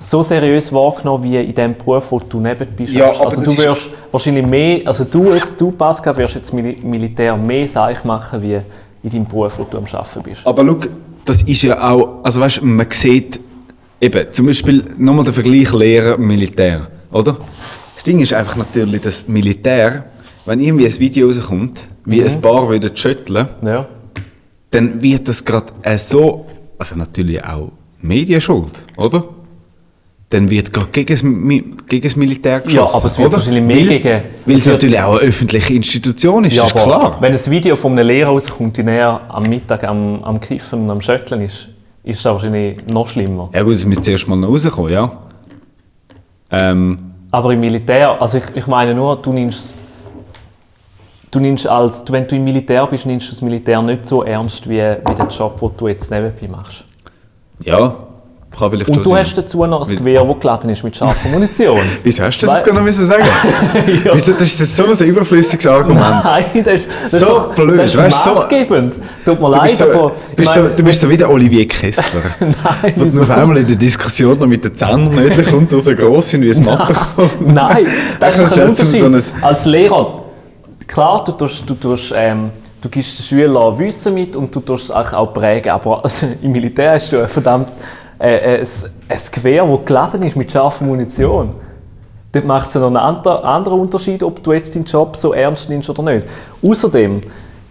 so 0.00 0.22
seriös 0.22 0.70
wahrgenommen 0.70 1.24
wie 1.24 1.38
in 1.38 1.54
dem 1.54 1.74
Beruf, 1.74 2.12
wo 2.12 2.18
du 2.20 2.38
nebenbei 2.38 2.84
Ja, 2.84 3.06
schaffst. 3.06 3.20
aber 3.20 3.24
also 3.30 3.44
das 3.44 3.54
du 3.56 3.62
wirst 3.62 3.90
wahrscheinlich 4.12 4.46
mehr, 4.46 4.80
also 4.86 5.04
du, 5.04 5.32
jetzt, 5.32 5.58
du 5.58 5.70
Pascal, 5.70 6.14
wirst 6.18 6.34
jetzt 6.34 6.52
Mil 6.52 6.76
Militär 6.82 7.34
mehr 7.38 7.66
Seich 7.66 8.04
machen 8.04 8.42
wie 8.42 8.60
in 9.02 9.10
deinem 9.10 9.24
Beruf, 9.24 9.58
wo 9.58 9.64
du 9.64 9.78
am 9.78 9.84
Arbeiten 9.90 10.22
bist. 10.24 10.46
Aber 10.46 10.62
schau, 10.62 10.76
das 11.24 11.40
ist 11.44 11.62
ja 11.62 11.90
auch, 11.90 12.22
also 12.22 12.38
weißt, 12.42 12.60
man 12.62 12.86
sieht, 12.90 13.40
eben, 14.00 14.32
zum 14.32 14.46
Beispiel 14.46 14.84
nochmal 14.98 15.24
der 15.24 15.34
Vergleich 15.34 15.72
Lehrer-Militär, 15.72 16.88
oder? 17.12 17.36
Das 17.94 18.04
Ding 18.04 18.20
ist 18.20 18.32
einfach 18.32 18.56
natürlich, 18.56 19.00
dass 19.02 19.26
Militär, 19.28 20.04
wenn 20.46 20.60
irgendwie 20.60 20.86
ein 20.86 20.98
Video 20.98 21.26
rauskommt, 21.28 21.88
wie 22.04 22.22
ein 22.22 22.40
paar 22.40 22.68
würden 22.68 22.94
schütteln, 22.96 23.48
Ja. 23.64 23.86
dann 24.70 25.02
wird 25.02 25.28
das 25.28 25.44
gerade 25.44 25.66
äh, 25.82 25.98
so, 25.98 26.46
also 26.78 26.94
natürlich 26.96 27.42
auch 27.44 27.72
Medienschuld, 28.00 28.70
oder? 28.96 29.24
Dann 30.30 30.50
wird 30.50 30.72
gerade 30.74 30.88
gegen, 30.92 31.14
das 31.14 31.22
Mi- 31.24 31.64
gegen 31.88 32.02
das 32.06 32.14
Militär 32.14 32.60
geschossen. 32.60 32.96
aber 32.96 33.06
es 33.06 33.18
wird 33.18 33.28
oder? 33.28 33.36
wahrscheinlich 33.38 33.62
mehr 33.64 33.76
weil, 33.78 33.86
gegen- 33.88 34.22
Weil 34.44 34.54
es 34.56 34.60
es 34.60 34.66
natürlich 34.68 35.00
auch 35.00 35.12
eine 35.18 35.20
öffentliche 35.28 35.72
Institution 35.74 36.44
ist, 36.44 36.54
Ja, 36.56 36.64
ist 36.66 36.72
klar. 36.72 37.16
wenn 37.20 37.32
ein 37.32 37.46
Video 37.50 37.74
von 37.76 37.92
einem 37.98 38.06
Lehrer 38.06 38.28
rauskommt, 38.28 38.76
die 38.76 38.82
näher 38.82 39.22
am 39.28 39.44
Mittag 39.44 39.84
am, 39.84 40.22
am 40.22 40.38
Kiffen 40.38 40.82
und 40.82 40.90
am 40.90 41.00
Schötteln 41.00 41.40
ist, 41.40 41.68
ist 42.02 42.24
das 42.24 42.32
wahrscheinlich 42.32 42.86
noch 42.86 43.06
schlimmer. 43.08 43.50
Ja 43.52 43.62
gut, 43.62 43.74
es 43.74 43.84
müsste 43.84 44.02
zuerst 44.02 44.28
mal 44.28 44.42
rauskommen, 44.42 44.92
ja. 44.92 45.10
Ähm, 46.50 46.98
Aber 47.30 47.52
im 47.52 47.60
Militär, 47.60 48.20
also 48.20 48.38
ich, 48.38 48.44
ich 48.56 48.66
meine 48.66 48.94
nur, 48.94 49.16
du 49.16 49.32
nimmst, 49.32 49.74
du 51.30 51.40
nimmst 51.40 51.66
als, 51.66 52.10
wenn 52.10 52.26
du 52.26 52.36
im 52.36 52.44
Militär 52.44 52.86
bist, 52.86 53.04
nimmst 53.06 53.28
du 53.28 53.32
das 53.32 53.42
Militär 53.42 53.82
nicht 53.82 54.06
so 54.06 54.22
ernst 54.22 54.68
wie, 54.68 54.78
wie 54.80 55.14
den 55.14 55.28
Job, 55.28 55.58
den 55.60 55.70
du 55.76 55.88
jetzt 55.88 56.10
nebenbei 56.10 56.48
machst. 56.48 56.84
ja, 57.62 57.94
kann 58.56 58.70
vielleicht 58.70 58.88
Und 58.88 59.04
du 59.04 59.10
sein. 59.10 59.18
hast 59.18 59.36
dazu 59.36 59.64
noch 59.66 59.88
ein 59.88 59.96
Gewehr, 59.96 60.24
das 60.24 60.40
geladen 60.40 60.70
ist 60.70 60.82
mit 60.82 60.96
scharfer 60.96 61.28
Munition. 61.32 61.78
Wieso 62.02 62.22
hast 62.22 62.38
du 62.38 62.46
das 62.46 62.54
jetzt 62.56 62.64
gerade 62.64 62.76
noch 62.78 62.84
müssen 62.84 63.06
sagen? 63.06 63.24
Ja. 64.04 64.12
Wieso, 64.14 64.32
das 64.32 64.42
ist 64.60 64.76
so 64.76 64.84
ein 64.84 64.92
überflüssiges 65.08 65.66
Argument. 65.66 66.24
Nein, 66.24 66.44
das 66.64 66.74
ist, 66.82 66.88
das 67.04 67.20
So 67.20 67.50
blöd, 67.54 67.78
das 67.78 67.90
ist 67.90 67.96
weißt 67.96 68.26
du, 68.26 68.30
so- 68.30 68.36
maßgebend. 68.40 68.94
Tut 69.24 69.40
mir 69.40 69.50
leid, 69.50 69.62
bist, 69.62 69.78
so, 69.78 69.84
aber... 69.84 70.12
bist 70.36 70.38
ich 70.38 70.48
so, 70.50 70.62
meine, 70.62 70.74
du 70.74 70.82
bist 70.82 71.00
so 71.00 71.08
wie 71.10 71.16
der 71.16 71.30
Olivier 71.30 71.68
Kessler. 71.68 72.22
Nein, 72.40 72.94
dann 72.96 73.20
auf 73.20 73.30
einmal 73.30 73.56
in 73.58 73.66
der 73.66 73.76
Diskussion 73.76 74.38
noch 74.38 74.46
mit 74.46 74.64
den 74.64 74.74
Zähnen 74.74 75.14
nördlich 75.14 75.50
kommt, 75.50 75.70
der 75.72 75.80
so 75.80 75.94
gross 75.94 76.30
sind 76.30 76.42
wie 76.42 76.50
ein 76.54 76.64
Mathe. 76.64 76.94
Nein, 77.40 77.86
das 78.18 78.38
ist 78.38 78.58
ein 78.58 78.68
Unterschied. 78.68 79.20
so 79.20 79.32
Als 79.42 79.64
Lehrer, 79.66 80.22
klar, 80.86 81.22
du, 81.24 81.32
tust, 81.32 81.64
du, 81.68 81.74
tust, 81.74 82.12
ähm, 82.16 82.50
du 82.80 82.88
gibst 82.88 83.18
den 83.18 83.24
Schülern 83.24 83.78
Wissen 83.78 84.14
mit 84.14 84.34
und 84.36 84.54
du 84.54 84.60
tust 84.60 84.84
es 84.86 84.90
auch 84.90 85.32
prägen, 85.34 85.70
aber 85.70 86.02
also, 86.04 86.26
im 86.40 86.52
Militär 86.52 86.92
hast 86.92 87.12
du 87.12 87.20
ein 87.20 87.28
verdammt 87.28 87.68
äh, 88.20 88.56
äh, 88.56 88.60
ein, 88.60 88.66
ein 89.08 89.18
Gewehr, 89.32 89.66
das 89.66 89.84
geladen 89.84 90.22
ist 90.22 90.36
mit 90.36 90.50
scharfer 90.50 90.84
Munition. 90.84 91.54
Dort 92.32 92.44
macht 92.44 92.68
es 92.68 92.74
ja 92.74 92.80
noch 92.80 92.88
einen 92.88 92.96
ander- 92.96 93.44
anderen 93.44 93.80
Unterschied, 93.80 94.22
ob 94.22 94.42
du 94.42 94.52
jetzt 94.52 94.74
deinen 94.74 94.84
Job 94.84 95.16
so 95.16 95.32
ernst 95.32 95.70
nimmst 95.70 95.88
oder 95.88 96.02
nicht. 96.02 96.26
Außerdem, 96.62 97.22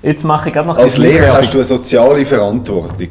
jetzt 0.02 0.24
mache 0.24 0.50
ich 0.50 0.54
gerade 0.54 0.68
noch 0.68 0.78
ein 0.78 0.84
Als 0.84 0.98
Lehrer 0.98 1.38
hast 1.38 1.54
du 1.54 1.58
eine 1.58 1.64
soziale 1.64 2.26
Verantwortung. 2.26 3.10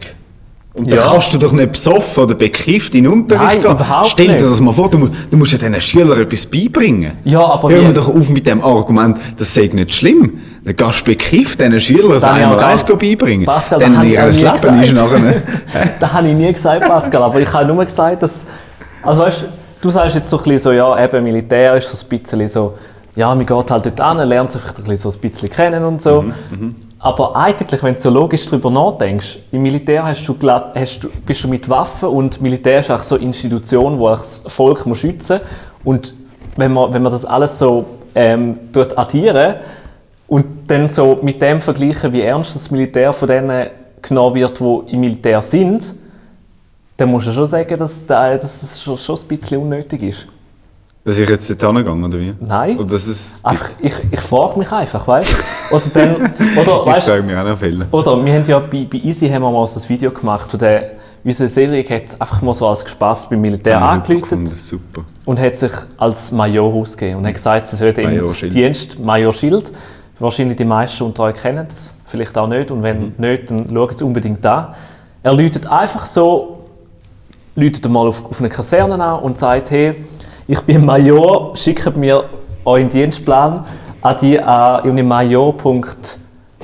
Und 0.76 0.92
da 0.92 0.96
Ja. 0.96 1.02
kannst 1.10 1.32
du 1.32 1.38
doch 1.38 1.52
nicht 1.52 1.72
besoffen 1.72 2.24
oder 2.24 2.34
bekifft 2.34 2.94
in 2.94 3.04
den 3.04 3.12
Unterricht 3.12 3.44
Nein, 3.46 3.62
gehen. 3.62 3.70
überhaupt 3.72 4.08
Stell 4.08 4.26
dir 4.26 4.32
nicht. 4.34 4.44
das 4.44 4.60
mal 4.60 4.72
vor, 4.72 4.90
du, 4.90 5.08
du 5.30 5.36
musst 5.38 5.52
ja 5.52 5.58
diesen 5.58 5.80
Schülern 5.80 6.20
etwas 6.20 6.44
beibringen. 6.46 7.12
Ja, 7.24 7.40
aber 7.44 7.70
Hör 7.70 7.82
mir 7.82 7.94
doch 7.94 8.08
auf 8.14 8.28
mit 8.28 8.46
dem 8.46 8.62
Argument, 8.62 9.16
das 9.38 9.54
sei 9.54 9.70
nicht 9.72 9.94
schlimm. 9.94 10.34
Dann 10.64 10.76
gehst 10.76 11.00
du 11.00 11.04
bekifft 11.04 11.60
diesen 11.60 11.80
Schülern 11.80 12.10
das 12.12 12.24
einmal 12.24 12.62
eins 12.62 12.84
beibringen. 12.84 13.46
Pascal, 13.46 13.80
ich 13.80 13.88
ihr 13.88 14.02
Leben 14.02 14.28
ist 14.28 14.38
gesagt. 14.40 14.64
nachher... 14.92 15.18
ne? 15.18 15.42
das 15.98 16.12
habe 16.12 16.28
ich 16.28 16.34
nie 16.34 16.52
gesagt, 16.52 16.82
Pascal, 16.86 17.22
aber 17.22 17.40
ich 17.40 17.50
habe 17.52 17.72
nur 17.72 17.84
gesagt, 17.84 18.22
dass... 18.22 18.44
Also 19.02 19.22
weißt, 19.22 19.44
du 19.80 19.90
sagst 19.90 20.14
jetzt 20.14 20.28
so 20.28 20.36
ein 20.36 20.42
bisschen 20.44 20.58
so, 20.58 20.72
ja, 20.72 21.02
eben 21.04 21.24
Militär 21.24 21.74
ist 21.76 21.90
so 21.90 22.04
ein 22.06 22.18
bisschen 22.20 22.48
so, 22.50 22.74
ja, 23.14 23.34
man 23.34 23.46
geht 23.46 23.70
halt 23.70 23.86
dort 23.86 24.00
an, 24.00 24.28
lernt 24.28 24.50
sich 24.50 24.60
vielleicht 24.60 24.78
ein 24.78 24.84
bisschen 24.84 25.10
so 25.10 25.16
ein 25.16 25.20
bisschen 25.22 25.48
kennen 25.48 25.84
und 25.84 26.02
so. 26.02 26.24
Aber 26.98 27.36
eigentlich, 27.36 27.82
wenn 27.82 27.94
du 27.94 28.00
so 28.00 28.10
logisch 28.10 28.46
darüber 28.46 28.70
nachdenkst, 28.70 29.38
im 29.52 29.62
Militär 29.62 30.02
hast 30.04 30.26
du, 30.26 30.34
hast 30.74 31.00
du, 31.00 31.08
bist 31.26 31.44
du 31.44 31.48
mit 31.48 31.68
Waffen 31.68 32.08
und 32.08 32.40
Militär 32.40 32.80
ist 32.80 32.90
auch 32.90 33.02
so 33.02 33.16
eine 33.16 33.24
Institution, 33.24 33.98
die 33.98 34.04
das 34.04 34.42
Volk 34.46 34.86
muss 34.86 34.98
schützen 34.98 35.40
muss. 35.40 35.84
Und 35.84 36.14
wenn 36.56 36.72
man, 36.72 36.92
wenn 36.94 37.02
man 37.02 37.12
das 37.12 37.24
alles 37.26 37.58
so 37.58 37.84
ähm, 38.14 38.58
addieren 38.96 39.56
und 40.26 40.46
dann 40.68 40.88
so 40.88 41.18
mit 41.22 41.40
dem 41.42 41.60
vergleichen, 41.60 42.12
wie 42.12 42.22
ernst 42.22 42.56
das 42.56 42.70
Militär 42.70 43.12
von 43.12 43.28
denen 43.28 43.66
genommen 44.00 44.34
wird, 44.34 44.58
die 44.58 44.92
im 44.92 45.00
Militär 45.00 45.42
sind, 45.42 45.84
dann 46.96 47.10
musst 47.10 47.26
du 47.26 47.32
schon 47.32 47.46
sagen, 47.46 47.76
dass, 47.78 48.06
da- 48.06 48.36
dass 48.38 48.60
das 48.60 48.82
schon 48.82 48.96
ein 49.16 49.28
bisschen 49.28 49.60
unnötig 49.60 50.02
ist. 50.02 50.26
Dass 51.06 51.18
ich 51.18 51.28
jetzt 51.28 51.48
dort 51.48 51.62
hingegangen 51.62 52.04
oder 52.04 52.18
wie? 52.18 52.34
Nein. 52.40 52.76
Oder 52.78 52.88
dass 52.88 53.06
es... 53.06 53.40
Einfach, 53.44 53.70
ich, 53.80 53.94
ich 54.10 54.20
frage 54.20 54.58
mich 54.58 54.70
einfach, 54.72 55.06
weißt 55.06 55.38
du? 55.70 55.76
Oder 55.76 55.84
dann, 55.94 56.14
oder, 56.60 56.80
Ich 56.80 56.86
weißt, 56.86 57.08
frage 57.08 57.22
mich 57.22 57.36
auch 57.36 57.44
noch 57.44 57.58
viel. 57.58 57.86
oder 57.92 58.24
wir 58.24 58.34
haben 58.34 58.44
ja 58.44 58.58
bei, 58.58 58.86
bei 58.90 58.98
Easy 58.98 59.28
haben 59.28 59.42
wir 59.42 59.50
mal 59.52 59.66
so 59.68 59.78
ein 59.80 59.88
Video 59.88 60.10
gemacht, 60.10 60.52
wo 60.52 60.56
der 60.56 60.90
unser 61.24 61.48
Cedric 61.48 61.90
hat 61.90 62.20
einfach 62.20 62.42
mal 62.42 62.54
so 62.54 62.68
als 62.68 62.88
Spaß 62.88 63.28
beim 63.28 63.40
Militär 63.40 63.80
ich 64.52 64.62
super 64.62 65.02
und 65.24 65.40
hat 65.40 65.56
sich 65.56 65.72
als 65.96 66.30
Major 66.30 66.72
ausgegeben 66.72 67.18
und 67.18 67.26
hat 67.26 67.34
gesagt, 67.34 67.68
sie 67.68 67.76
sollten 67.76 68.02
Major 68.02 68.32
im. 68.34 68.50
Dienst 68.50 68.98
Major 68.98 69.32
Schild. 69.32 69.72
Wahrscheinlich 70.18 70.56
die 70.56 70.64
meisten 70.64 71.02
unter 71.04 71.24
euch 71.24 71.34
kennen 71.34 71.66
es, 71.68 71.90
vielleicht 72.06 72.36
auch 72.38 72.46
nicht. 72.46 72.70
Und 72.70 72.82
wenn 72.82 73.06
Mhm. 73.06 73.12
nicht, 73.18 73.50
dann 73.50 73.68
schaut 73.72 73.94
es 73.94 74.02
unbedingt 74.02 74.44
an. 74.46 74.74
Er 75.22 75.34
läutet 75.34 75.66
einfach 75.66 76.06
so, 76.06 76.64
läutet 77.56 77.88
mal 77.88 78.06
auf, 78.06 78.24
auf 78.24 78.38
eine 78.38 78.48
Kaserne 78.48 79.02
an 79.02 79.20
und 79.20 79.36
sagt, 79.36 79.70
hey, 79.72 79.96
ich 80.48 80.60
bin 80.60 80.84
Major, 80.84 81.56
schickt 81.56 81.96
mir 81.96 82.24
euren 82.64 82.88
Dienstplan 82.88 83.64
an 84.02 84.16
die 84.20 84.40
an 84.40 84.84
irgendwie 84.84 85.02
Major. 85.02 85.54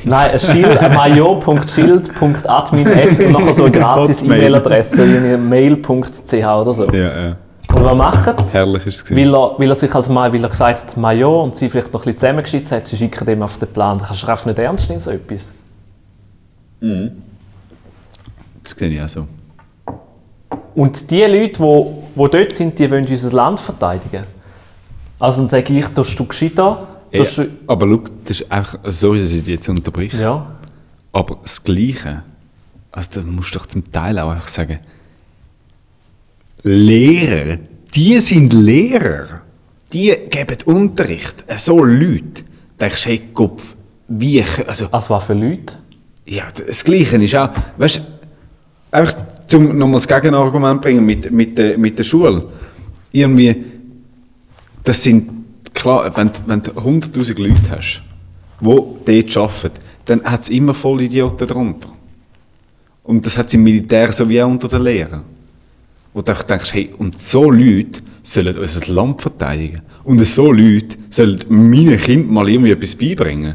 Nein, 0.04 0.30
ein 0.32 0.40
Schild, 0.40 0.78
ein 0.78 0.94
major.schild.admin 0.94 2.86
und 2.86 3.32
nachher 3.32 3.52
so 3.52 3.64
eine 3.64 3.72
gratis. 3.78 4.22
E-Mail-Adresse, 4.22 5.04
irgendwie 5.04 5.36
mail.ch 5.36 6.32
oder 6.32 6.74
so. 6.74 6.86
Ja, 6.90 7.26
ja. 7.28 7.36
Und 7.74 7.84
was 7.84 7.94
macht 7.94 8.42
sie? 8.42 8.52
Herrlich 8.54 8.86
ist 8.86 9.04
es. 9.04 9.16
Weil 9.16 9.34
er, 9.34 9.54
weil 9.58 9.70
er 9.70 9.76
sich 9.76 9.94
als 9.94 10.08
Ma 10.08 10.32
weil 10.32 10.42
er 10.42 10.48
gesagt 10.48 10.82
hat, 10.82 10.96
Major 10.96 11.44
und 11.44 11.56
sie 11.56 11.68
vielleicht 11.68 11.92
noch 11.92 12.00
ein 12.00 12.04
bisschen 12.04 12.18
zusammengeschissen 12.18 12.76
hat, 12.78 12.88
sie 12.88 12.96
schicken 12.96 13.24
dem 13.26 13.42
auf 13.42 13.58
den 13.58 13.68
Plan. 13.68 13.98
Das 13.98 14.08
kannst 14.08 14.22
du 14.22 14.26
einfach 14.28 14.46
nicht 14.46 14.58
ernst 14.58 14.88
nehmen, 14.88 15.00
so 15.00 15.10
etwas. 15.10 15.50
Das 18.64 18.72
sehe 18.76 18.88
ich 18.88 19.00
auch 19.00 19.08
so. 19.08 19.26
Und 20.74 21.10
die 21.10 21.22
Leute, 21.22 21.52
die 21.54 21.58
wo, 21.58 22.04
wo 22.14 22.28
dort 22.28 22.52
sind, 22.52 22.78
die 22.78 22.90
wollen 22.90 23.06
unser 23.06 23.32
Land 23.32 23.60
verteidigen. 23.60 24.24
Also 25.18 25.42
dann 25.42 25.48
sage 25.48 25.72
ich, 25.72 25.86
da 25.88 26.02
du 26.02 26.24
gescheiter. 26.26 26.88
Ja, 27.12 27.24
du- 27.24 27.48
aber 27.66 27.86
schau, 27.88 28.02
das 28.24 28.40
ist 28.40 28.50
einfach, 28.52 28.78
sorry, 28.84 29.20
dass 29.20 29.32
ich 29.32 29.44
dich 29.44 29.54
jetzt 29.54 29.68
unterbreche, 29.68 30.16
ja. 30.20 30.46
aber 31.12 31.38
das 31.42 31.62
Gleiche, 31.62 32.22
also 32.90 33.20
da 33.20 33.20
musst 33.20 33.54
du 33.54 33.58
doch 33.58 33.66
zum 33.66 33.90
Teil 33.92 34.18
auch 34.18 34.30
einfach 34.30 34.48
sagen, 34.48 34.78
Lehrer, 36.62 37.58
die 37.94 38.20
sind 38.20 38.52
Lehrer, 38.52 39.42
die 39.92 40.14
geben 40.30 40.56
Unterricht, 40.64 41.44
so 41.58 41.84
Leute, 41.84 42.44
da 42.78 42.86
denkst 42.86 43.04
du, 43.04 43.08
hey 43.10 43.18
Kopf, 43.34 43.74
wie, 44.08 44.42
also, 44.66 44.86
Also 44.90 45.10
was 45.10 45.24
für 45.24 45.34
Leute? 45.34 45.74
ja, 46.24 46.44
das 46.54 46.84
Gleiche 46.84 47.16
ist 47.22 47.34
auch, 47.34 47.50
weißt 47.76 47.96
du, 47.98 48.02
einfach 48.96 49.16
zum 49.52 49.76
nochmal 49.76 50.00
das 50.00 50.08
Gegenargument 50.08 50.80
bringen 50.80 51.04
mit, 51.04 51.30
mit, 51.30 51.58
der, 51.58 51.76
mit 51.76 51.98
der 51.98 52.04
Schule. 52.04 52.44
Irgendwie, 53.12 53.54
das 54.82 55.02
sind, 55.02 55.28
klar, 55.74 56.10
wenn, 56.16 56.30
wenn 56.46 56.62
du 56.62 56.70
100'000 56.70 57.38
Leute 57.38 57.70
hast, 57.70 58.02
die 58.60 59.22
dort 59.22 59.36
arbeiten, 59.36 59.80
dann 60.06 60.24
hat 60.24 60.42
es 60.44 60.48
immer 60.48 60.72
voll 60.72 61.02
Idioten 61.02 61.46
darunter. 61.46 61.90
Und 63.04 63.26
das 63.26 63.36
hat 63.36 63.48
es 63.48 63.54
im 63.54 63.62
Militär 63.62 64.10
so 64.10 64.26
wie 64.26 64.40
auch 64.40 64.48
unter 64.48 64.68
den 64.68 64.82
Lehrern. 64.82 65.24
Wo 66.14 66.22
du 66.22 66.32
denkst, 66.32 66.72
hey, 66.72 66.94
und 66.96 67.20
so 67.20 67.50
Leute 67.50 68.00
sollen 68.22 68.56
unser 68.56 68.90
Land 68.90 69.20
verteidigen. 69.20 69.82
Und 70.04 70.24
so 70.24 70.50
Leute 70.50 70.96
sollen 71.10 71.40
meinen 71.48 71.98
Kindern 71.98 72.32
mal 72.32 72.48
irgendwie 72.48 72.70
etwas 72.70 72.94
beibringen. 72.94 73.54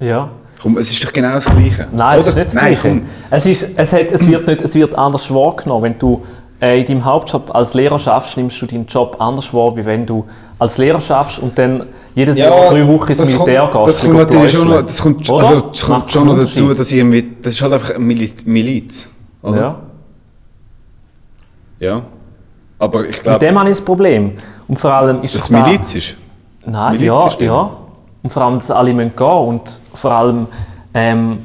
Ja. 0.00 0.30
Komm, 0.60 0.76
es 0.78 0.90
ist 0.90 1.04
doch 1.04 1.12
genau 1.12 1.34
das 1.34 1.46
Gleiche. 1.46 1.86
Nein, 1.92 2.18
es 2.18 2.22
Oder? 2.26 2.30
ist 2.30 2.36
nicht 2.36 2.46
das 2.46 2.54
Nein, 2.54 2.64
Gleiche. 2.74 2.88
komm. 2.88 3.02
Es, 3.30 3.46
ist, 3.46 3.72
es, 3.76 3.92
hat, 3.92 4.00
es, 4.10 4.26
wird 4.26 4.46
nicht, 4.48 4.60
es 4.60 4.74
wird 4.74 4.98
anders 4.98 5.32
wahrgenommen. 5.32 5.84
Wenn 5.84 5.98
du 5.98 6.24
äh, 6.60 6.80
in 6.80 6.86
deinem 6.86 7.04
Hauptjob 7.04 7.54
als 7.54 7.74
Lehrer 7.74 7.98
schaffst, 7.98 8.36
nimmst 8.36 8.60
du 8.60 8.66
deinen 8.66 8.86
Job 8.86 9.16
anders 9.20 9.52
wahr, 9.54 9.76
wie 9.76 9.84
wenn 9.84 10.04
du 10.04 10.24
als 10.58 10.76
Lehrer 10.78 11.00
schaffst 11.00 11.38
und 11.38 11.56
dann 11.56 11.86
jedes 12.16 12.38
Jahr 12.38 12.68
drei 12.70 12.84
Wochen 12.88 13.10
ins 13.10 13.18
das 13.18 13.32
Militär 13.32 13.68
kommt, 13.68 13.86
gehst. 13.86 13.98
Das 14.00 14.04
kommt 14.06 14.18
natürlich 14.18 14.50
schon 14.50 14.68
noch, 14.68 14.82
das 14.82 15.00
kommt, 15.00 15.30
Oder? 15.30 15.46
also, 15.48 15.66
das 15.68 15.84
kommt 15.84 16.12
schon 16.12 16.26
noch 16.26 16.36
dazu, 16.36 16.74
dass 16.74 16.90
irgendwie, 16.90 17.36
das 17.40 17.54
ist 17.54 17.62
halt 17.62 17.72
einfach 17.74 17.90
eine 17.94 18.04
Mili- 18.04 18.32
Miliz. 18.44 19.08
Oder? 19.42 19.56
Ja. 19.60 19.76
ja. 21.78 22.02
Aber 22.80 23.02
ich 23.02 23.16
Mit 23.16 23.22
glaube, 23.22 23.38
dem 23.46 23.58
habe 23.58 23.70
ich 23.70 23.76
das 23.76 23.84
Problem. 23.84 24.32
Und 24.66 24.78
vor 24.78 24.92
allem 24.92 25.22
ist 25.22 25.34
dass 25.36 25.42
es 25.42 25.48
da- 25.48 25.62
Miliz 25.64 25.94
ist. 25.94 26.16
Nein, 26.66 26.94
das 26.94 27.02
ja, 27.04 27.12
Milizsystem. 27.14 27.46
ja. 27.46 27.70
Und 28.28 28.32
vor 28.34 28.42
allem, 28.42 28.58
dass 28.58 28.70
alle 28.70 28.92
müssen 28.92 29.16
gehen 29.16 29.26
und 29.26 29.80
vor 29.94 30.10
allem, 30.10 30.48
ähm, 30.92 31.38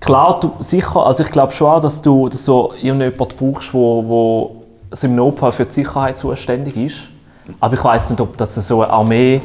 klar, 0.00 0.40
du, 0.40 0.50
sicher, 0.58 1.06
also 1.06 1.22
ich 1.22 1.30
glaube 1.30 1.52
schon 1.52 1.68
auch, 1.68 1.78
dass 1.78 2.02
du, 2.02 2.28
dass 2.28 2.44
du 2.44 2.72
irgendjemanden 2.82 3.28
brauchst, 3.38 3.72
wo, 3.72 4.04
wo 4.04 4.62
so 4.90 5.06
im 5.06 5.14
Notfall 5.14 5.52
für 5.52 5.66
die 5.66 5.70
Sicherheit 5.70 6.18
zuständig 6.18 6.76
ist. 6.76 6.96
Aber 7.60 7.74
ich 7.74 7.84
weiß 7.84 8.10
nicht, 8.10 8.20
ob 8.20 8.36
das 8.36 8.56
so 8.56 8.82
eine 8.82 8.92
Armee 8.92 9.40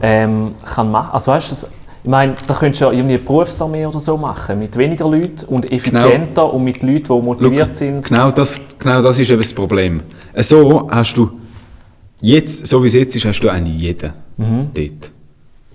ähm, 0.00 0.54
kann 0.64 0.90
machen. 0.90 1.10
Also 1.12 1.32
weißt 1.32 1.52
du, 1.52 1.66
ich 2.02 2.08
meine, 2.08 2.34
da 2.48 2.54
könntest 2.54 2.80
du 2.80 2.86
ja 2.86 2.92
irgendwie 2.92 3.16
eine 3.16 3.22
Berufsarmee 3.22 3.84
oder 3.84 4.00
so 4.00 4.16
machen, 4.16 4.58
mit 4.58 4.74
weniger 4.78 5.06
Leuten 5.06 5.44
und 5.48 5.70
effizienter 5.70 6.50
und 6.50 6.64
mit 6.64 6.82
Leuten, 6.82 7.14
die 7.14 7.22
motiviert 7.26 7.68
Schau, 7.72 7.74
sind. 7.74 8.06
Genau 8.06 8.30
das, 8.30 8.58
genau 8.78 9.02
das 9.02 9.18
ist 9.18 9.30
eben 9.30 9.42
das 9.42 9.52
Problem. 9.52 10.00
So 10.38 10.88
hast 10.90 11.12
du, 11.14 11.30
jetzt, 12.22 12.66
so 12.66 12.82
wie 12.82 12.86
es 12.86 12.94
jetzt 12.94 13.16
ist, 13.16 13.26
hast 13.26 13.40
du 13.40 13.50
eigentlich 13.50 13.78
jeden 13.78 14.12
Mhm. 14.38 14.68
dort. 14.72 15.12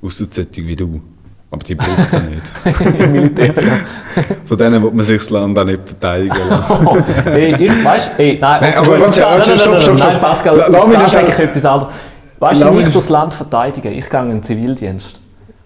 Ausser 0.04 0.26
solche 0.30 0.66
wie 0.68 0.76
du. 0.76 1.02
Aber 1.50 1.64
die 1.64 1.76
braucht 1.76 2.08
es 2.10 2.14
ja 2.14 2.20
nicht. 2.20 3.10
Militär. 3.12 3.54
ja. 3.56 4.24
Von 4.46 4.58
denen 4.58 4.84
will 4.84 4.92
man 4.92 5.06
sich 5.06 5.18
das 5.18 5.30
Land 5.30 5.58
auch 5.58 5.64
nicht 5.64 5.80
verteidigen 5.86 6.36
lassen. 6.50 6.86
Oh, 6.86 6.98
ey, 7.26 7.56
ich, 7.56 7.86
weißt, 7.86 8.12
ey, 8.18 8.38
nein, 8.40 8.60
Nein, 8.62 8.74
okay, 8.78 8.78
aber 8.78 9.00
warte, 9.00 9.22
warte, 9.22 9.58
stopp, 9.58 9.74
nein, 9.74 9.82
stopp, 9.82 9.98
nein, 9.98 10.10
stopp. 10.10 10.22
Pascal, 10.22 10.58
La- 10.58 10.68
lass 10.68 10.88
mich 10.88 10.96
da 10.98 11.02
noch 11.04 11.08
sage 11.10 11.26
schnell- 11.32 11.46
ich 11.46 11.50
etwas 11.52 11.66
anderes. 11.66 11.94
Weißt 12.40 12.62
du, 12.62 12.66
noch- 12.66 12.92
durchs 12.92 13.10
Land 13.10 13.34
verteidigen, 13.34 13.94
ich 13.94 14.10
gehe 14.10 14.20
in 14.22 14.30
den 14.30 14.44
Zivildienst. 14.44 15.20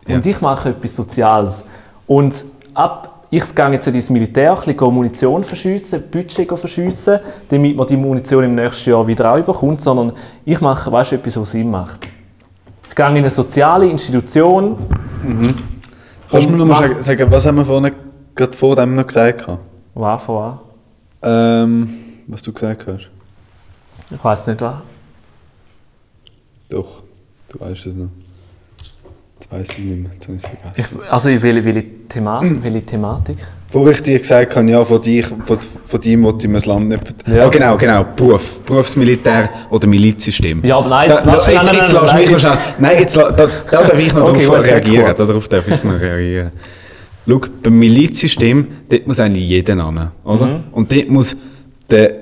Und 0.07 0.25
ich 0.25 0.39
mache 0.41 0.69
etwas 0.69 0.95
Soziales. 0.95 1.63
Und 2.05 2.45
ab, 2.75 3.25
ich 3.31 3.55
gehe 3.55 3.69
jetzt 3.71 3.87
in 3.87 3.93
das 3.95 4.09
Militär, 4.11 4.51
ein 4.51 4.75
bisschen 4.75 4.93
Munition 4.93 5.43
verschiessen, 5.43 6.03
Budget 6.11 6.47
verschiessen, 6.59 7.19
damit 7.49 7.75
man 7.75 7.87
die 7.87 7.97
Munition 7.97 8.43
im 8.43 8.53
nächsten 8.55 8.89
Jahr 8.91 9.07
wieder 9.07 9.33
auch 9.33 9.37
überkommt, 9.37 9.81
sondern 9.81 10.13
ich 10.45 10.61
mache, 10.61 10.91
weißt 10.91 11.11
du, 11.13 11.15
etwas, 11.15 11.39
was 11.41 11.51
Sinn 11.51 11.71
macht. 11.71 12.01
Ich 12.91 12.95
gehe 12.95 13.05
in 13.07 13.15
eine 13.15 13.29
soziale 13.29 13.85
Institution, 13.89 14.75
Kannst 16.29 16.45
du 16.47 16.51
mir 16.51 16.57
noch 16.57 16.65
mal 16.65 16.73
Mach- 16.73 16.81
sagen, 16.81 17.01
sagen, 17.01 17.31
was 17.31 17.45
haben 17.45 17.55
wir 17.55 17.63
vorhin 17.65 17.95
gerade 18.35 18.51
vor 18.51 18.75
dem 18.75 18.95
noch 18.95 19.07
gesagt? 19.07 19.47
was 19.93 20.23
von 20.23 20.35
was? 20.35 20.59
Ähm, 21.23 21.89
was 22.27 22.41
du 22.41 22.51
gesagt 22.51 22.85
hast. 22.87 23.09
Ich 24.13 24.21
weiß 24.21 24.47
nicht 24.47 24.59
was. 24.59 24.75
Doch, 26.69 27.01
du 27.47 27.59
weißt 27.61 27.85
es 27.85 27.93
noch. 27.95 28.09
Jetzt 29.39 29.51
weiss 29.51 29.69
ich 29.71 29.77
es 29.77 29.83
nicht 29.85 30.01
mehr, 30.03 30.11
jetzt 30.13 30.27
habe 30.27 30.37
ich 30.37 30.43
es 30.43 30.49
vergessen. 30.49 30.99
Ich, 31.01 31.11
also 31.13 31.29
welche, 31.29 31.63
welche, 31.65 32.07
Thema 32.09 32.41
welche 32.61 32.85
Thematik? 32.85 33.37
Vorher 33.71 33.93
ich 33.93 34.01
dir 34.03 34.19
gesagt 34.19 34.53
habe, 34.53 34.69
ja, 34.69 34.83
von, 34.83 35.01
dich, 35.01 35.25
von, 35.25 35.57
von 35.59 36.01
deinem 36.01 36.23
wollte 36.23 36.39
ich 36.45 36.47
mir 36.49 36.55
das 36.57 36.65
Land 36.65 36.89
nicht 36.89 37.05
verteidigen. 37.05 37.37
Ja. 37.37 37.43
Ja. 37.43 37.49
genau, 37.49 37.77
genau, 37.77 38.05
Beruf, 38.15 38.59
Berufsmilitär 38.63 39.49
oder 39.69 39.87
Milizsystem. 39.87 40.59
Ja, 40.65 40.77
aber 40.77 40.89
nein, 40.89 41.07
da, 41.07 41.23
lass- 41.23 41.47
jetzt, 41.47 41.55
nein, 41.55 41.65
nein, 41.65 41.75
jetzt 41.75 41.93
nein, 41.93 42.01
lass 42.01 42.11
nein, 42.11 42.21
mich 42.21 42.31
noch 42.31 42.43
nein. 42.43 42.51
schnell, 42.59 42.73
nein, 42.79 42.99
jetzt, 42.99 43.15
da, 43.17 43.31
da 43.31 43.47
darf 43.69 43.97
ich 43.99 44.13
noch 44.13 44.27
Okay, 44.29 44.45
darauf 44.45 44.65
reagieren, 44.65 45.05
kurz. 45.05 45.17
darauf 45.17 45.47
darf 45.47 45.67
ich 45.69 45.83
noch 45.85 45.99
reagieren. 46.01 46.51
Schau, 47.27 47.41
beim 47.63 47.79
Milizsystem, 47.79 48.67
dort 48.89 49.07
muss 49.07 49.19
eigentlich 49.21 49.47
jeder 49.47 49.77
an, 49.85 50.11
oder? 50.25 50.45
Mhm. 50.45 50.63
Und 50.73 50.91
dort 50.91 51.09
muss 51.09 51.37
der 51.89 52.13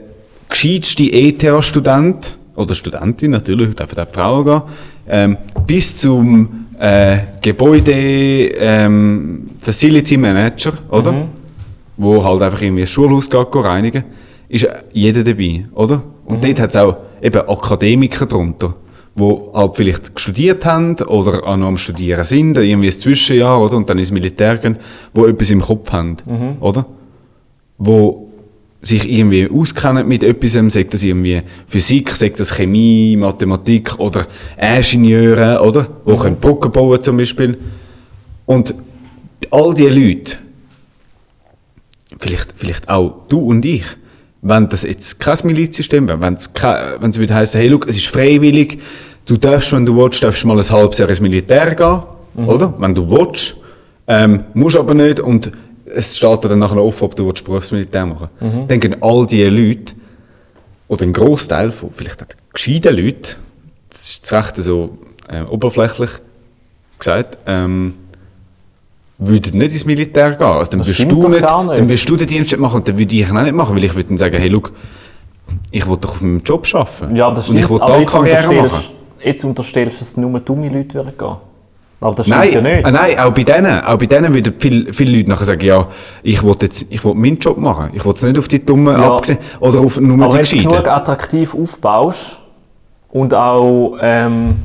gescheitste 0.50 1.04
ETH-Student, 1.12 2.38
oder 2.56 2.76
Studentin 2.76 3.32
natürlich, 3.32 3.74
dürfen 3.76 3.98
auch 3.98 4.06
die 4.06 4.14
Frauen 4.14 4.46
gehen, 4.46 4.62
ähm, 5.08 5.38
bis 5.66 5.98
zum 5.98 6.66
äh, 6.80 7.18
Gebäude 7.42 7.92
ähm, 7.92 9.50
Facility 9.60 10.16
Manager, 10.18 10.74
oder? 10.92 11.12
Mhm. 11.12 11.39
Wo 12.02 12.24
halt 12.24 12.42
einfach 12.42 12.62
irgendwie 12.62 12.82
das 12.84 12.92
Schulhaus 12.92 13.30
geht, 13.30 13.48
reinigen, 13.54 14.06
ist 14.48 14.68
jeder 14.94 15.24
dabei, 15.24 15.66
oder? 15.76 16.02
Und 16.26 16.44
dort 16.44 16.60
hat 16.60 16.70
es 16.70 16.76
auch 16.78 16.96
eben 17.22 17.42
Akademiker 17.48 18.26
drunter, 18.26 18.74
die 19.16 19.36
halt 19.54 19.76
vielleicht 19.76 20.18
studiert 20.18 20.66
haben 20.66 20.96
oder 20.96 21.46
auch 21.46 21.58
noch 21.58 21.68
am 21.68 21.78
Studieren 21.78 22.24
sind, 22.24 22.58
irgendwie 22.58 22.88
ein 22.88 22.94
Zwischenjahr, 22.94 23.62
oder? 23.62 23.76
Und 23.76 23.90
dann 23.90 24.00
ins 24.00 24.12
Militär 24.12 24.58
gehen, 24.58 24.78
wo 25.14 25.26
etwas 25.26 25.52
im 25.52 25.62
Kopf 25.62 25.92
haben, 25.92 26.16
oder? 26.62 26.86
Wo 27.78 28.30
sich 28.82 29.12
irgendwie 29.12 29.50
auskennen 29.50 30.08
mit 30.08 30.24
etwas, 30.24 30.54
sagt 30.74 30.94
das 30.94 31.04
irgendwie 31.04 31.42
Physik, 31.68 32.12
sagt 32.12 32.40
das 32.40 32.56
Chemie, 32.56 33.18
Mathematik 33.18 34.00
oder 34.00 34.26
Ingenieure, 34.58 35.62
oder? 35.62 35.90
Wo 36.06 36.16
können 36.16 36.38
Brücken 36.38 36.72
bauen 36.72 37.02
zum 37.02 37.18
Beispiel. 37.18 37.58
Und 38.46 38.74
all 39.52 39.74
diese 39.74 39.90
Leute, 39.90 40.38
vielleicht, 42.20 42.54
vielleicht 42.56 42.88
auch 42.88 43.26
du 43.28 43.40
und 43.40 43.66
ich, 43.66 43.84
wenn 44.42 44.70
das 44.70 44.84
jetzt 44.84 45.20
kein 45.20 45.38
Milizsystem 45.44 46.08
wäre, 46.08 46.22
wenn 46.22 46.36
es, 46.36 46.50
wenn 47.00 47.10
es 47.10 47.20
würde 47.20 47.34
heißen, 47.34 47.60
hey, 47.60 47.70
look, 47.70 47.88
es 47.88 47.98
ist 47.98 48.08
freiwillig, 48.08 48.80
du 49.26 49.38
darfst, 49.38 49.74
wenn 49.74 49.86
du 49.86 49.98
willst, 49.98 50.24
darfst 50.24 50.46
mal 50.46 50.58
ein 50.58 50.70
halbes 50.70 50.98
Jahr 50.98 51.10
ins 51.10 51.20
Militär 51.20 51.74
gehen, 51.76 52.02
oder? 52.48 52.74
Wenn 52.78 52.94
du 52.96 53.10
willst, 53.10 53.58
ähm, 54.08 54.44
musst 54.54 54.78
aber 54.78 54.94
nicht 54.94 55.20
und 55.20 55.52
es 55.86 56.16
steht 56.18 56.44
dir 56.44 56.50
dann 56.50 56.60
nachher 56.60 56.78
offen, 56.78 57.06
ob 57.06 57.16
du 57.16 57.26
willst, 57.26 57.44
Berufsmilitär 57.44 58.06
machen 58.06 58.30
willst. 58.40 58.72
Dann 58.72 58.80
gehen 58.80 58.96
all 59.02 59.26
diese 59.26 59.50
Leute, 59.50 59.94
oder 60.88 61.04
ein 61.04 61.14
Großteil 61.14 61.72
von 61.72 61.92
vielleicht 61.92 62.22
auch 62.22 62.28
gescheiten 62.54 62.96
Leuten, 62.96 63.36
das 63.90 64.10
ist 64.10 64.26
zu 64.26 64.36
Recht 64.36 64.56
so 64.58 64.98
äh, 65.30 65.42
oberflächlich 65.44 66.10
gesagt, 66.98 67.38
ähm, 67.46 67.94
würden 69.20 69.58
nicht 69.58 69.74
ins 69.74 69.86
Militär 69.86 70.32
gehen. 70.32 70.48
Also 70.48 70.72
dann, 70.72 70.86
wirst 70.88 71.12
du 71.12 71.28
nicht, 71.28 71.42
gar 71.46 71.64
nicht. 71.64 71.78
dann 71.78 71.90
wirst 71.90 72.10
du 72.10 72.16
den 72.16 72.28
Dienst 72.28 72.52
nicht 72.52 72.60
machen 72.60 72.78
und 72.78 72.88
dann 72.88 72.98
würde 72.98 73.14
ich 73.16 73.30
ihn 73.30 73.38
auch 73.38 73.44
nicht 73.44 73.54
machen, 73.54 73.76
weil 73.76 73.84
ich 73.84 73.94
würde 73.94 74.10
dann 74.10 74.18
sagen, 74.18 74.38
hey, 74.38 74.50
schau, 74.50 74.70
ich 75.72 75.88
will 75.88 75.98
doch 75.98 76.12
auf 76.12 76.22
meinem 76.22 76.42
Job 76.42 76.66
arbeiten. 76.74 77.16
Ja, 77.16 77.30
das 77.32 77.50
und 77.50 77.58
stimmt. 77.58 77.60
ich 77.60 77.70
will 77.70 77.80
da 77.80 78.04
Karriere 78.04 78.54
machen. 78.68 78.84
jetzt 79.24 79.44
unterstellst 79.44 79.98
du, 79.98 80.06
dass 80.06 80.18
nur 80.18 80.40
dumme 80.40 80.70
Leute 80.70 80.96
würden 80.96 81.14
gehen. 81.18 81.36
Aber 82.02 82.16
das 82.16 82.28
stimmt 82.28 82.40
Nein, 82.40 82.52
ja 82.54 82.62
nicht. 82.62 82.88
äh, 82.88 82.92
nein, 82.92 83.20
auch 83.20 83.34
bei 83.34 83.44
denen, 83.44 83.82
auch 83.82 83.98
bei 83.98 84.06
denen 84.06 84.34
würden 84.34 84.54
viele, 84.58 84.94
viele 84.94 85.18
Leute 85.18 85.30
nachher 85.32 85.44
sagen, 85.46 85.66
ja, 85.66 85.86
ich 86.24 86.42
will 86.42 86.56
jetzt, 86.62 86.86
ich 86.90 87.04
will 87.04 87.14
meinen 87.14 87.38
Job 87.40 87.58
machen. 87.58 87.92
Ich 87.94 88.06
will 88.06 88.14
es 88.14 88.24
nicht 88.24 88.38
auf 88.40 88.48
die 88.48 88.64
Dummen 88.64 88.94
Ja. 88.98 89.16
abgesehen, 89.16 89.40
oder 89.60 89.82
auf 89.82 90.00
nur 90.00 90.24
Aber 90.26 90.38
die 90.38 90.38
wenn 90.38 90.46
du 90.46 90.50
genug 90.70 90.70
Gescheiten. 90.72 90.90
attraktiv 90.92 91.54
aufbaust 91.54 92.40
und 93.12 93.34
auch 93.34 93.98
ähm, 94.02 94.56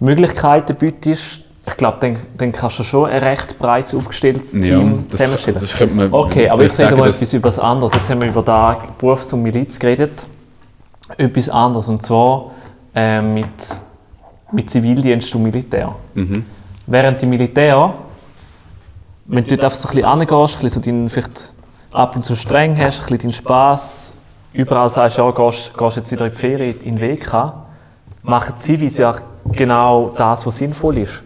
Möglichkeiten 0.00 0.74
bietest, 0.76 1.42
ich 1.66 1.76
glaube, 1.78 1.96
dann, 2.00 2.18
dann 2.36 2.52
kannst 2.52 2.78
du 2.78 2.82
schon 2.84 3.08
ein 3.08 3.22
recht 3.22 3.58
breit 3.58 3.94
aufgestelltes 3.94 4.52
Ja, 4.54 4.60
Team 4.78 5.04
das- 5.10 5.20
zusammenstellen. 5.20 5.58
das 5.60 5.76
könnte 5.76 5.94
man 5.94 6.12
okay, 6.12 6.48
aber 6.48 6.62
jetzt 6.62 6.80
reden 6.80 6.96
wir 6.98 7.04
etwas 7.04 7.32
über 7.32 7.48
das 7.48 7.58
anderes. 7.58 7.94
Jetzt 7.94 8.10
haben 8.10 8.20
wir 8.20 8.28
über 8.28 8.42
da 8.42 8.76
Berufs- 8.98 9.32
und 9.32 9.42
Miliz 9.42 9.78
geredet. 9.78 10.26
Etwas 11.16 11.48
anderes, 11.48 11.88
und 11.88 12.02
zwar 12.02 12.50
äh, 12.94 13.20
mit, 13.22 13.46
mit 14.52 14.70
Zivildienst 14.70 15.34
und 15.34 15.42
Militär. 15.42 15.94
Mhm. 16.14 16.44
Während 16.86 17.20
die 17.22 17.26
Militär, 17.26 17.94
wenn 19.26 19.44
du 19.44 19.50
dort 19.50 19.64
einfach 19.64 19.76
so 19.78 19.88
ein 19.88 19.94
bisschen 19.96 20.06
angehst, 20.10 20.56
ein 20.56 20.62
bisschen 20.62 20.70
so 20.70 20.80
deinen, 20.80 21.08
vielleicht 21.10 21.54
ab 21.92 22.14
und 22.16 22.24
zu 22.24 22.36
streng 22.36 22.76
hast, 22.78 23.00
ein 23.00 23.06
bisschen 23.06 23.18
deinen 23.30 23.32
Spass, 23.32 24.12
überall 24.52 24.90
sagst, 24.90 25.16
ja, 25.16 25.30
gehst, 25.30 25.72
gehst 25.76 25.96
jetzt 25.96 26.12
wieder 26.12 26.26
in 26.26 26.30
die 26.32 26.36
Ferien, 26.36 26.80
in 26.82 26.96
den 26.96 27.10
WK, 27.18 27.52
machen 28.22 28.54
die 28.58 28.62
Zivis 28.62 28.98
ja 28.98 29.14
genau 29.50 30.12
das, 30.16 30.46
was 30.46 30.56
sinnvoll 30.56 30.98
ist. 30.98 31.22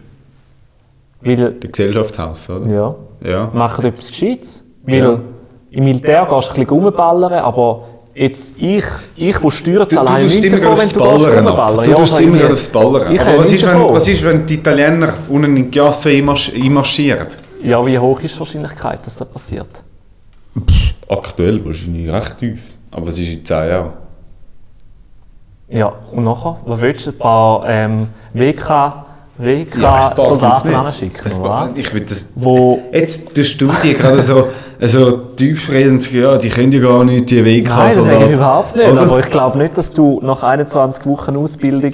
Weil, 1.21 1.35
Der 1.53 1.69
Gesellschaft 1.69 2.17
helfen, 2.17 2.55
oder? 2.63 2.73
ja, 2.73 2.95
Ja. 3.29 3.49
machen 3.53 3.85
etwas 3.85 4.07
Gescheites. 4.09 4.63
Weil 4.83 4.97
Ja. 4.99 5.19
im 5.71 5.83
Militär 5.83 6.25
gehst 6.29 6.47
du 6.49 6.53
ein 6.53 6.65
bisschen 6.65 6.69
rumballern, 6.83 7.33
aber 7.33 7.83
jetzt 8.15 8.55
ich, 8.61 8.83
ich 9.15 9.41
wo 9.43 9.49
alleine 9.99 10.23
tust 10.23 10.41
nicht 10.41 10.45
immer 10.45 10.57
davon, 10.57 10.75
gerade 10.75 10.77
wenn 10.77 10.83
aufs 10.83 10.93
du 10.93 10.99
rumballern. 11.47 11.83
Du 11.83 11.89
Ja, 11.91 11.95
tust 11.97 12.21
immer 12.21 12.37
gerade 12.37 12.53
aufs 12.53 12.69
Ballern 12.71 13.13
Ich 13.13 13.21
Aber 13.21 13.37
was 13.39 13.51
ist, 13.51 13.63
wenn, 13.67 13.93
was 13.93 14.07
ist, 14.07 14.23
wenn 14.23 14.45
die 14.45 14.53
Italiener 14.55 15.13
unten 15.27 15.57
in 15.57 15.69
die 15.69 15.77
Gasse 15.77 16.09
einmarsch 16.09 16.53
einmarschieren? 16.55 17.27
Ja, 17.61 17.85
wie 17.85 17.99
hoch 17.99 18.21
ist 18.21 18.35
die 18.35 18.39
Wahrscheinlichkeit, 18.39 19.05
dass 19.05 19.17
das 19.17 19.27
passiert? 19.27 19.67
Aktuell 21.09 21.63
wahrscheinlich 21.65 22.09
recht 22.11 22.39
tief. 22.39 22.73
Aber 22.91 23.07
was 23.07 23.17
ist 23.17 23.29
in 23.29 23.43
10 23.45 23.67
Jahren? 23.69 23.93
Ja, 25.67 25.91
und 26.11 26.23
nachher, 26.23 26.57
was 26.65 26.81
willst 26.81 27.05
du? 27.05 27.11
Ein 27.11 27.17
paar 27.17 27.63
ähm, 27.67 28.07
WK, 28.33 28.93
WK 29.39 29.77
Ja, 29.81 30.13
Soldaten 30.15 30.67
nicht. 30.67 30.77
anschicken, 30.77 31.41
oder? 31.41 31.69
Ich 31.75 31.93
will 31.93 32.01
das... 32.01 32.31
Wo, 32.35 32.79
Jetzt 32.91 33.33
tust 33.33 33.59
du 33.61 33.71
die 33.81 33.93
gerade 33.93 34.21
so, 34.21 34.49
so 34.81 35.11
tiefredend, 35.35 36.11
ja, 36.11 36.37
die 36.37 36.49
können 36.49 36.71
ja 36.73 36.79
gar 36.81 37.03
nicht, 37.05 37.29
die 37.29 37.43
WK. 37.43 37.69
nein, 37.69 37.95
das 37.95 38.03
sage 38.03 38.25
ich 38.25 38.31
überhaupt 38.31 38.75
nicht. 38.75 38.91
Oder? 38.91 39.01
Aber 39.01 39.19
ich 39.19 39.29
glaube 39.29 39.57
nicht, 39.57 39.77
dass 39.77 39.91
du 39.93 40.19
nach 40.21 40.43
21 40.43 41.05
Wochen 41.05 41.37
Ausbildung 41.37 41.93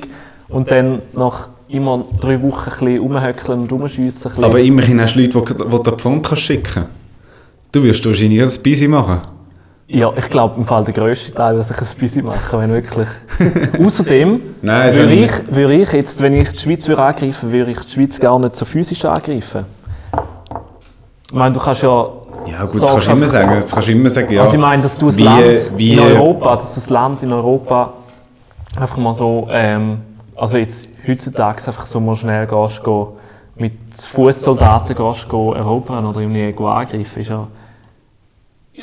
und 0.49 0.71
dann 0.71 1.01
nach 1.13 1.49
immer 1.67 2.03
drei 2.19 2.41
Wochen 2.41 2.69
ein 2.69 2.79
bisschen 2.79 2.97
rumhöckeln 2.99 3.61
und 3.61 3.71
rumschiessen. 3.71 4.31
Aber 4.43 4.59
immerhin 4.59 4.99
hast 5.01 5.15
du 5.15 5.21
Leute, 5.21 5.41
die, 5.41 5.91
die 5.91 6.01
Front 6.01 6.25
kannst 6.25 6.43
schicken 6.43 6.85
Du 7.71 7.83
wirst 7.83 8.05
wahrscheinlich 8.05 8.39
das 8.39 8.57
busy 8.57 8.87
machen. 8.87 9.19
Ja, 9.87 10.11
ich 10.17 10.29
glaube 10.29 10.55
im 10.57 10.65
Fall 10.65 10.83
der 10.83 10.95
grösste 10.95 11.31
Teil, 11.31 11.57
dass 11.57 11.69
ich 11.69 11.77
ein 11.77 11.87
busy 11.99 12.21
mache, 12.23 12.57
wenn 12.57 12.71
wirklich. 12.73 13.07
Außerdem 13.85 14.41
Nein, 14.63 14.95
würde 14.95 15.13
ich, 15.13 15.31
würde 15.55 15.73
ich 15.75 15.91
jetzt, 15.93 16.21
wenn 16.23 16.33
ich 16.33 16.49
die 16.49 16.59
Schweiz 16.59 16.87
würde 16.87 17.03
angreifen 17.03 17.51
würde, 17.51 17.71
ich 17.71 17.79
die 17.81 17.91
Schweiz 17.91 18.19
gar 18.19 18.39
nicht 18.39 18.55
so 18.55 18.65
physisch 18.65 19.05
angreifen. 19.05 19.65
Ich 21.27 21.33
meine, 21.33 21.53
du 21.53 21.59
kannst 21.59 21.83
ja. 21.83 22.07
Ja 22.47 22.63
gut, 22.65 22.81
das 22.81 22.89
kannst 22.91 23.07
du 23.07 23.11
immer 23.11 23.27
sagen. 23.27 23.51
Das 23.55 23.71
kannst 23.71 23.87
du 23.87 23.91
immer 23.91 24.09
sagen, 24.09 24.33
ja. 24.33 24.41
Also 24.41 24.55
ich 24.55 24.59
meine, 24.59 24.81
dass 24.81 24.97
du 24.97 25.05
das 25.05 25.17
Wie- 25.17 25.23
Land 25.23 25.71
wie- 25.77 25.93
in 25.93 25.99
Europa, 25.99 26.55
dass 26.55 26.73
du 26.73 26.79
das 26.79 26.89
Land 26.89 27.21
in 27.23 27.31
Europa 27.31 27.93
einfach 28.79 28.97
mal 28.97 29.13
so, 29.13 29.47
ähm, 29.51 29.99
also 30.35 30.57
jetzt 30.57 30.89
heutzutage 31.07 31.59
einfach 31.67 31.85
so 31.85 31.99
mal 31.99 32.15
schnell 32.15 32.47
gehst, 32.47 32.83
go, 32.83 33.17
mit 33.55 33.73
Fußsoldaten 33.95 34.95
gehst, 34.95 35.29
go 35.29 35.53
erobern 35.53 36.05
oder 36.07 36.21
irgendwie 36.21 36.51
go 36.53 36.67
angreifen, 36.67 37.21
ist 37.21 37.29
ja, 37.29 37.47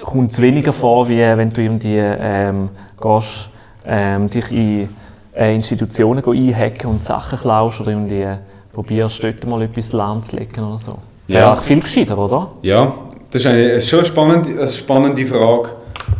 kommt 0.00 0.40
weniger 0.40 0.72
vor, 0.72 1.08
wie 1.08 1.18
wenn 1.18 1.52
du 1.52 1.60
irgendwie 1.62 1.96
ähm, 1.98 2.70
gehst, 3.00 3.50
ähm, 3.86 4.28
dich 4.30 4.50
in 4.50 4.88
äh, 5.36 5.54
Institutionen 5.54 6.24
einhacken 6.24 6.90
und 6.90 7.02
Sachen 7.02 7.38
klaust 7.38 7.80
oder 7.80 7.90
irgendwie 7.90 8.26
probierst, 8.72 9.22
dort 9.22 9.46
mal 9.46 9.62
etwas 9.62 9.92
lahmzulegen 9.92 10.64
oder 10.64 10.78
so. 10.78 10.98
Ja. 11.28 11.56
Viel 11.56 11.80
gescheiter, 11.80 12.16
oder? 12.18 12.52
Ja, 12.62 12.92
das 13.30 13.42
ist, 13.42 13.46
eine, 13.46 13.62
ist 13.62 13.88
schon 13.88 14.00
eine 14.00 14.08
spannende, 14.08 14.50
eine 14.50 14.66
spannende 14.66 15.24
Frage. 15.26 15.70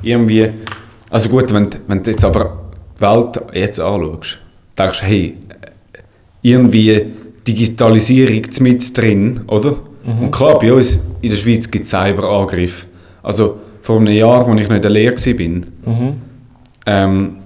Irgendwie, 0.03 0.51
also 1.11 1.29
gut, 1.29 1.53
wenn, 1.53 1.71
du- 1.71 1.79
wenn 1.87 2.03
du 2.03 2.11
jetzt 2.11 2.25
aber 2.25 2.57
die 2.99 3.03
Welt 3.03 3.41
jetzt 3.55 3.81
anschaust, 3.81 4.43
denkst 4.79 5.01
du, 5.01 5.07
hey, 5.07 5.37
irgendwie 6.43 7.07
Digitalisierung 7.47 8.43
mit 8.61 8.97
drin, 8.99 9.41
oder? 9.47 9.75
Und 10.05 10.31
klar, 10.33 10.59
bei 10.59 10.73
uns 10.73 11.03
in 11.21 11.31
der 11.31 11.37
Schweiz 11.37 11.71
gibt 11.71 11.85
es 11.85 11.91
Cyberangriffe. 11.91 12.87
Also 13.23 13.59
vor 13.83 13.99
einem 14.01 14.15
Jahr, 14.15 14.49
als 14.49 14.61
ich 14.61 14.69
noch 14.69 14.77
in 14.77 14.83
der 14.83 14.91
Lehre 14.91 15.15
war, 15.17 16.15
ähm, 16.87 17.37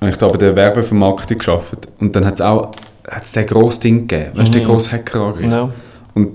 habe 0.00 0.10
ich 0.10 0.16
da 0.16 0.28
bei 0.28 0.36
der 0.36 0.54
Werbevermarktung 0.54 1.38
gearbeitet. 1.38 1.88
Und 1.98 2.14
dann 2.14 2.26
hat 2.26 2.34
es 2.34 2.40
auch 2.40 2.70
hat's 3.08 3.32
den 3.32 3.46
grossen 3.46 3.80
Ding 3.82 4.06
gegeben, 4.08 4.36
weißt 4.38 4.54
du, 4.54 4.58
den 4.58 4.66
grossen 4.66 4.92
Hackerangriff. 4.92 5.50
Ja. 5.52 5.70
Und 6.14 6.32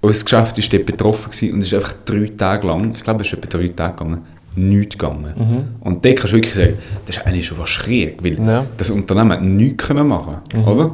unser 0.00 0.24
Geschäft 0.24 0.56
war 0.58 0.64
dort 0.70 0.86
betroffen 0.86 1.30
gewesen 1.30 1.54
und 1.54 1.60
es 1.60 1.66
ist 1.66 1.74
einfach 1.74 1.94
drei 2.04 2.30
Tage 2.36 2.66
lang, 2.66 2.92
ich 2.94 3.02
glaube, 3.02 3.22
es 3.22 3.28
ist 3.32 3.38
etwa 3.38 3.58
drei 3.58 3.68
Tage 3.68 3.92
gegangen, 3.96 4.18
nichts 4.56 4.96
gegangen. 4.96 5.68
Und 5.80 6.04
dort 6.04 6.16
kannst 6.16 6.32
du 6.32 6.36
wirklich 6.36 6.54
sagen, 6.54 6.74
das 7.06 7.16
ist 7.16 7.26
eigentlich 7.26 7.46
schon 7.46 7.58
was 7.58 7.68
schräg, 7.68 8.22
weil 8.22 8.38
Ja. 8.38 8.64
das 8.76 8.90
Unternehmen 8.90 9.32
hat 9.32 9.42
nichts 9.42 9.86
können 9.86 10.06
machen 10.06 10.36
oder? 10.66 10.90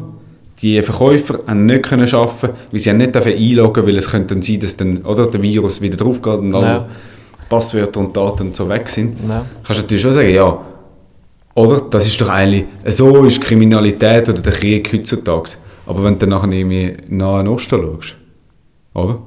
Die 0.63 0.81
Verkäufer 0.83 1.41
haben 1.47 1.67
nicht 1.67 1.83
können 1.83 2.09
arbeiten, 2.13 2.51
weil 2.71 2.81
sie 2.81 2.91
haben 2.91 2.97
nicht 2.99 3.15
dafür 3.15 3.35
einloggen, 3.35 3.87
weil 3.87 3.97
es 3.97 4.09
könnte 4.11 4.35
dann 4.35 4.43
sein, 4.43 4.61
dass 4.61 4.77
dann, 4.77 4.99
oder, 5.03 5.27
der 5.27 5.43
Virus 5.43 5.81
wieder 5.81 5.97
drauf 5.97 6.23
geht 6.23 6.35
und 6.39 6.53
Ja. 6.53 6.87
Passwörter 7.49 8.01
und 8.01 8.17
Daten 8.17 8.49
und 8.49 8.57
so 8.57 8.69
weg 8.69 8.89
sind. 8.89 9.19
Ja. 9.29 9.45
Kannst 9.63 9.81
du 9.81 9.85
natürlich 9.85 10.03
schon 10.03 10.13
sagen, 10.13 10.31
ja, 10.31 10.59
oder? 11.55 11.81
Das 11.91 12.07
ist 12.07 12.21
doch 12.21 12.29
eigentlich, 12.29 12.65
so 12.89 13.25
ist 13.25 13.41
Kriminalität 13.41 14.29
oder 14.29 14.41
der 14.41 14.53
Krieg 14.53 14.93
heutzutage. 14.93 15.51
Aber 15.87 16.03
wenn 16.03 16.15
du 16.15 16.21
dann 16.21 16.31
nachher 16.31 16.51
irgendwie 16.51 16.97
in 17.09 17.19
den 17.19 17.49
Osten 17.49 17.81
schaust, 17.81 18.17
oder? 18.95 19.19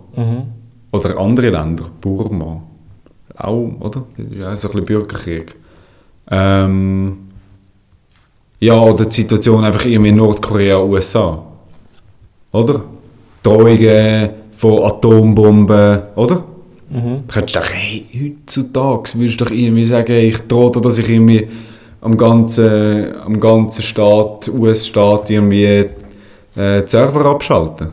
Oder 0.91 1.17
andere 1.19 1.49
Länder, 1.49 1.85
Burma, 2.01 2.61
auch, 3.37 3.71
oder? 3.79 4.03
Das 4.17 4.25
ist 4.25 4.41
auch 4.41 4.55
so 4.55 4.67
ein 4.67 4.71
bisschen 4.71 4.85
Bürgerkrieg. 4.85 5.55
Ähm, 6.31 7.17
ja, 8.59 8.79
oder 8.79 9.05
die 9.05 9.11
Situation 9.11 9.63
einfach 9.63 9.85
irgendwie 9.85 10.09
in 10.09 10.15
Nordkorea, 10.15 10.81
USA. 10.81 11.43
Oder? 12.51 12.81
Drohungen 13.43 14.29
von 14.55 14.83
Atombomben, 14.83 16.01
oder? 16.15 16.43
Mhm. 16.89 17.23
Da 17.27 17.33
könntest 17.33 17.55
du 17.55 17.59
denken, 17.59 17.75
hey, 17.75 18.05
heutzutage 18.13 19.09
würdest 19.15 19.41
du 19.41 19.45
doch 19.45 19.51
irgendwie 19.51 19.85
sagen, 19.85 20.13
ich 20.13 20.37
drohe 20.47 20.71
dir, 20.71 20.81
dass 20.81 20.97
ich 20.97 21.09
irgendwie 21.09 21.47
am 22.01 22.17
ganzen, 22.17 23.15
am 23.25 23.39
ganzen 23.39 23.81
Staat, 23.81 24.47
US-Staat, 24.47 25.29
irgendwie 25.29 25.65
äh, 26.55 26.81
die 26.81 26.87
Server 26.87 27.25
abschalte. 27.25 27.91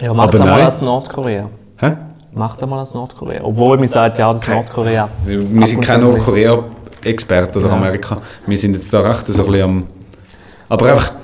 Ja, 0.00 0.12
mach 0.14 0.24
Aber 0.24 0.38
das 0.38 0.46
mal 0.46 0.62
als 0.62 0.80
Nordkorea. 0.80 1.48
Hä? 1.76 1.92
Mach 2.34 2.56
das 2.56 2.68
mal 2.68 2.80
als 2.80 2.94
Nordkorea. 2.94 3.40
Obwohl 3.42 3.78
man 3.78 3.88
sagt, 3.88 4.18
ja, 4.18 4.32
das 4.32 4.46
Nordkorea. 4.46 5.08
Also, 5.20 5.32
wir 5.32 5.66
sind 5.66 5.80
keine 5.80 6.04
Nordkorea-Experten 6.04 7.58
oder 7.58 7.68
Ja. 7.68 7.76
Amerika. 7.76 8.16
Wir 8.46 8.56
sind 8.56 8.74
jetzt 8.74 8.92
da 8.92 9.00
recht 9.00 9.26
so 9.26 9.44
ein 9.44 9.50
bisschen 9.50 9.62
am... 9.62 9.84
Aber 10.68 10.92
einfach... 10.92 11.14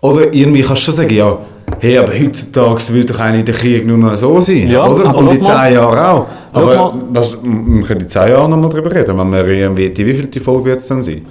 Oder 0.00 0.32
irgendwie 0.32 0.62
kannst 0.62 0.82
du 0.82 0.84
schon 0.86 0.94
sagen, 0.94 1.14
ja, 1.14 1.38
hey, 1.80 1.98
aber 1.98 2.12
heutzutage 2.12 2.88
würde 2.88 3.12
doch 3.12 3.20
eigentlich 3.20 3.44
der 3.44 3.54
Krieg 3.54 3.86
nur 3.86 3.98
noch 3.98 4.16
so 4.16 4.40
sein, 4.40 4.68
Ja, 4.68 4.86
oder? 4.86 5.14
Und 5.16 5.30
in 5.30 5.44
schau 5.44 5.52
mal. 5.54 5.64
zehn 5.66 5.74
Jahren 5.74 5.98
auch. 5.98 6.26
Aber 6.52 6.94
was, 7.10 7.36
wir 7.42 7.82
können 7.82 8.00
in 8.00 8.08
zehn 8.08 8.28
Jahren 8.28 8.50
nochmal 8.50 8.70
darüber 8.70 8.92
reden, 8.92 9.18
wenn 9.18 9.32
wir 9.32 9.44
irgendwie... 9.46 9.90
Die 9.90 10.06
wievielte 10.06 10.40
Folge 10.40 10.64
wird 10.66 10.78
es 10.80 10.86
dann 10.88 11.02
sein? 11.02 11.26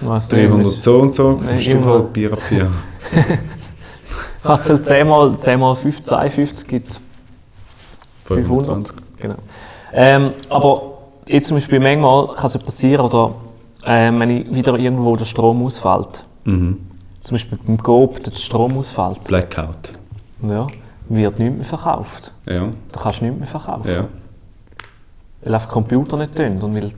Nicht, 0.00 0.32
300 0.32 0.66
was- 0.66 0.82
so 0.82 0.98
und 1.00 1.14
so? 1.14 1.40
Nein, 1.44 1.60
Stimmt 1.60 1.84
immer. 1.84 1.94
wohl, 1.94 2.02
Bier 2.12 2.32
ab 2.32 2.42
vier. 2.42 2.68
Kannst 4.42 4.70
du 4.70 4.80
10 4.80 5.06
mal, 5.08 5.36
10 5.36 5.58
mal 5.60 5.74
5, 5.74 6.00
52 6.02 6.68
gibt 6.68 7.00
500. 8.24 8.66
25. 8.66 8.96
Genau. 9.20 9.34
Ähm, 9.92 10.30
aber 10.48 10.82
jetzt 11.26 11.48
zum 11.48 11.56
Beispiel 11.56 11.80
manchmal 11.80 12.28
kann 12.36 12.46
es 12.46 12.54
ja 12.54 12.60
passieren, 12.60 13.04
oder 13.06 13.34
ähm, 13.84 14.20
wenn 14.20 14.54
wieder 14.54 14.78
irgendwo 14.78 15.16
der 15.16 15.24
Strom 15.24 15.62
ausfällt. 15.64 16.22
Mhm. 16.44 16.76
Zum 17.28 17.34
Beispiel 17.34 17.58
beim 17.62 17.76
Coop, 17.82 18.24
der 18.24 18.30
Strom 18.32 18.78
ausfällt. 18.78 19.22
Blackout. 19.24 19.90
Ja, 20.48 20.66
wird 21.10 21.38
nichts 21.38 21.58
mehr 21.58 21.66
verkauft. 21.66 22.32
Ja, 22.48 22.68
Du 22.90 22.98
kannst 22.98 23.20
nichts 23.20 23.38
mehr 23.38 23.46
verkaufen. 23.46 23.90
ja. 23.90 24.06
Weil 25.42 25.54
einfach 25.54 25.68
Computer 25.68 26.16
nicht 26.16 26.34
tun 26.34 26.56
und 26.62 26.74
weil, 26.74 26.90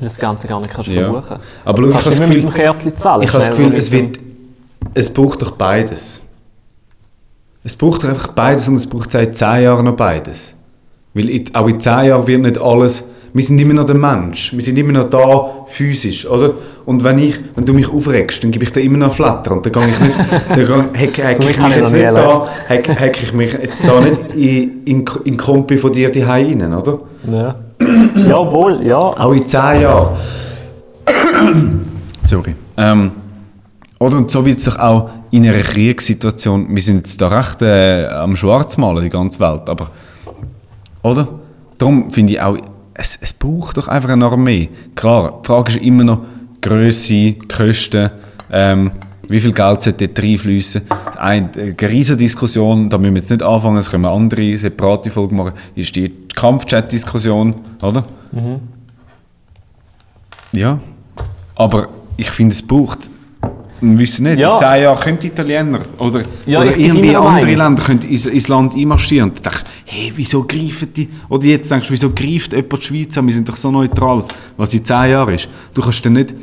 das 0.00 0.18
Ganze 0.18 0.48
gar 0.48 0.58
nicht 0.60 0.74
kannst 0.74 0.90
Ja. 0.90 1.04
verbuchen 1.04 1.38
Aber 1.64 1.80
Du 1.80 1.88
ich 1.90 1.94
habe 1.94 2.02
kannst 2.02 2.18
das 2.20 2.28
Gefühl... 2.28 2.92
zahlen. 2.92 3.22
Ich 3.22 3.28
habe 3.28 3.38
das 3.38 3.50
Gefühl, 3.50 3.74
es, 3.76 3.90
wird, 3.92 4.18
es 4.94 5.14
braucht 5.14 5.42
doch 5.42 5.52
beides. 5.52 6.24
Es 7.62 7.76
braucht 7.76 8.04
einfach 8.04 8.32
beides 8.32 8.66
und 8.66 8.74
es 8.74 8.88
braucht 8.88 9.12
seit 9.12 9.36
10 9.36 9.62
Jahren 9.62 9.84
noch 9.84 9.94
beides. 9.94 10.56
Weil 11.14 11.30
auch 11.54 11.68
in 11.68 11.78
10 11.78 12.06
Jahren 12.06 12.26
wird 12.26 12.40
nicht 12.42 12.60
alles... 12.60 13.06
Wir 13.32 13.44
sind 13.44 13.58
immer 13.58 13.74
noch 13.74 13.84
der 13.84 13.96
Mensch. 13.96 14.52
Wir 14.52 14.62
sind 14.62 14.78
immer 14.78 14.92
noch 14.92 15.10
da, 15.10 15.66
physisch, 15.66 16.26
oder? 16.28 16.52
Und 16.84 17.04
wenn, 17.04 17.18
ich, 17.18 17.36
wenn 17.54 17.64
du 17.64 17.72
mich 17.72 17.92
aufregst, 17.92 18.44
dann 18.44 18.50
gebe 18.50 18.64
ich 18.64 18.72
dir 18.72 18.80
immer 18.80 18.98
noch 18.98 19.12
Flatter. 19.12 19.52
Und 19.52 19.66
dann 19.66 19.72
gehe 19.72 19.88
ich 19.88 20.00
nicht... 20.00 20.18
Dann 20.48 20.88
hack, 20.94 21.18
hack 21.18 21.38
ich 21.38 21.58
mich 21.58 21.58
ich 21.58 21.76
jetzt 21.76 21.92
nicht 21.92 22.04
da... 22.04 22.48
Hack, 22.68 23.00
hack 23.00 23.22
ich 23.22 23.32
mich 23.32 23.52
jetzt 23.52 23.86
da 23.86 24.00
nicht 24.00 24.34
in, 24.34 24.84
in, 24.84 25.04
in 25.24 25.36
Kompi 25.36 25.76
von 25.76 25.92
dir 25.92 26.10
die 26.10 26.22
rein, 26.22 26.72
oder? 26.72 27.00
Ja. 27.30 27.54
Jawohl, 28.14 28.86
ja. 28.86 28.96
Auch 28.96 29.32
in 29.32 29.46
10 29.46 29.82
Jahren. 29.82 30.16
Sorry. 32.24 32.54
Ähm, 32.76 33.12
oder 33.98 34.16
und 34.18 34.30
so 34.30 34.44
wird 34.44 34.60
sich 34.60 34.78
auch 34.78 35.10
in 35.30 35.46
einer 35.46 35.58
Kriegssituation, 35.58 36.74
wir 36.74 36.82
sind 36.82 36.98
jetzt 36.98 37.20
da 37.20 37.28
recht 37.28 37.62
äh, 37.62 38.06
am 38.06 38.36
Schwarzmalen, 38.36 39.02
die 39.02 39.08
ganze 39.08 39.40
Welt, 39.40 39.68
aber, 39.68 39.90
oder? 41.02 41.28
Darum 41.78 42.10
finde 42.10 42.34
ich 42.34 42.40
auch, 42.40 42.56
es, 42.98 43.18
es 43.20 43.32
braucht 43.32 43.76
doch 43.76 43.88
einfach 43.88 44.10
eine 44.10 44.24
Armee. 44.26 44.68
Klar, 44.94 45.40
die 45.42 45.46
Frage 45.46 45.72
ist 45.72 45.82
immer 45.82 46.04
noch 46.04 46.20
Größe, 46.62 47.34
Kosten, 47.54 48.10
ähm, 48.50 48.90
wie 49.28 49.40
viel 49.40 49.52
Geld 49.52 49.82
sollte 49.82 50.08
dort 50.08 50.24
reinfließen. 50.24 50.82
Eine, 51.18 51.50
eine 51.56 51.90
riesige 51.90 52.16
Diskussion, 52.16 52.88
da 52.88 52.96
müssen 52.96 53.14
wir 53.14 53.20
jetzt 53.22 53.30
nicht 53.30 53.42
anfangen, 53.42 53.76
das 53.76 53.90
können 53.90 54.04
wir 54.04 54.10
andere 54.10 54.56
separate 54.56 55.10
Folgen 55.10 55.36
machen, 55.36 55.52
ist 55.74 55.94
die 55.96 56.12
Kampfchat-Diskussion, 56.34 57.54
oder? 57.82 58.04
Ja, 60.52 60.78
aber 61.54 61.88
ich 62.16 62.30
finde, 62.30 62.54
es 62.54 62.62
braucht. 62.66 63.10
Wir 63.80 63.98
wissen 63.98 64.24
nicht, 64.24 64.38
Ja. 64.38 64.52
in 64.52 64.58
10 64.58 64.82
Jahren 64.84 65.00
können 65.00 65.18
die 65.18 65.26
Italiener 65.26 65.80
oder, 65.98 66.22
Ja, 66.46 66.60
oder 66.60 66.76
irgendwie 66.76 67.14
andere 67.14 67.32
Meinung. 67.32 67.56
Länder 67.56 67.82
können 67.82 68.00
ins, 68.02 68.24
ins 68.26 68.48
Land 68.48 68.74
einmarschieren. 68.74 69.32
Denkst 69.34 69.64
du, 69.64 69.70
hey, 69.86 70.12
wieso 70.14 70.44
greifen 70.44 70.92
die? 70.94 71.08
Oder 71.28 71.44
jetzt 71.46 71.70
denkst 71.70 71.88
du, 71.88 71.92
wieso 71.92 72.10
greift 72.10 72.52
jemand 72.52 72.72
die 72.74 72.82
Schweiz 72.82 73.16
an? 73.16 73.26
Wir 73.26 73.34
sind 73.34 73.48
doch 73.48 73.56
so 73.56 73.70
neutral. 73.70 74.24
Was 74.56 74.74
in 74.74 74.84
10 74.84 75.10
Jahren 75.10 75.34
ist. 75.34 75.48
Du 75.72 75.80
kannst 75.80 76.04
dann 76.04 76.12
nicht, 76.14 76.34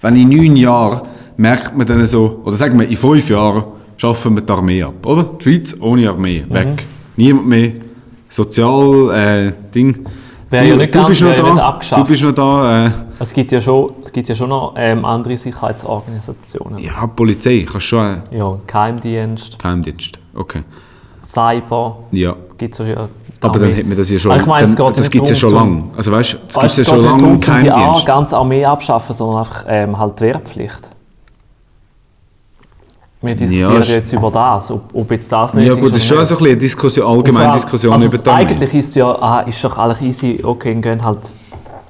wenn 0.00 0.16
in 0.16 0.28
9 0.28 0.56
Jahren 0.56 1.02
merkt 1.36 1.76
man 1.76 1.86
dann 1.86 2.04
so, 2.06 2.40
oder 2.44 2.54
sagen 2.56 2.78
wir, 2.78 2.88
in 2.88 2.96
5 2.96 3.28
Jahren 3.28 3.64
schaffen 3.96 4.34
wir 4.36 4.42
die 4.42 4.52
Armee 4.52 4.82
ab, 4.82 5.04
oder? 5.04 5.24
Die 5.38 5.42
Schweiz 5.44 5.76
ohne 5.80 6.08
Armee, 6.08 6.44
Mhm. 6.48 6.54
weg. 6.54 6.84
Niemand 7.16 7.46
mehr. 7.48 7.72
Sozial, 8.28 9.10
äh, 9.14 9.52
Ding. 9.74 10.04
Wäre 10.50 10.64
du, 10.64 10.70
ja 10.70 10.76
nicht 10.76 10.94
du 10.94 10.98
ganz- 10.98 11.08
bist 11.08 11.22
noch 11.22 11.30
ja 11.36 11.54
da. 11.54 11.68
abgeschafft. 11.68 12.02
Du 12.02 12.08
bist 12.08 12.22
noch 12.22 12.32
da. 12.32 12.86
Äh, 12.86 12.90
Es 13.18 13.32
gibt 13.32 13.50
ja 13.52 13.60
schon, 13.60 13.92
es 14.04 14.12
gibt 14.12 14.28
ja 14.28 14.34
schon 14.34 14.48
noch 14.48 14.74
ähm, 14.76 15.04
andere 15.04 15.36
Sicherheitsorganisationen. 15.36 16.78
Ja. 16.80 16.92
ja, 17.00 17.06
Polizei, 17.06 17.64
kannst 17.68 17.86
schon. 17.86 18.22
Äh, 18.30 18.40
Geheimdienst, 18.66 19.58
Geheimdienst. 19.58 20.18
Okay. 20.34 20.62
Cyber, 21.24 21.96
Ja. 22.12 22.34
gibt 22.58 22.78
es 22.78 22.86
ja. 22.86 23.08
Aber 23.40 23.58
dann 23.58 23.70
hätte 23.72 23.86
man 23.88 23.96
das 23.96 24.10
ja 24.10 24.16
schon. 24.18 24.36
Ich 24.38 24.46
meine, 24.46 24.64
es 24.64 24.74
dann, 24.74 24.86
geht 24.86 24.98
das 24.98 25.10
gibt 25.10 25.24
es 25.24 25.30
ja 25.30 25.36
schon 25.36 25.54
lange. 25.54 25.84
Also 25.96 26.12
weißt 26.12 26.32
du, 26.34 26.36
das 26.46 26.54
gibt 26.56 26.66
es 26.72 26.76
ja 26.78 26.84
schon 26.84 27.00
lange 27.04 27.24
um 27.26 27.40
die 27.40 27.70
Ar- 27.70 28.02
ganze 28.06 28.36
Armee 28.36 28.64
abschaffen, 28.64 29.12
sondern 29.14 29.38
einfach 29.40 29.64
ähm, 29.68 29.98
halt 29.98 30.20
Wehrpflicht. 30.20 30.88
Wir 33.20 33.34
diskutieren 33.34 33.76
ist- 33.80 33.94
jetzt 33.94 34.12
über 34.12 34.30
das, 34.30 34.70
ob, 34.70 34.82
ob 34.94 35.10
jetzt 35.10 35.32
das 35.32 35.54
nicht 35.54 35.66
Ja 35.66 35.74
gut, 35.74 35.92
das 35.92 35.98
ist 35.98 36.06
schon 36.06 36.22
so 36.24 36.34
ein 36.34 36.38
bisschen 36.38 36.46
eine 36.52 36.56
Diskussion, 36.58 37.06
allgemeine 37.06 37.52
Diskussion 37.52 37.92
also 37.94 38.06
über 38.06 38.30
Armee. 38.30 38.42
Eigentlich 38.42 38.74
ist 38.74 38.88
es 38.90 38.94
ja, 38.96 39.10
ah, 39.12 39.40
ist 39.40 39.64
doch 39.64 39.78
eigentlich 39.78 40.02
easy, 40.08 40.40
okay, 40.44 40.74
gehen 40.74 41.02
halt, 41.02 41.18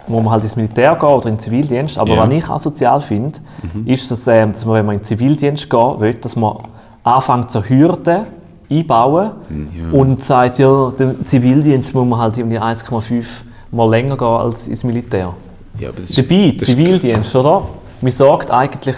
wo 0.07 0.21
man 0.21 0.33
halt 0.33 0.45
ins 0.45 0.55
Militär 0.55 0.93
geht 0.95 1.03
oder 1.03 1.27
in 1.29 1.35
den 1.35 1.39
Zivildienst. 1.41 1.99
Aber 1.99 2.15
Ja. 2.15 2.27
was 2.27 2.33
ich 2.33 2.49
asozial 2.49 3.01
finde, 3.03 3.39
ist, 3.85 4.09
dass, 4.11 4.27
ähm, 4.29 4.53
dass 4.53 4.65
man, 4.65 4.77
wenn 4.77 4.87
man 4.87 4.95
in 4.95 5.01
den 5.01 5.05
Zivildienst 5.05 5.69
geht, 5.69 6.01
will, 6.01 6.15
dass 6.15 6.37
man 6.37 6.57
anfängt 7.03 7.51
zur 7.51 7.69
Hürde 7.69 8.27
einbauen 8.71 9.31
und 9.93 10.23
sagt, 10.23 10.59
ja, 10.59 10.93
den 10.99 11.25
Zivildienst 11.27 11.95
muss 11.95 12.07
man 12.07 12.19
halt 12.19 12.39
irgendwie 12.39 12.59
1,5 12.59 13.25
Mal 13.71 13.91
länger 13.91 14.17
gehen 14.17 14.27
als 14.27 14.69
ins 14.69 14.85
Militär. 14.85 15.35
Ja, 15.79 15.89
aber 15.89 16.01
das, 16.01 16.15
Dabei, 16.15 16.55
das 16.57 16.69
Zivildienst, 16.69 17.35
oder? 17.35 17.63
Man 18.01 18.13
sagt 18.13 18.51
eigentlich, 18.51 18.97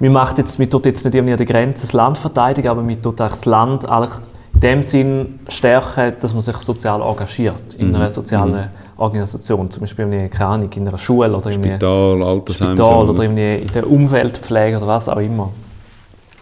man, 0.00 0.12
macht 0.12 0.38
jetzt, 0.38 0.58
man 0.58 0.68
tut 0.68 0.86
jetzt 0.86 1.04
nicht 1.04 1.14
irgendwie 1.14 1.32
an 1.32 1.38
der 1.38 1.46
Grenze 1.46 1.82
das 1.82 1.92
Land 1.92 2.18
verteidigen, 2.18 2.68
aber 2.68 2.82
man 2.82 3.00
tut 3.00 3.20
eigentlich 3.20 3.32
das 3.32 3.44
Land 3.44 3.88
eigentlich 3.88 4.14
in 4.54 4.60
dem 4.60 4.82
Sinn 4.82 5.38
stärken, 5.48 6.14
dass 6.20 6.32
man 6.32 6.42
sich 6.42 6.56
sozial 6.56 7.00
engagiert 7.00 7.74
in 7.78 7.88
Mhm. 7.90 7.94
einer 7.96 8.10
sozialen 8.10 8.70
Organisation. 8.96 9.70
Zum 9.70 9.80
Beispiel 9.82 10.12
in, 10.12 10.30
keine 10.30 10.50
Ahnung, 10.50 10.70
in 10.74 10.88
einer 10.88 10.98
Schule 10.98 11.36
oder 11.36 11.50
in 11.50 11.56
einem 11.56 11.64
Spital, 11.72 12.22
Altersheim. 12.22 12.76
Spital 12.76 13.08
oder 13.10 13.22
in 13.24 13.36
der 13.36 13.88
Umweltpflege 13.90 14.76
oder 14.78 14.86
was 14.86 15.08
auch 15.08 15.18
immer. 15.18 15.50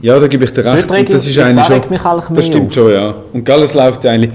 Ja, 0.00 0.18
da 0.18 0.26
gebe 0.26 0.44
ich 0.44 0.52
dir 0.52 0.64
recht. 0.64 0.90
Und 0.90 1.08
das 1.10 1.26
ist 1.26 1.38
eigentlich 1.38 1.64
schon, 1.66 2.34
das 2.34 2.46
stimmt 2.46 2.66
auf. 2.68 2.74
schon, 2.74 2.92
ja. 2.92 3.14
Und 3.32 3.44
gell, 3.44 3.62
es 3.62 3.74
läuft 3.74 4.04
ja 4.04 4.10
eigentlich, 4.12 4.30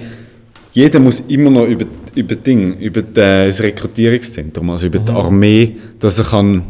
jeder 0.72 1.00
muss 1.00 1.20
immer 1.22 1.50
noch 1.50 1.66
über, 1.66 1.86
über 2.16 2.36
Ding, 2.36 2.78
über 2.78 3.02
das 3.02 3.62
Rekrutierungszentrum, 3.62 4.70
also 4.70 4.88
über 4.88 5.00
die 5.00 5.12
Mhm. 5.12 5.18
Armee, 5.18 5.76
dass 6.00 6.20
er 6.20 6.26
kann 6.26 6.64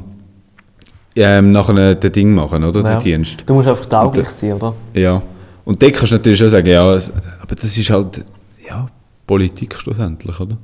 ähm, 1.16 1.52
nachher 1.52 1.96
den 1.96 2.12
Ding 2.12 2.34
machen, 2.34 2.64
oder? 2.64 2.82
Ja. 2.82 2.96
Den 2.96 3.04
Dienst. 3.04 3.44
Du 3.46 3.54
musst 3.54 3.68
einfach 3.68 3.86
tauglich 3.86 4.30
sein, 4.30 4.54
oder? 4.54 4.74
Ja. 4.94 5.22
Und 5.66 5.82
da 5.82 5.90
kannst 5.90 6.12
du 6.12 6.16
natürlich 6.16 6.40
schon 6.40 6.50
sagen, 6.50 6.68
ja, 6.68 6.84
aber 6.84 7.56
das 7.56 7.78
ist 7.78 7.90
halt, 7.90 8.24
ja, 8.68 8.88
Politik 9.26 9.76
schlussendlich, 9.80 10.40
oder? 10.40 10.58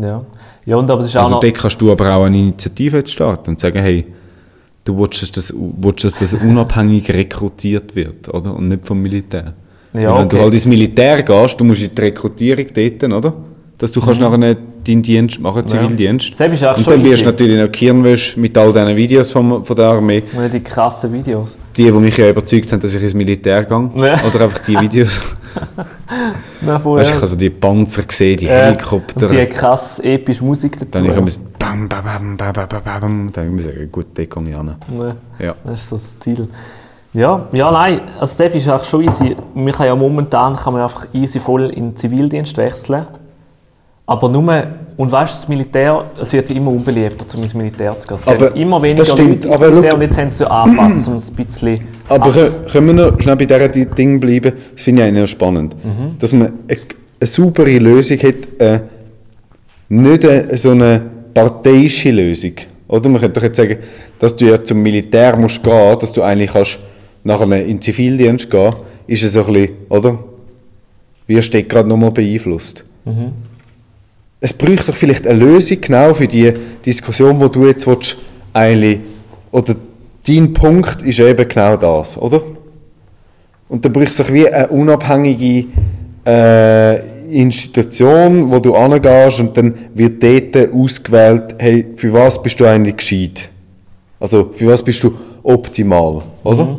Ja. 0.00 0.24
ja 0.66 0.76
und 0.76 0.90
aber 0.90 1.00
es 1.00 1.06
ist 1.06 1.16
auch 1.16 1.20
Also 1.22 1.34
noch... 1.36 1.40
dort 1.40 1.54
kannst 1.54 1.80
du 1.80 1.92
aber 1.92 2.12
auch 2.14 2.24
eine 2.24 2.36
Initiative 2.36 2.98
jetzt 2.98 3.12
starten 3.12 3.50
und 3.50 3.60
sagen, 3.60 3.78
hey, 3.80 4.04
du 4.84 4.98
willst, 4.98 5.36
dass 5.36 5.52
willst, 5.56 6.04
dass 6.04 6.18
das 6.18 6.34
unabhängig 6.34 7.08
rekrutiert 7.10 7.96
wird, 7.96 8.32
oder? 8.32 8.54
Und 8.54 8.68
nicht 8.68 8.86
vom 8.86 9.00
Militär. 9.00 9.54
Ja, 9.92 10.10
Weil 10.10 10.22
wenn 10.22 10.28
du 10.28 10.36
okay. 10.36 10.44
halt 10.44 10.54
ins 10.54 10.66
Militär 10.66 11.22
gehst, 11.22 11.60
du 11.60 11.64
musst 11.64 11.82
in 11.82 11.94
die 11.94 12.00
Rekrutierung 12.02 12.66
dort, 12.74 13.04
oder? 13.04 13.32
Dass 13.78 13.90
du 13.92 14.00
kannst 14.00 14.20
nachher 14.20 14.38
nicht 14.38 14.58
deinen 14.86 15.02
Dienst 15.02 15.40
machen, 15.40 15.66
Zivildienst. 15.66 16.38
Ist 16.38 16.64
auch 16.64 16.76
und 16.76 16.90
dann 16.90 17.04
wirst 17.04 17.22
du 17.22 17.26
natürlich 17.26 17.58
noch 17.58 17.72
Kirnwäsch 17.72 18.36
mit 18.36 18.56
all 18.56 18.72
diesen 18.72 18.96
Videos 18.96 19.32
von, 19.32 19.64
von 19.64 19.76
der 19.76 19.86
Armee. 19.86 20.22
Ja, 20.36 20.48
Die 20.48 20.60
krassen 20.60 21.12
Videos. 21.12 21.56
Die, 21.76 21.84
die 21.84 21.90
mich 21.92 22.16
ja 22.16 22.28
überzeugt 22.30 22.70
haben, 22.72 22.80
dass 22.80 22.94
ich 22.94 23.02
ins 23.02 23.14
Militär 23.14 23.64
gehe. 23.64 23.90
Ja. 23.96 24.24
Oder 24.24 24.44
einfach 24.44 24.58
die 24.58 24.78
Videos. 24.80 25.36
Ja, 26.66 26.74
Weißt 26.76 26.84
du, 26.84 26.96
ja. 26.96 27.02
ich 27.02 27.14
habe 27.14 27.26
so 27.26 27.36
die 27.36 27.50
Panzer 27.50 28.02
gesehen, 28.02 28.36
die 28.38 28.46
Äh, 28.46 28.72
Helikopter. 28.72 29.26
Und 29.28 29.32
die 29.32 29.46
krass 29.46 29.98
epische 30.00 30.44
Musik 30.44 30.78
dazu. 30.78 30.90
Dann 30.92 31.14
habe 31.14 31.28
ich 31.28 31.38
bam, 31.58 31.88
bam, 31.88 32.04
bam, 32.04 32.36
bam, 32.36 32.52
bam, 32.52 32.68
bam, 32.68 33.00
bam. 33.00 33.32
Dann 33.32 33.46
habe 33.48 33.60
ich 33.60 33.66
gesagt, 33.66 33.92
gut, 33.92 34.06
dort 34.14 34.30
gehe 34.30 34.42
ich 34.50 34.56
hin. 34.56 34.74
Ja. 34.98 35.46
Ja. 35.46 35.54
Das 35.64 35.80
ist 35.80 35.88
so 35.88 35.96
das 35.96 36.18
Ziel. 36.20 36.48
Ja, 37.12 37.46
ja, 37.52 37.70
nein, 37.70 38.00
also 38.18 38.42
das 38.42 38.54
ist 38.54 38.68
auch 38.68 38.82
schon 38.82 39.04
easy. 39.04 39.36
Man 39.54 39.72
kann 39.72 39.86
ja 39.86 39.94
momentan 39.94 40.56
kann 40.56 40.72
man 40.72 40.82
einfach 40.82 41.06
easy 41.12 41.38
voll 41.38 41.66
in 41.70 41.90
den 41.90 41.96
Zivildienst 41.96 42.56
wechseln. 42.56 43.06
Aber 44.06 44.28
nur, 44.28 44.66
und 44.98 45.10
weißt 45.10 45.32
du, 45.32 45.36
das 45.40 45.48
Militär, 45.48 46.04
es 46.20 46.32
wird 46.32 46.50
immer 46.50 46.70
unbeliebter, 46.70 47.24
um 47.36 47.42
ins 47.42 47.54
Militär 47.54 47.98
zu 47.98 48.06
gehen. 48.06 48.16
Es 48.18 48.26
Aber 48.26 48.48
gehen 48.50 48.56
immer 48.62 48.82
weniger 48.82 48.98
das 48.98 49.12
stimmt, 49.12 49.44
Leute 49.44 49.48
ins 49.48 49.56
aber 49.56 49.68
Militär 49.70 49.90
schau- 49.90 49.96
und 49.96 50.02
jetzt 50.02 50.18
haben 50.18 50.28
sie 50.28 50.34
es 50.34 50.38
ja 50.40 50.46
angepasst, 50.48 51.08
um 51.08 51.14
es 51.14 51.30
ein 51.30 51.34
bisschen... 51.36 51.80
Aber 52.08 52.24
ab- 52.26 52.32
kö- 52.32 52.70
können 52.70 52.86
wir 52.88 52.94
noch 53.10 53.20
schnell 53.20 53.36
bei 53.36 53.46
dieser 53.46 53.68
Di- 53.68 53.86
Ding 53.86 54.20
bleiben? 54.20 54.52
Das 54.74 54.82
finde 54.82 55.02
ich 55.02 55.08
eigentlich 55.08 55.22
noch 55.22 55.28
spannend. 55.28 55.74
Mhm. 55.82 56.18
Dass 56.18 56.32
man 56.34 56.46
eine, 56.48 56.56
eine 56.68 57.26
saubere 57.26 57.78
Lösung 57.78 58.18
hat, 58.18 58.34
äh, 58.58 58.80
nicht 59.88 60.24
eine, 60.26 60.56
so 60.58 60.70
eine 60.72 61.02
parteiische 61.32 62.10
Lösung. 62.10 62.52
Oder 62.86 63.08
man 63.08 63.20
könnte 63.22 63.40
doch 63.40 63.44
jetzt 63.44 63.56
sagen, 63.56 63.78
dass 64.18 64.36
du 64.36 64.44
ja 64.44 64.62
zum 64.62 64.82
Militär 64.82 65.34
musst 65.38 65.62
gehen, 65.62 65.98
dass 65.98 66.12
du 66.12 66.22
eigentlich 66.22 66.52
kannst 66.52 66.78
nachher 67.24 67.44
in 67.62 67.68
den 67.78 67.80
Zivildienst 67.80 68.50
gehen, 68.50 68.74
ist 69.06 69.22
es 69.24 69.32
so 69.32 69.44
ein 69.46 69.52
bisschen, 69.52 69.70
oder? 69.88 70.18
Wirst 71.26 71.54
du 71.54 71.62
gerade 71.64 71.88
nochmal 71.88 72.10
beeinflusst. 72.10 72.84
Mhm. 73.06 73.32
Es 74.44 74.52
bräuchte 74.52 74.88
doch 74.88 74.94
vielleicht 74.94 75.26
eine 75.26 75.38
Lösung 75.38 75.80
genau 75.80 76.12
für 76.12 76.28
die 76.28 76.52
Diskussion, 76.84 77.40
wo 77.40 77.48
du 77.48 77.66
jetzt 77.66 77.86
willst, 77.86 78.18
eigentlich, 78.52 79.00
oder 79.50 79.74
dein 80.28 80.52
Punkt 80.52 81.00
ist 81.00 81.18
eben 81.18 81.48
genau 81.48 81.78
das, 81.78 82.18
oder? 82.18 82.42
Und 83.70 83.82
dann 83.82 83.90
bräuchte 83.94 84.10
es 84.10 84.16
doch 84.18 84.30
wie 84.30 84.46
eine 84.46 84.68
unabhängige 84.68 85.68
äh, 86.26 86.98
Institution, 87.34 88.50
wo 88.50 88.58
du 88.58 88.74
angehst 88.74 89.40
und 89.40 89.56
dann 89.56 89.74
wird 89.94 90.22
dort 90.22 90.74
ausgewählt, 90.74 91.56
hey, 91.56 91.86
für 91.96 92.12
was 92.12 92.42
bist 92.42 92.60
du 92.60 92.66
eigentlich 92.66 92.98
gescheit? 92.98 93.48
Also, 94.20 94.50
für 94.52 94.66
was 94.66 94.82
bist 94.82 95.02
du 95.04 95.14
optimal, 95.42 96.20
oder? 96.42 96.66
Mhm. 96.66 96.76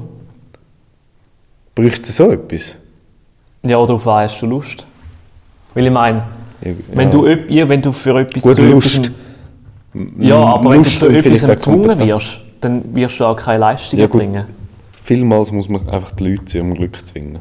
Bräuchte 1.74 2.03
es 2.03 2.16
so 2.16 2.32
etwas? 2.32 2.78
Ja, 3.66 3.80
oder 3.80 3.95
auf 3.95 4.05
was 4.05 4.34
hast 4.34 4.41
du 4.43 4.45
Lust? 4.45 4.86
Weil 5.74 5.88
ich 5.88 5.91
meine, 5.91 6.34
Ja, 6.63 6.71
wenn, 6.93 7.11
du, 7.11 7.23
wenn 7.25 7.81
du 7.81 7.91
für 7.91 8.17
etwas 8.19 8.43
Gut, 8.43 8.55
zu 8.55 8.65
Lust. 8.65 8.97
etwas... 8.97 9.11
Ja, 10.19 10.35
aber 10.37 10.63
wenn 10.71 10.77
du 10.83 10.89
Lust 10.89 10.99
zu 10.99 11.07
etwas 11.07 11.45
gezwungen 11.45 11.99
wirst, 11.99 12.39
dann 12.61 12.83
wirst 12.95 13.19
du 13.19 13.25
auch 13.25 13.35
keine 13.35 13.59
Leistung 13.59 13.99
Ja, 13.99 14.07
gut. 14.07 14.21
erbringen. 14.21 14.45
Vielmals 15.03 15.51
muss 15.51 15.69
man 15.69 15.87
einfach 15.87 16.11
die 16.13 16.29
Leute 16.31 16.45
zu 16.45 16.57
ihrem 16.57 16.73
Glück 16.73 17.05
zwingen. 17.05 17.39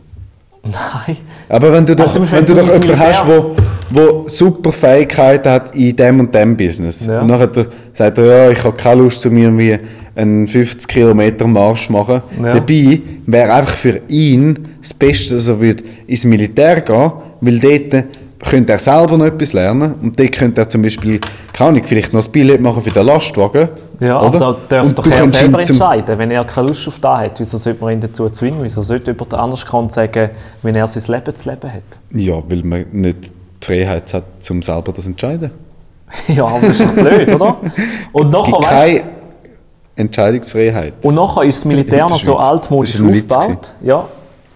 Nein. 0.62 1.16
Aber 1.48 1.72
wenn 1.72 1.84
du 1.84 1.94
doch, 1.94 2.06
Also, 2.06 2.20
wenn 2.30 2.44
du 2.46 2.54
doch 2.54 2.62
jemanden 2.66 2.88
ins 2.90 2.98
hast, 2.98 3.26
wo, 3.26 3.54
wo 3.90 4.28
super 4.28 4.72
Fähigkeiten 4.72 5.48
hat 5.50 5.74
in 5.76 5.94
dem 5.94 6.20
und 6.20 6.34
dem 6.34 6.56
Business 6.56 7.04
Ja. 7.06 7.20
und 7.20 7.26
nachher 7.26 7.50
sagt 7.92 8.18
er, 8.18 8.24
ja, 8.46 8.50
ich 8.50 8.64
habe 8.64 8.74
keine 8.76 9.02
Lust, 9.02 9.20
zu 9.20 9.30
mir 9.30 9.44
irgendwie 9.44 9.78
einen 10.16 10.46
50 10.46 10.88
Kilometer 10.88 11.46
Marsch 11.46 11.90
machen. 11.90 12.22
Ja. 12.42 12.54
Dabei 12.54 13.00
wäre 13.26 13.52
einfach 13.52 13.74
für 13.76 14.00
ihn 14.08 14.58
das 14.80 14.94
Beste, 14.94 15.34
dass 15.34 15.48
er 15.48 15.60
würde 15.60 15.84
ins 16.06 16.24
Militär 16.24 16.80
gehen 16.80 17.12
weil 17.40 17.58
dort 17.58 18.06
könnte 18.44 18.72
er 18.72 18.78
selber 18.78 19.16
noch 19.16 19.26
etwas 19.26 19.52
lernen 19.52 19.94
und 20.02 20.18
dort 20.18 20.32
könnte 20.32 20.60
er 20.60 20.68
zum 20.68 20.82
Beispiel, 20.82 21.20
keine 21.52 21.70
Ahnung, 21.70 21.82
vielleicht 21.84 22.12
noch 22.12 22.20
das 22.20 22.28
Billett 22.28 22.60
machen 22.60 22.82
für 22.82 22.90
den 22.90 23.06
Lastwagen. 23.06 23.68
Ja, 24.00 24.20
oder? 24.20 24.46
aber 24.46 24.58
da 24.68 24.82
du 24.82 25.02
er 25.02 25.16
könntest 25.16 25.40
selber 25.40 25.58
entscheiden. 25.60 26.18
Wenn 26.18 26.30
er 26.30 26.44
keine 26.44 26.68
Lust 26.68 26.86
auf 26.88 26.98
das 26.98 27.18
hat, 27.18 27.40
wieso 27.40 27.58
sollte 27.58 27.82
man 27.82 27.94
ihn 27.94 28.00
dazu 28.00 28.28
zwingen? 28.28 28.62
Wieso 28.62 28.82
sollte 28.82 29.12
jemand 29.12 29.34
anders 29.34 29.64
sagen, 29.88 30.30
wenn 30.62 30.74
er 30.74 30.88
sein 30.88 31.02
Leben 31.06 31.34
zu 31.34 31.50
leben 31.50 31.72
hat? 31.72 31.82
Ja, 32.12 32.42
weil 32.48 32.62
man 32.62 32.84
nicht 32.92 33.32
die 33.62 33.66
Freiheit 33.66 34.12
hat, 34.12 34.24
um 34.50 34.62
selber 34.62 34.92
das 34.92 35.04
zu 35.04 35.10
entscheiden. 35.10 35.50
ja, 36.28 36.44
aber 36.44 36.60
das 36.60 36.80
ist 36.80 36.82
doch 36.82 36.92
blöd, 36.92 37.34
oder? 37.34 37.56
Und 38.12 38.34
Es 38.34 38.40
nachher, 38.40 38.52
gibt 38.52 38.64
keine 38.68 39.02
Entscheidungsfreiheit. 39.96 40.94
und 41.02 41.14
nachher 41.14 41.44
ist 41.44 41.58
das 41.58 41.64
Militär 41.64 42.08
noch 42.08 42.20
so 42.20 42.36
altmodisch 42.36 42.98
ein 42.98 43.10
aufgebaut. 43.10 43.74
Ja. 43.82 44.04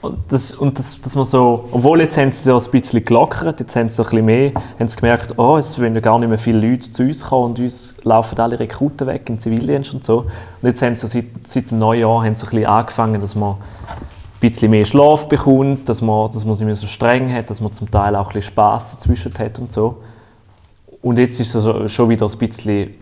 Und, 0.01 0.19
das, 0.29 0.53
und 0.53 0.79
das, 0.79 1.01
dass 1.01 1.17
man 1.17 1.25
so, 1.25 1.69
obwohl 1.73 2.01
jetzt 2.01 2.17
haben 2.17 2.31
sie 2.31 2.53
es 2.53 2.67
ein 2.67 2.71
bisschen 2.71 3.05
gelockert, 3.05 3.59
jetzt 3.59 3.75
haben 3.75 3.89
sie 3.89 4.01
ein 4.01 4.05
bisschen 4.05 4.25
mehr, 4.25 4.53
haben 4.79 4.87
sie 4.87 4.97
gemerkt, 4.97 5.37
oh, 5.39 5.57
es 5.57 5.77
wollen 5.81 5.95
ja 5.95 6.01
gar 6.01 6.19
nicht 6.21 6.29
mehr 6.29 6.39
viele 6.39 6.71
Leute 6.71 6.93
zu 6.93 7.03
uns 7.03 7.25
kommen 7.25 7.47
und 7.47 7.59
uns 7.59 7.95
laufen 8.05 8.39
alle 8.39 8.61
Rekruten 8.61 9.09
weg 9.09 9.29
im 9.29 9.41
Zivildienst 9.41 9.95
und 9.95 10.05
so. 10.05 10.19
Und 10.63 10.69
jetzt 10.69 10.83
haben 10.83 10.95
sie 10.95 11.09
seit, 11.09 11.25
seit 11.43 11.73
dem 11.73 11.81
neuen 11.81 12.01
Jahr 12.01 12.25
haben 12.25 12.37
sie 12.37 12.47
ein 12.47 12.51
bisschen 12.51 12.67
angefangen, 12.67 13.21
dass 13.21 13.35
man 13.35 13.55
ein 13.55 13.57
bisschen 14.41 14.71
mehr 14.71 14.85
Schlaf 14.85 15.29
bekommt, 15.29 15.89
dass 15.89 16.01
man, 16.01 16.31
dass 16.31 16.45
man 16.45 16.55
sich 16.55 16.65
nicht 16.65 16.67
mehr 16.67 16.77
so 16.77 16.87
streng 16.87 17.33
hat, 17.33 17.51
dass 17.51 17.61
man 17.61 17.73
zum 17.73 17.91
Teil 17.91 18.15
auch 18.15 18.29
ein 18.29 18.35
bisschen 18.35 18.53
Spass 18.53 18.93
dazwischen 18.93 19.37
hat 19.37 19.59
und 19.59 19.73
so. 19.73 19.97
Und 21.03 21.19
jetzt 21.19 21.41
ist 21.41 21.57
es 21.57 21.93
schon 21.93 22.09
wieder 22.09 22.27
ein 22.27 22.39
bisschen, 22.39 22.95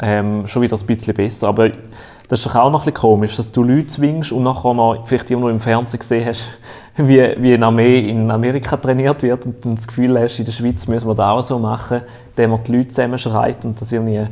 ähm, 0.00 0.46
schon 0.46 0.60
wieder 0.60 0.76
ein 0.76 0.86
bisschen 0.86 1.14
besser. 1.14 1.48
Aber 1.48 1.70
das 2.28 2.40
ist 2.40 2.46
doch 2.46 2.56
auch 2.56 2.70
noch 2.70 2.82
ein 2.82 2.92
bisschen 2.92 2.94
komisch, 2.94 3.36
dass 3.36 3.52
du 3.52 3.62
Leute 3.62 3.86
zwingst 3.86 4.32
und 4.32 4.42
nachher 4.42 4.74
noch, 4.74 5.06
vielleicht 5.06 5.30
irgendwo 5.30 5.48
im 5.48 5.60
Fernsehen 5.60 6.00
gesehen 6.00 6.26
hast, 6.26 6.48
wie, 6.96 7.20
wie 7.38 7.54
eine 7.54 7.66
Armee 7.66 8.08
in 8.08 8.30
Amerika 8.30 8.76
trainiert 8.76 9.22
wird 9.22 9.46
und 9.46 9.64
dann 9.64 9.76
das 9.76 9.86
Gefühl 9.86 10.18
hast, 10.18 10.38
in 10.38 10.44
der 10.44 10.52
Schweiz 10.52 10.86
müssen 10.86 11.06
wir 11.06 11.14
das 11.14 11.26
auch 11.26 11.42
so 11.42 11.58
machen, 11.58 12.02
indem 12.30 12.50
man 12.50 12.64
die 12.64 12.72
Leute 12.72 12.88
zusammenschreit 12.88 13.64
und 13.64 13.80
dass 13.80 13.92
irgendwie 13.92 14.26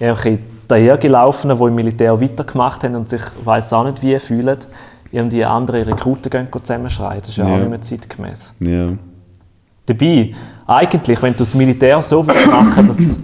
irgendwelche 0.00 0.38
dahergelaufenen, 0.68 1.58
die 1.58 1.64
im 1.64 1.74
Militär 1.74 2.20
weitergemacht 2.20 2.82
haben 2.84 2.96
und 2.96 3.08
sich, 3.08 3.22
weiß 3.44 3.72
auch 3.72 3.84
nicht 3.84 4.02
wie, 4.02 4.18
fühlen, 4.18 4.58
irgendwie 5.12 5.44
andere 5.44 5.86
Rekruten 5.86 6.30
gehen 6.30 6.48
zusammenschreien. 6.52 7.20
Das 7.20 7.30
ist 7.30 7.36
ja, 7.36 7.46
auch 7.46 7.56
nicht 7.56 7.70
mehr 7.70 7.80
zeitgemäß. 7.80 8.54
Ja. 8.60 8.88
Dabei, 9.86 10.32
eigentlich, 10.66 11.22
wenn 11.22 11.32
du 11.32 11.38
das 11.38 11.54
Militär 11.54 12.02
so 12.02 12.26
willst 12.26 12.46
machen 12.48 12.88
dass, 12.88 13.18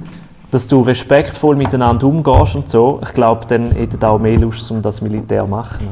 dass 0.52 0.66
du 0.68 0.82
respektvoll 0.82 1.56
miteinander 1.56 2.06
umgehst 2.06 2.54
und 2.54 2.68
so, 2.68 3.00
ich 3.02 3.14
glaube, 3.14 3.46
dann 3.48 3.70
hätten 3.70 4.04
auch 4.04 4.18
mehr 4.18 4.38
Lust, 4.38 4.70
um 4.70 4.82
das 4.82 5.00
Militär 5.00 5.44
zu 5.44 5.48
machen. 5.48 5.88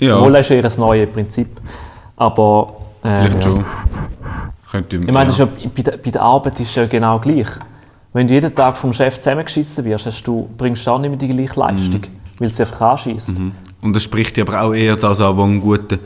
Ja, 0.00 0.18
Obwohl, 0.18 0.32
das 0.32 0.50
ist 0.50 0.50
eher 0.50 0.64
ein 0.64 0.80
neues 0.80 1.12
Prinzip. 1.12 1.48
Aber, 2.16 2.74
äh, 3.04 3.14
vielleicht 3.14 3.36
ja. 3.36 3.42
schon. 3.42 3.64
Könnte, 4.72 4.96
Ich 4.96 5.12
meine, 5.12 5.30
ist 5.30 5.38
ja, 5.38 5.46
bei, 5.46 5.82
der, 5.82 5.98
bei 5.98 6.10
der 6.10 6.20
Arbeit 6.20 6.58
ist 6.58 6.70
es 6.70 6.74
ja 6.74 6.86
genau 6.86 7.20
gleich. 7.20 7.46
Wenn 8.12 8.26
du 8.26 8.34
jeden 8.34 8.52
Tag 8.52 8.76
vom 8.76 8.92
Chef 8.92 9.20
zusammengeschissen 9.20 9.84
wirst, 9.84 10.26
du, 10.26 10.48
bringst 10.58 10.84
du 10.84 10.90
auch 10.90 10.98
nicht 10.98 11.10
mehr 11.10 11.18
die 11.18 11.28
gleiche 11.28 11.60
Leistung, 11.60 12.00
weil 12.40 12.48
es 12.48 12.60
einfach 12.60 12.80
anschießt. 12.80 13.40
Und 13.82 13.92
das 13.94 14.02
spricht 14.02 14.36
ja 14.36 14.44
aber 14.44 14.62
auch 14.62 14.74
eher 14.74 14.96
das 14.96 15.20
an, 15.20 15.36
der 15.36 15.44
einen 15.44 15.60
guten 15.60 16.00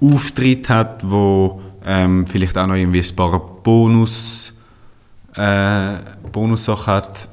Auftritt 0.00 0.70
hat, 0.70 1.02
wo 1.04 1.60
ähm, 1.84 2.24
vielleicht 2.26 2.56
auch 2.56 2.66
noch 2.66 2.74
irgendwie 2.74 3.02
ein 3.02 3.16
paar 3.16 3.38
Bonus, 3.62 4.54
äh, 5.38 5.98
Bonussachen 6.32 6.92
hat 6.92 7.28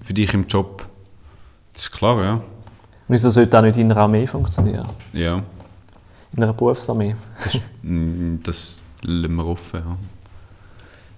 für 0.00 0.14
dich 0.14 0.32
im 0.34 0.46
Job. 0.46 0.86
Das 1.72 1.82
ist 1.82 1.92
klar, 1.92 2.22
ja. 2.22 2.40
Wieso 3.08 3.30
sollte 3.30 3.50
das 3.50 3.62
nicht 3.62 3.78
in 3.78 3.90
einer 3.90 4.00
Armee 4.00 4.26
funktionieren? 4.26 4.86
Ja, 5.12 5.42
In 6.36 6.42
einer 6.42 6.52
Berufsarmee? 6.52 7.14
mm, 7.82 8.36
das 8.42 8.82
lassen 9.02 9.34
wir 9.36 9.46
offen. 9.46 9.82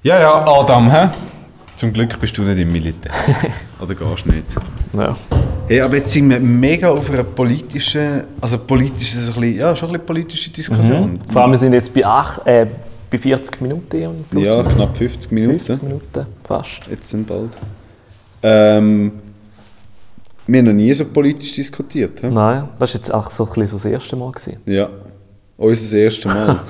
Ja, 0.02 0.16
ja, 0.16 0.20
ja 0.20 0.46
Adam, 0.46 0.90
hä? 0.90 1.08
Zum 1.74 1.92
Glück 1.92 2.20
bist 2.20 2.36
du 2.36 2.42
nicht 2.42 2.58
im 2.58 2.72
Militär. 2.72 3.12
Oder 3.80 3.94
gehst 3.94 4.26
du 4.26 4.32
nicht? 4.32 4.54
Ja. 4.92 5.16
Hey, 5.68 5.80
aber 5.80 5.96
jetzt 5.96 6.12
sind 6.12 6.28
wir 6.28 6.40
mega 6.40 6.90
auf 6.90 7.10
einer 7.10 7.24
politischen, 7.24 8.24
also 8.40 8.58
politisch 8.58 9.14
ist 9.14 9.28
es 9.28 9.34
ein 9.34 9.40
bisschen, 9.40 9.58
ja, 9.58 9.76
schon 9.76 9.88
ein 9.88 9.92
bisschen 9.92 10.06
politische 10.06 10.50
Diskussion. 10.50 11.20
Vor 11.30 11.42
allem, 11.42 11.52
wir 11.52 11.58
sind 11.58 11.72
jetzt 11.72 11.92
bei, 11.94 12.04
acht, 12.04 12.46
äh, 12.46 12.66
bei 13.10 13.18
40 13.18 13.60
Minuten 13.60 14.24
plus 14.30 14.46
Ja, 14.48 14.62
knapp 14.62 14.96
50 14.96 15.32
Minuten. 15.32 15.58
50 15.60 15.82
Minuten, 15.82 16.26
fast. 16.44 16.82
Jetzt 16.90 17.10
sind 17.10 17.26
bald. 17.26 17.50
Ähm, 18.42 19.12
wir 20.46 20.58
haben 20.58 20.66
noch 20.66 20.72
nie 20.72 20.92
so 20.94 21.04
politisch 21.04 21.54
diskutiert. 21.54 22.20
He? 22.20 22.28
Nein, 22.28 22.68
das 22.78 22.94
war 22.94 23.00
jetzt 23.00 23.12
auch 23.12 23.30
so, 23.30 23.44
ein 23.44 23.48
bisschen 23.48 23.66
so 23.66 23.76
das 23.76 23.84
erste 23.84 24.16
Mal. 24.16 24.32
Gewesen. 24.32 24.56
Ja, 24.66 24.88
unser 25.56 25.98
erstes 25.98 26.24
Mal. 26.24 26.60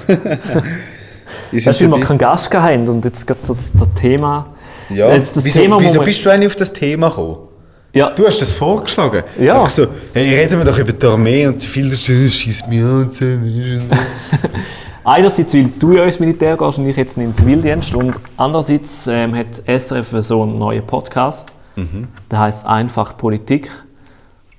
Ich 1.52 1.64
Das 1.64 1.74
ist, 1.76 1.78
sind 1.78 1.90
weil 1.92 2.00
wir 2.00 2.06
keinen 2.06 2.18
Gast 2.18 2.52
haben 2.54 2.88
und 2.88 3.04
jetzt 3.04 3.26
geht 3.26 3.42
so 3.42 3.52
das 3.52 3.70
das 3.78 3.88
Thema. 4.00 4.46
ja. 4.88 5.14
Jetzt 5.14 5.36
das 5.36 5.44
wieso 5.44 5.60
Thema, 5.60 5.78
wieso 5.80 6.00
bist 6.02 6.24
du 6.24 6.30
eigentlich 6.30 6.46
auf 6.46 6.56
das 6.56 6.72
Thema 6.72 7.08
gekommen? 7.10 7.36
Ja, 7.92 8.10
Du 8.10 8.26
hast 8.26 8.40
das 8.40 8.52
vorgeschlagen. 8.52 9.22
Ja. 9.38 9.54
Einfach 9.54 9.70
so, 9.70 9.86
hey, 10.14 10.34
reden 10.34 10.58
wir 10.58 10.64
doch 10.64 10.78
über 10.78 10.92
die 10.92 11.06
Armee 11.06 11.46
und 11.46 11.60
so 11.60 11.68
viel, 11.68 11.90
das 11.90 12.00
schießt 12.00 12.68
mich 12.68 12.82
an 12.82 13.10
einerseits, 15.08 15.54
weil 15.54 15.70
du 15.78 15.92
ja 15.92 16.04
ins 16.04 16.20
Militär 16.20 16.56
gehst 16.56 16.78
und 16.78 16.86
ich 16.86 16.96
jetzt 16.96 17.16
in 17.16 17.24
den 17.24 17.34
Zivildienst 17.34 17.94
und 17.94 18.18
andererseits 18.36 19.06
ähm, 19.06 19.34
hat 19.34 19.62
SRF 19.66 20.14
so 20.20 20.42
einen 20.42 20.58
neuen 20.58 20.86
Podcast, 20.86 21.52
der 22.30 22.38
heißt 22.38 22.66
«Einfach 22.66 23.16
Politik». 23.16 23.70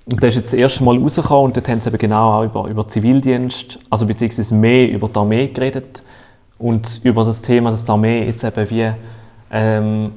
Und 0.05 0.23
der 0.23 0.29
ist 0.29 0.35
jetzt 0.35 0.53
das 0.53 0.59
erste 0.59 0.83
Mal 0.83 0.97
rausgekommen 0.97 1.45
und 1.45 1.57
dort 1.57 1.67
haben 1.67 1.79
sie 1.79 1.89
eben 1.89 1.99
genau 1.99 2.33
auch 2.39 2.43
über, 2.43 2.67
über 2.67 2.87
Zivildienst, 2.87 3.77
also 3.91 4.07
beziehungsweise 4.07 4.55
mehr 4.55 4.89
über 4.89 5.07
die 5.07 5.19
Armee 5.19 5.47
geredet 5.49 6.01
und 6.57 7.01
über 7.03 7.23
das 7.23 7.43
Thema, 7.43 7.69
dass 7.69 7.85
die 7.85 7.91
Armee 7.91 8.25
jetzt 8.25 8.43
eben 8.43 8.69
wie 8.71 8.91
ähm, 9.51 10.11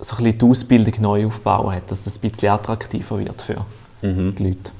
so 0.00 0.16
ein 0.16 0.24
bisschen 0.24 0.38
die 0.38 0.44
Ausbildung 0.44 0.94
neu 1.00 1.26
aufbauen 1.26 1.74
hat, 1.74 1.90
dass 1.90 2.04
das 2.04 2.18
ein 2.22 2.30
bisschen 2.30 2.50
attraktiver 2.50 3.18
wird 3.18 3.40
für 3.40 3.64
die 4.02 4.42
Leute. 4.42 4.70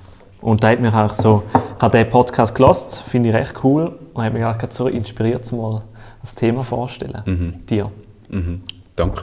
Und 0.43 0.63
da 0.63 0.69
hat 0.69 0.81
mich 0.81 0.93
auch 0.93 1.13
so, 1.15 1.45
ich 1.55 1.83
habe 1.83 1.97
den 1.97 2.11
Podcast 2.11 2.55
gelost, 2.55 2.99
finde 3.09 3.31
ich 3.31 3.35
recht 3.35 3.55
cool 3.65 3.99
und 4.19 4.25
hat 4.25 4.35
mich 4.35 4.45
auch 4.45 4.59
gerade 4.59 4.75
so 4.75 4.89
inspiriert, 4.89 5.51
mal 5.53 5.83
das 6.21 6.35
Thema 6.35 6.63
vorzustellen. 6.65 7.61
Dir, 7.69 7.91
Mhm. 8.31 8.61
Danke. 8.97 9.23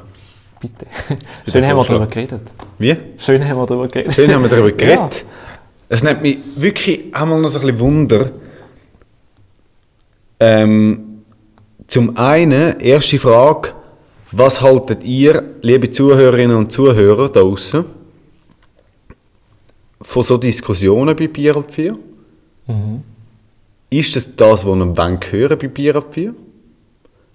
bitte. 0.59 0.85
Schön 1.51 1.65
haben 1.67 1.77
wir 1.77 1.83
darüber 1.83 2.07
geredet. 2.07 2.41
Wie? 2.79 2.95
Schön 3.17 3.47
haben 3.47 3.57
wir 3.57 3.65
darüber 3.65 3.87
geredet. 3.87 4.13
Schön 4.13 4.33
haben 4.33 4.41
wir 4.43 4.49
darüber 4.49 4.69
Ja. 4.69 4.75
geredet. 4.75 5.25
Es 5.89 6.01
nimmt 6.01 6.21
mich 6.23 6.39
wirklich 6.55 7.13
einmal 7.13 7.39
noch 7.39 7.49
so 7.49 7.59
ein 7.59 7.65
bisschen 7.65 7.79
Wunder. 7.79 8.31
Ähm, 10.39 11.21
zum 11.87 12.17
einen, 12.17 12.79
erste 12.79 13.19
Frage, 13.19 13.73
was 14.31 14.61
haltet 14.61 15.03
ihr, 15.03 15.43
liebe 15.61 15.91
Zuhörerinnen 15.91 16.57
und 16.57 16.71
Zuhörer 16.71 17.29
da 17.29 17.41
draußen, 17.41 17.85
von 20.01 20.23
so 20.23 20.37
Diskussionen 20.37 21.15
bei 21.15 21.27
Bier 21.27 21.55
ab 21.55 21.65
4? 21.71 21.95
Ist 23.99 24.13
das 24.15 24.35
das, 24.35 24.65
was 24.65 24.75
ihr 24.77 24.97
wollt 24.97 25.31
hören 25.31 25.57
bei 25.57 25.67
Bier 25.69 25.95
ab 25.95 26.07
4? 26.11 26.33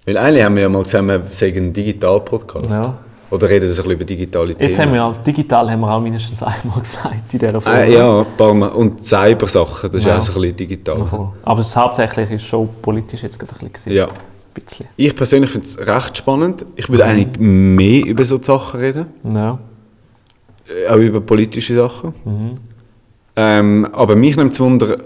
Weil 0.04 0.16
eigentlich 0.18 0.44
haben 0.44 0.56
wir 0.56 0.62
ja 0.62 0.68
mal 0.68 0.84
wir 0.84 1.22
sagen 1.30 1.56
einen 1.56 1.72
Digital-Podcast. 1.72 2.70
Ja. 2.70 2.98
Oder 3.30 3.48
reden 3.48 3.66
sie 3.66 3.72
ein 3.72 3.76
bisschen 3.76 3.92
über 3.92 4.04
digitale 4.04 4.54
Themen? 4.54 4.70
Jetzt 4.70 4.78
haben 4.78 4.90
wir 4.90 4.96
ja, 4.96 5.12
digital 5.26 5.70
haben 5.70 5.80
wir 5.80 5.90
auch 5.90 6.00
mindestens 6.00 6.42
einmal 6.42 6.80
gesagt 6.82 7.32
in 7.32 7.38
dieser 7.38 7.60
Folge. 7.62 7.80
Äh, 7.80 7.94
ja, 7.94 8.20
ein 8.20 8.26
paar 8.36 8.52
Mal. 8.52 8.68
Und 8.68 9.06
Cybersachen, 9.06 9.90
das 9.90 10.02
ist 10.02 10.06
Ja. 10.06 10.18
auch 10.18 10.22
so 10.22 10.32
ein 10.32 10.40
bisschen 10.42 10.56
digital. 10.56 11.32
Aber 11.44 11.62
das 11.62 11.74
hauptsächlich 11.74 12.30
ist 12.32 12.44
schon 12.44 12.68
politisch 12.82 13.22
jetzt 13.22 13.38
gerade 13.38 13.54
ein 13.64 13.70
bisschen. 13.70 13.92
Ja. 13.92 14.04
Ein 14.06 14.12
bisschen. 14.52 14.86
Ich 14.96 15.14
persönlich 15.14 15.50
finde 15.50 15.66
es 15.66 15.78
recht 15.78 16.18
spannend. 16.18 16.66
Ich 16.76 16.90
würde 16.90 17.06
eigentlich 17.06 17.38
mehr 17.38 18.04
über 18.04 18.24
so 18.26 18.42
Sachen 18.42 18.80
reden. 18.80 19.06
Ja. 19.32 19.58
Äh, 20.68 20.88
Auch 20.90 20.96
über 20.96 21.20
politische 21.22 21.74
Sachen. 21.76 22.12
Ähm, 23.36 23.88
aber 23.92 24.14
mich 24.16 24.36
nimmt 24.36 24.52
es 24.52 24.60
Wunder, 24.60 24.96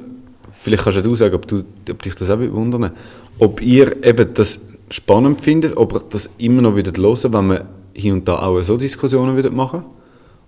vielleicht 0.65 0.85
kannst 0.85 1.05
du 1.05 1.15
sagen, 1.15 1.35
ob, 1.35 1.47
du, 1.47 1.65
ob 1.91 2.03
dich 2.03 2.15
das 2.15 2.31
auch 2.31 2.39
wundern 2.39 2.93
ob 3.39 3.61
ihr 3.61 4.03
eben 4.05 4.33
das 4.35 4.61
spannend 4.91 5.41
findet, 5.41 5.77
ob 5.77 5.93
ihr 5.93 6.03
das 6.09 6.31
immer 6.39 6.62
noch 6.62 6.75
würdet 6.75 6.97
hören 6.97 7.33
wenn 7.33 7.47
wir 7.49 7.69
hier 7.95 8.12
und 8.12 8.27
da 8.27 8.39
auch 8.39 8.62
so 8.62 8.77
Diskussionen 8.77 9.37
würdet 9.37 9.53
machen 9.53 9.85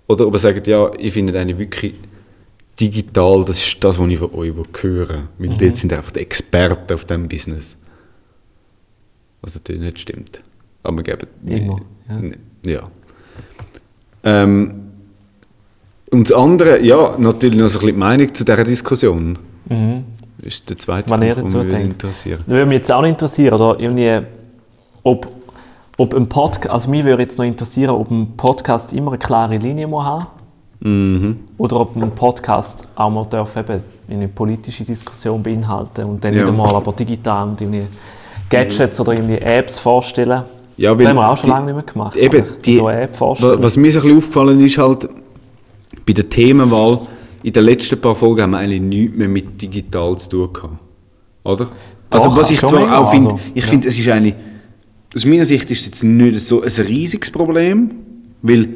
Oder 0.07 0.27
ob 0.27 0.33
ihr 0.35 0.39
sagt, 0.39 0.67
ja, 0.67 0.91
ich 0.97 1.13
finde 1.13 1.37
eigentlich 1.39 1.59
wirklich 1.59 1.93
digital, 2.79 3.43
das 3.45 3.57
ist 3.57 3.83
das, 3.83 3.99
was 3.99 4.07
ich 4.07 4.19
von 4.19 4.33
euch 4.33 4.53
höre. 4.81 5.27
Weil 5.37 5.49
Mhm. 5.49 5.57
dort 5.57 5.77
sind 5.77 5.93
einfach 5.93 6.11
die 6.11 6.19
Experten 6.21 6.93
auf 6.93 7.05
diesem 7.05 7.27
Business. 7.27 7.77
Was 9.41 9.55
natürlich 9.55 9.81
nicht 9.81 9.99
stimmt. 9.99 10.41
Aber 10.83 10.97
wir 10.97 11.03
geben... 11.03 11.27
Immer, 11.45 11.81
ja. 12.09 12.21
ja. 12.21 12.71
ja. 12.71 12.91
Ähm, 14.23 14.87
und 16.09 16.29
das 16.29 16.37
andere, 16.37 16.81
ja, 16.81 17.17
natürlich 17.17 17.59
noch 17.59 17.67
so 17.67 17.79
ein 17.79 17.81
bisschen 17.81 17.95
die 17.95 17.99
Meinung 17.99 18.33
zu 18.33 18.45
dieser 18.45 18.63
Diskussion. 18.63 19.37
Mhm. 19.69 20.03
Ist 20.41 20.69
der 20.69 20.77
zweite 20.77 21.09
ihr 21.23 21.33
Punkt, 21.35 21.37
der 21.37 21.43
mich 21.45 21.53
würde 21.53 21.69
denkt. 21.69 21.87
interessieren. 22.03 22.39
Das 22.39 22.47
würde 22.47 22.65
mich 22.67 22.75
jetzt 22.75 22.91
auch 22.91 23.01
noch 23.01 23.07
interessieren, 23.09 23.53
oder 23.55 23.79
irgendwie, 23.79 24.19
ob, 25.03 25.27
ob 25.97 26.13
ein 26.13 26.27
Podcast, 26.29 26.69
also 26.69 26.89
mich 26.91 27.03
würde 27.05 27.23
jetzt 27.23 27.37
noch 27.39 27.45
interessieren, 27.45 27.89
ob 27.91 28.11
ein 28.11 28.33
Podcast 28.37 28.93
immer 28.93 29.11
eine 29.11 29.17
klare 29.17 29.57
Linie 29.57 29.87
muss 29.87 30.03
haben 30.03 30.27
Mhm. 30.79 31.39
Oder 31.57 31.79
ob 31.79 31.95
ein 31.95 32.11
Podcast 32.11 32.83
auch 32.93 33.09
mal 33.09 33.25
darf 33.27 33.55
eben 33.55 33.81
eine 34.07 34.27
politische 34.27 34.83
Diskussion 34.83 35.41
beinhalten 35.41 36.05
und 36.05 36.23
dann 36.23 36.35
Ja. 36.35 36.43
wieder 36.43 36.51
mal 36.51 36.69
aber 36.75 36.91
digital 36.93 37.47
und 37.47 37.59
irgendwie 37.59 37.81
Gadgets 38.47 38.99
oder 38.99 39.13
irgendwie 39.13 39.39
Apps 39.39 39.79
vorstellen. 39.79 40.43
Ja, 40.77 40.93
das 40.93 41.07
haben 41.07 41.15
wir 41.15 41.29
auch 41.31 41.35
schon 41.37 41.45
die- 41.45 41.49
lange 41.49 41.65
nicht 41.65 41.73
mehr 41.75 41.83
gemacht. 41.83 42.15
eben, 42.15 42.43
die- 42.63 42.75
so 42.75 42.89
App 42.89 43.15
vorstellen. 43.15 43.57
Was 43.63 43.75
mir 43.75 43.91
so 43.91 43.97
ein 43.97 44.03
bisschen 44.03 44.17
aufgefallen 44.19 44.59
ist, 44.63 44.77
halt, 44.77 45.09
bei 46.05 46.13
der 46.13 46.29
Themenwahl, 46.29 46.99
in 47.47 47.53
den 47.53 47.63
letzten 47.63 47.97
paar 48.01 48.13
Folgen 48.13 48.41
haben 48.41 48.51
wir 48.51 48.57
eigentlich 48.57 48.81
nichts 48.81 49.15
mehr 49.17 49.29
mit 49.29 49.61
digital 49.61 50.17
zu 50.17 50.29
tun 50.29 50.49
gehabt. 50.51 50.73
Oder? 51.45 51.69
Also, 52.09 52.29
Doch, 52.29 52.37
was 52.37 52.51
ich 52.51 52.59
zwar 52.59 52.99
auch 52.99 53.09
finde, 53.09 53.31
also, 53.31 53.41
ich 53.53 53.63
ja. 53.63 53.69
finde, 53.69 53.87
es 53.87 53.97
ist 53.97 54.09
eigentlich, 54.09 54.35
aus 55.15 55.25
meiner 55.25 55.45
Sicht 55.45 55.71
ist 55.71 55.79
es 55.79 55.85
jetzt 55.85 56.03
nicht 56.03 56.41
so 56.41 56.61
ein 56.61 56.67
riesiges 56.69 57.31
Problem, 57.31 57.91
weil 58.41 58.67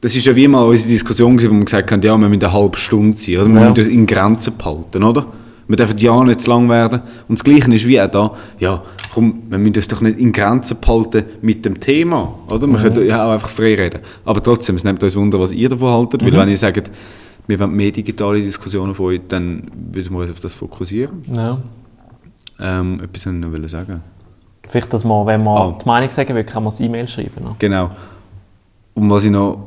das 0.00 0.16
ist 0.16 0.24
ja 0.24 0.34
wie 0.34 0.48
mal 0.48 0.62
unsere 0.64 0.88
Diskussion 0.88 1.36
gewesen, 1.36 1.50
wo 1.54 1.58
wir 1.58 1.64
gesagt 1.66 1.92
haben, 1.92 2.00
ja, 2.00 2.16
wir 2.16 2.26
müssen 2.28 2.42
eine 2.42 2.52
halbe 2.54 2.78
Stunde 2.78 3.14
sein, 3.18 3.36
oder? 3.36 3.48
Wir 3.48 3.60
Ja. 3.60 3.68
müssen 3.76 3.90
in 3.92 4.06
Grenzen 4.06 4.56
behalten, 4.56 5.02
oder? 5.04 5.26
Wir 5.68 5.76
dürfen 5.76 5.98
ja 5.98 6.24
nicht 6.24 6.40
zu 6.40 6.48
lang 6.50 6.70
werden. 6.70 7.02
Und 7.28 7.38
das 7.38 7.44
Gleiche 7.44 7.74
ist 7.74 7.86
wie 7.86 8.00
auch 8.00 8.06
da, 8.10 8.32
ja, 8.58 8.82
komm, 9.12 9.42
wir 9.50 9.58
müssen 9.58 9.74
das 9.74 9.88
doch 9.88 10.00
nicht 10.00 10.18
in 10.18 10.32
Grenzen 10.32 10.78
behalten 10.80 11.24
mit 11.42 11.66
dem 11.66 11.80
Thema, 11.80 12.32
oder? 12.48 12.66
Mhm. 12.66 12.72
Wir 12.72 12.80
können 12.90 13.06
ja 13.08 13.26
auch 13.26 13.32
einfach 13.32 13.50
frei 13.50 13.74
reden. 13.74 14.00
Aber 14.24 14.42
trotzdem, 14.42 14.76
es 14.76 14.84
nimmt 14.84 15.02
uns 15.02 15.16
Wunder, 15.16 15.38
was 15.38 15.52
ihr 15.52 15.68
davon 15.68 15.88
haltet, 15.90 16.22
Mhm. 16.22 16.26
weil 16.28 16.38
wenn 16.38 16.48
ihr 16.48 16.56
sagt, 16.56 16.90
wir 17.46 17.58
wollen 17.60 17.72
mehr 17.74 17.90
digitale 17.92 18.40
Diskussionen 18.40 18.94
von 18.94 19.06
euch, 19.06 19.20
dann 19.28 19.64
würden 19.92 20.12
wir 20.12 20.20
uns 20.20 20.30
auf 20.30 20.40
das 20.40 20.54
fokussieren. 20.54 21.22
ja. 21.32 21.58
Ähm, 22.58 23.00
etwas 23.02 23.26
wollte 23.26 23.56
ich 23.56 23.62
noch 23.62 23.68
sagen. 23.68 24.00
Vielleicht, 24.68 24.90
dass 24.92 25.04
man, 25.04 25.26
wenn 25.26 25.44
man 25.44 25.56
Ah. 25.58 25.78
die 25.80 25.86
Meinung 25.86 26.08
sagen 26.08 26.34
will, 26.34 26.44
kann 26.44 26.62
man 26.62 26.70
das 26.70 26.80
E-Mail 26.80 27.06
schreiben. 27.06 27.44
Ne? 27.44 27.54
Genau. 27.58 27.90
Und 28.94 29.10
was 29.10 29.24
ich 29.24 29.30
noch, 29.30 29.58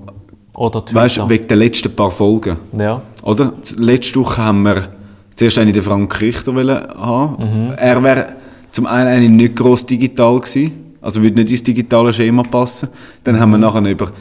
Oder 0.55 0.83
Twitter. 0.83 0.99
weißt 1.01 1.17
du, 1.17 1.29
wegen 1.29 1.47
den 1.47 1.59
letzten 1.59 1.95
paar 1.95 2.09
Folgen, 2.09 2.57
ja. 2.77 2.99
oder? 3.21 3.53
Letzte 3.77 4.19
Woche 4.19 4.43
haben 4.43 4.63
wir 4.63 4.89
zuerst 5.35 5.59
einen 5.59 5.71
den 5.71 5.83
Frank 5.83 6.19
Richter 6.19 6.51
haben. 6.97 7.43
Mhm. 7.67 7.73
Er 7.77 8.03
wäre 8.03 8.27
zum 8.71 8.87
einen 8.87 9.07
eigentlich 9.07 9.29
nicht 9.29 9.55
gross 9.55 9.85
digital 9.85 10.39
gewesen, 10.39 10.71
also 10.99 11.21
würde 11.21 11.35
nicht 11.35 11.51
ins 11.51 11.63
digitale 11.63 12.11
Schema 12.11 12.41
passen. 12.41 12.89
Dann 13.23 13.39
haben 13.39 13.51
wir 13.51 13.57
nachher 13.59 13.85
über, 13.85 14.11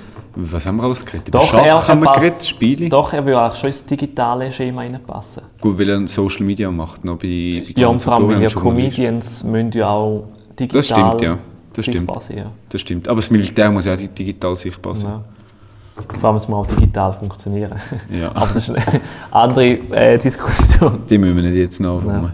was 0.40 0.66
haben 0.66 0.76
wir 0.76 0.84
alles 0.84 1.04
geredet? 1.04 1.28
Über. 1.28 1.38
Doch, 1.38 1.46
Schach 1.48 1.64
er, 1.66 1.88
haben 1.88 2.00
wir 2.00 2.06
passt- 2.06 2.20
geredet, 2.20 2.44
Spiele. 2.44 2.88
Doch, 2.88 3.12
er 3.12 3.26
will 3.26 3.34
eigentlich 3.34 3.58
schon 3.58 3.68
ins 3.68 3.84
digitale 3.84 4.52
Schema 4.52 4.82
reinpassen. 4.82 5.42
Gut, 5.60 5.78
weil 5.78 5.88
er 5.88 6.06
Social 6.06 6.46
Media 6.46 6.70
macht, 6.70 7.04
noch 7.04 7.16
bei, 7.16 7.64
bei 7.66 7.80
Ja, 7.80 7.88
und 7.88 8.00
vor 8.00 8.14
allem, 8.14 8.28
weil 8.28 8.42
ja. 8.42 8.48
Comedians 8.48 9.42
müssen 9.44 9.72
ja 9.72 9.88
auch 9.88 10.24
digital 10.58 10.78
Das 10.78 10.86
stimmt, 10.86 11.20
ja. 11.22 11.38
Das 11.72 11.84
sichtbar 11.84 12.22
sein. 12.22 12.38
Ja. 12.38 12.44
Das 12.68 12.80
stimmt. 12.80 13.08
Aber 13.08 13.16
das 13.16 13.30
Militär 13.30 13.70
muss 13.70 13.84
ja 13.84 13.94
auch 13.94 13.98
digital 13.98 14.56
sichtbar 14.56 14.96
sein. 14.96 15.10
Ja. 15.10 16.18
Vor 16.20 16.28
allem, 16.28 16.36
es 16.36 16.48
muss 16.48 16.58
auch 16.58 16.66
digital 16.76 17.12
funktionieren. 17.12 17.72
Ja. 18.08 18.30
Aber 18.34 18.46
das 18.54 18.68
ist 18.68 18.76
eine 18.76 19.00
andere 19.32 19.66
äh, 19.90 20.18
Diskussion. 20.18 21.00
Die 21.10 21.18
müssen 21.18 21.36
wir 21.36 21.42
nicht 21.42 21.56
jetzt 21.56 21.80
nachholen. 21.80 22.30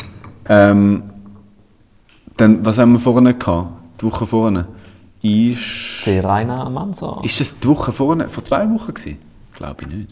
Ähm, 0.48 1.02
dann, 2.36 2.64
was 2.64 2.78
haben 2.78 2.92
wir 2.92 2.98
vorne 2.98 3.34
gehabt? 3.34 3.68
Die 4.00 4.04
Woche 4.06 4.26
vorne? 4.26 4.66
Ist, 5.24 6.04
Sehr 6.04 6.22
Manso. 6.22 7.20
ist 7.22 7.40
das 7.40 7.58
die 7.58 7.66
Woche 7.66 7.92
vorne? 7.92 8.28
Vor 8.28 8.44
zwei 8.44 8.68
Wochen 8.70 8.92
gewesen? 8.92 9.18
Glaube 9.54 9.84
ich 9.84 9.88
nicht. 9.88 10.08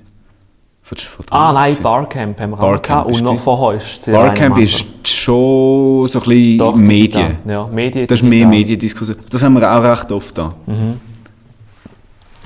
Vor, 0.82 0.96
vor 0.96 1.24
Ah 1.28 1.52
nein, 1.52 1.70
gewesen. 1.70 1.82
Barcamp 1.82 2.40
haben 2.40 2.50
wir 2.52 2.56
auch 2.56 2.60
Barcamp 2.60 3.10
Und 3.10 3.22
noch 3.22 3.38
vorher 3.38 3.76
ist 3.76 4.02
sehr 4.04 4.14
Barcamp 4.14 4.54
reiner 4.54 4.64
ist 4.64 4.86
schon 5.06 6.08
so 6.08 6.18
ein 6.18 6.24
bisschen 6.24 6.58
Doch, 6.58 6.74
Medien. 6.74 7.28
digital. 7.28 7.36
Ja, 7.46 7.66
Medien. 7.66 8.06
Das 8.06 8.20
ist 8.22 8.26
mehr. 8.26 8.46
Mediendiskussion. 8.46 9.18
Das 9.28 9.42
haben 9.42 9.52
wir 9.52 9.70
auch 9.70 9.82
recht 9.82 10.10
oft 10.10 10.38
da. 10.38 10.48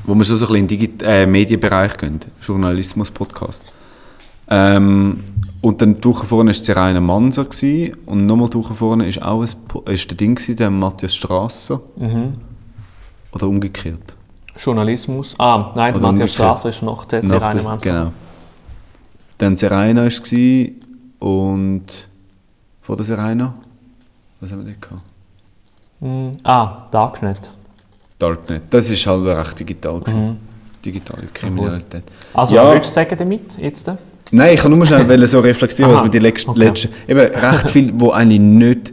Wo 0.05 0.15
wir 0.17 0.25
schon 0.25 0.37
so 0.37 0.47
ein 0.53 0.67
bisschen 0.67 0.81
in 0.81 0.99
den 0.99 1.09
äh, 1.09 1.25
Medienbereich 1.27 1.97
gehen. 1.97 2.19
Journalismus-Podcast. 2.43 3.63
Ähm, 4.49 5.23
und 5.61 5.81
dann 5.81 6.01
die 6.01 6.05
Woche 6.05 6.27
vorne 6.27 6.51
war 6.51 6.55
Serena 6.55 7.01
Mansa 7.01 7.45
gewesen, 7.45 7.97
und 8.07 8.27
nochmal 8.27 8.49
die 8.49 8.59
Woche 8.59 8.75
vorne 8.75 9.07
ist 9.07 9.23
auch 9.23 9.43
ein, 9.43 9.93
ist 9.93 10.11
der 10.11 10.17
Ding 10.17 10.35
gewesen, 10.35 10.57
der 10.57 10.71
Matthias 10.71 11.15
Strasser. 11.15 11.81
Oder 13.37 13.49
umgekehrt. 13.49 14.17
Journalismus. 14.59 15.35
Ah, 15.39 15.73
nein, 15.77 15.95
Oder 15.95 16.11
Matthias. 16.11 16.33
Strasser 16.33 16.71
ist 16.71 16.83
noch 16.83 17.05
der 17.05 17.23
Manso. 17.23 17.77
Genau. 17.83 18.13
Dann 19.37 19.57
Serena 19.57 20.01
war 20.01 20.07
es 20.07 20.23
und 21.19 21.85
vor 22.81 22.97
der 22.97 23.05
Serena, 23.05 23.55
was 24.41 24.51
haben 24.51 24.65
wir 24.65 24.73
denn 24.73 24.81
gehabt? 24.81 25.03
Mm, 26.01 26.31
Ah, 26.45 26.79
Darknet. 26.91 27.41
Darknet. 28.19 28.63
Das 28.71 28.89
ist 28.89 29.07
halt 29.07 29.27
recht 29.27 29.61
digital. 29.61 30.01
Gewesen. 30.01 30.39
Digitale 30.83 31.27
Kriminalität. 31.35 32.05
Also, 32.33 32.55
Ja. 32.55 32.65
was 32.67 32.75
willst 32.75 32.91
du 32.91 32.95
sagen 32.95 33.17
damit 33.19 33.59
jetzt? 33.59 33.91
Nein, 34.31 34.55
ich 34.55 34.61
kann 34.61 34.73
nur 34.73 34.87
schnell 34.87 35.27
so 35.27 35.41
reflektieren, 35.41 35.91
Aha, 35.91 35.99
was 35.99 36.05
wir 36.05 36.11
die 36.11 36.19
letzten, 36.21 36.51
okay. 36.51 36.61
letzten 36.61 36.89
eben 37.07 37.21
recht 37.21 37.71
viel, 37.71 37.93
wo 38.01 38.11
eigentlich 38.13 38.41
nicht, 38.41 38.93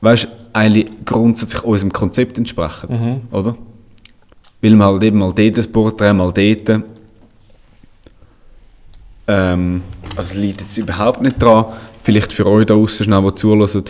weißt, 0.00 0.28
eigentlich 0.52 0.86
grundsätzlich 1.04 1.62
unserem 1.64 1.92
Konzept 1.92 2.38
entsprechen, 2.38 2.88
Mhm. 2.90 3.20
oder? 3.36 3.56
Weil 4.60 4.74
man 4.74 4.88
halt 4.88 5.02
eben 5.04 5.18
mal 5.18 5.32
dort 5.32 5.58
ein 5.58 5.72
Porträt, 5.72 6.12
mal 6.12 6.32
dort. 6.32 6.82
Ähm, 9.26 9.82
also 10.16 10.32
es 10.32 10.34
liegt 10.34 10.60
jetzt 10.62 10.78
überhaupt 10.78 11.20
nicht 11.22 11.40
dran, 11.42 11.66
vielleicht 12.02 12.32
für 12.32 12.46
euch 12.46 12.66
da 12.66 12.74
draussen 12.74 13.04
schnell, 13.04 13.22
die 13.22 13.34
zulassen, 13.34 13.84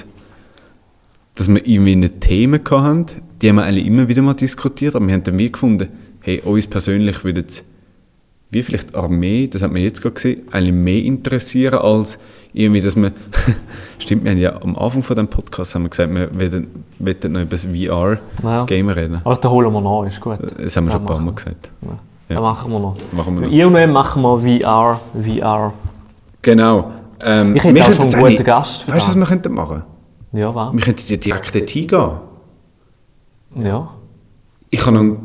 dass 1.36 1.48
wir 1.48 1.64
irgendwie 1.66 1.92
eine 1.92 2.10
Themen 2.18 2.60
hatten, 2.68 3.06
die 3.40 3.48
haben 3.48 3.56
wir 3.56 3.62
eigentlich 3.64 3.86
immer 3.86 4.08
wieder 4.08 4.22
mal 4.22 4.34
diskutiert, 4.34 4.96
aber 4.96 5.06
wir 5.06 5.14
haben 5.14 5.22
dann 5.22 5.38
wie 5.38 5.52
gefunden, 5.52 5.88
hey, 6.20 6.40
uns 6.40 6.66
persönlich 6.66 7.22
würde 7.22 7.44
es 7.46 7.64
wie 8.50 8.62
vielleicht 8.62 8.94
Armee, 8.94 9.46
das 9.46 9.62
hat 9.62 9.72
man 9.72 9.82
jetzt 9.82 10.00
gerade 10.00 10.14
gesehen, 10.14 10.42
eigentlich 10.50 10.72
mehr 10.74 11.02
interessieren 11.04 11.78
als 11.80 12.18
irgendwie, 12.54 12.80
dass 12.80 12.96
man, 12.96 13.12
stimmt, 13.98 14.24
wir 14.24 14.30
haben 14.30 14.38
ja 14.38 14.62
am 14.62 14.74
Anfang 14.76 15.02
von 15.02 15.16
dem 15.16 15.28
Podcast 15.28 15.74
haben 15.74 15.82
wir 15.82 15.90
gesagt, 15.90 16.12
wir 16.14 16.30
wollen 16.34 16.66
noch 17.32 17.40
über 17.42 17.44
das 17.50 17.66
VR-Game 17.66 18.88
Ja. 18.88 18.92
reden. 18.94 19.20
Aber 19.22 19.36
da 19.36 19.50
holen 19.50 19.70
wir 19.72 19.80
noch, 19.82 20.04
ist 20.06 20.20
gut. 20.20 20.38
Das 20.58 20.76
haben 20.76 20.86
wir 20.86 20.92
schon 20.92 21.00
ein 21.02 21.06
paar 21.06 21.20
Mal 21.20 21.34
gesagt. 21.34 21.70
Ja. 21.82 21.88
Ja. 21.90 22.34
Dann 22.36 22.42
machen 22.42 22.70
wir 22.72 22.78
noch. 22.80 22.96
Machen 23.12 23.40
wir 23.40 23.46
noch. 23.46 23.52
Irgendwann 23.54 23.92
machen 23.92 24.22
wir 24.22 24.60
VR. 24.62 25.00
VR. 25.14 25.72
Genau. 26.42 26.90
Ähm, 27.22 27.56
Ich 27.56 27.64
hätte 27.64 27.82
auch 27.82 27.92
schon 27.92 28.14
einen 28.14 28.20
guten 28.32 28.44
Gast 28.44 28.82
für 28.82 28.92
Weißt 28.92 29.06
du, 29.06 29.10
was 29.10 29.14
das. 29.14 29.16
wir 29.16 29.26
könnten 29.26 29.52
machen? 29.54 29.82
Ja, 30.32 30.54
was? 30.54 30.72
Wir 30.74 30.80
könnten 30.80 31.02
ja 31.06 31.16
direkt 31.16 31.54
dort 31.54 31.70
hingehen. 31.70 32.10
Ja. 33.62 33.88
Ich 34.70 34.80
kann 34.80 34.94
noch, 34.94 35.16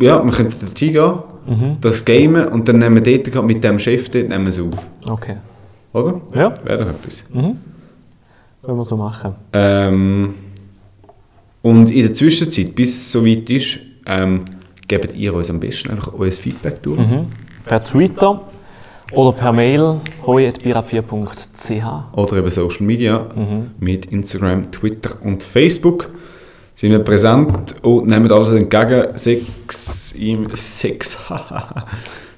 ja, 0.00 0.24
wir 0.24 0.32
könnten 0.32 0.54
dort 0.60 0.78
hingehen, 0.78 1.14
Mhm. 1.46 1.76
das 1.80 2.04
gamen 2.04 2.46
und 2.48 2.68
dann 2.68 2.78
nehmen 2.78 3.04
wir 3.04 3.18
dort 3.32 3.44
mit 3.46 3.62
dem 3.64 3.78
Chef 3.78 4.08
dort 4.10 4.28
nehmen 4.28 4.44
wir 4.44 4.48
es 4.50 4.60
auf. 4.60 4.86
Okay. 5.08 5.36
Oder? 5.92 6.20
Ja. 6.34 6.54
Wäre 6.64 6.78
doch 6.84 6.90
etwas. 6.90 7.26
Können 7.30 7.58
wir 8.64 8.84
so 8.84 8.96
machen. 8.96 9.34
Ähm, 9.52 10.34
und 11.62 11.90
in 11.90 12.02
der 12.06 12.14
Zwischenzeit, 12.14 12.74
bis 12.74 12.90
es 12.94 13.12
soweit 13.12 13.48
ist, 13.50 13.80
ähm, 14.06 14.44
gebt 14.88 15.14
ihr 15.14 15.34
uns 15.34 15.50
am 15.50 15.60
besten 15.60 15.90
einfach 15.90 16.12
euer 16.16 16.32
Feedback 16.32 16.82
durch. 16.82 16.98
Mhm. 16.98 17.26
Per 17.64 17.82
Twitter 17.84 18.40
oder 19.12 19.32
per 19.32 19.52
Mail 19.52 20.00
hoi.bira4.ch. 20.26 22.16
Oder 22.16 22.36
über 22.36 22.50
Social 22.50 22.86
Media 22.86 23.26
Mhm. 23.34 23.70
mit 23.78 24.06
Instagram, 24.06 24.70
Twitter 24.70 25.16
und 25.22 25.42
Facebook. 25.42 26.10
Sind 26.74 26.90
wir 26.90 26.98
präsent 27.00 27.74
und 27.82 28.06
nehmen 28.08 28.30
alles 28.32 28.50
entgegen. 28.50 29.08
Sechs, 29.14 30.12
im 30.12 30.48
Sechs. 30.54 31.20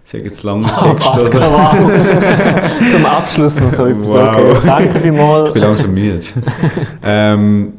Sag 0.05 0.23
jetzt 0.23 0.43
lange 0.43 0.67
Text, 0.67 1.09
Pascal, 1.13 1.29
oder? 1.29 1.51
wow. 1.51 2.91
Zum 2.93 3.07
Abschluss 3.07 3.59
noch 3.59 3.73
so 3.73 3.87
etwas. 3.87 4.07
Wow. 4.07 4.57
Okay. 4.57 4.67
Danke 4.67 5.01
vielmals. 5.01 5.49
Ich 5.49 5.55
bin 5.55 5.63
langsam 5.63 5.95
müde. 5.95 6.21
ähm, 7.03 7.73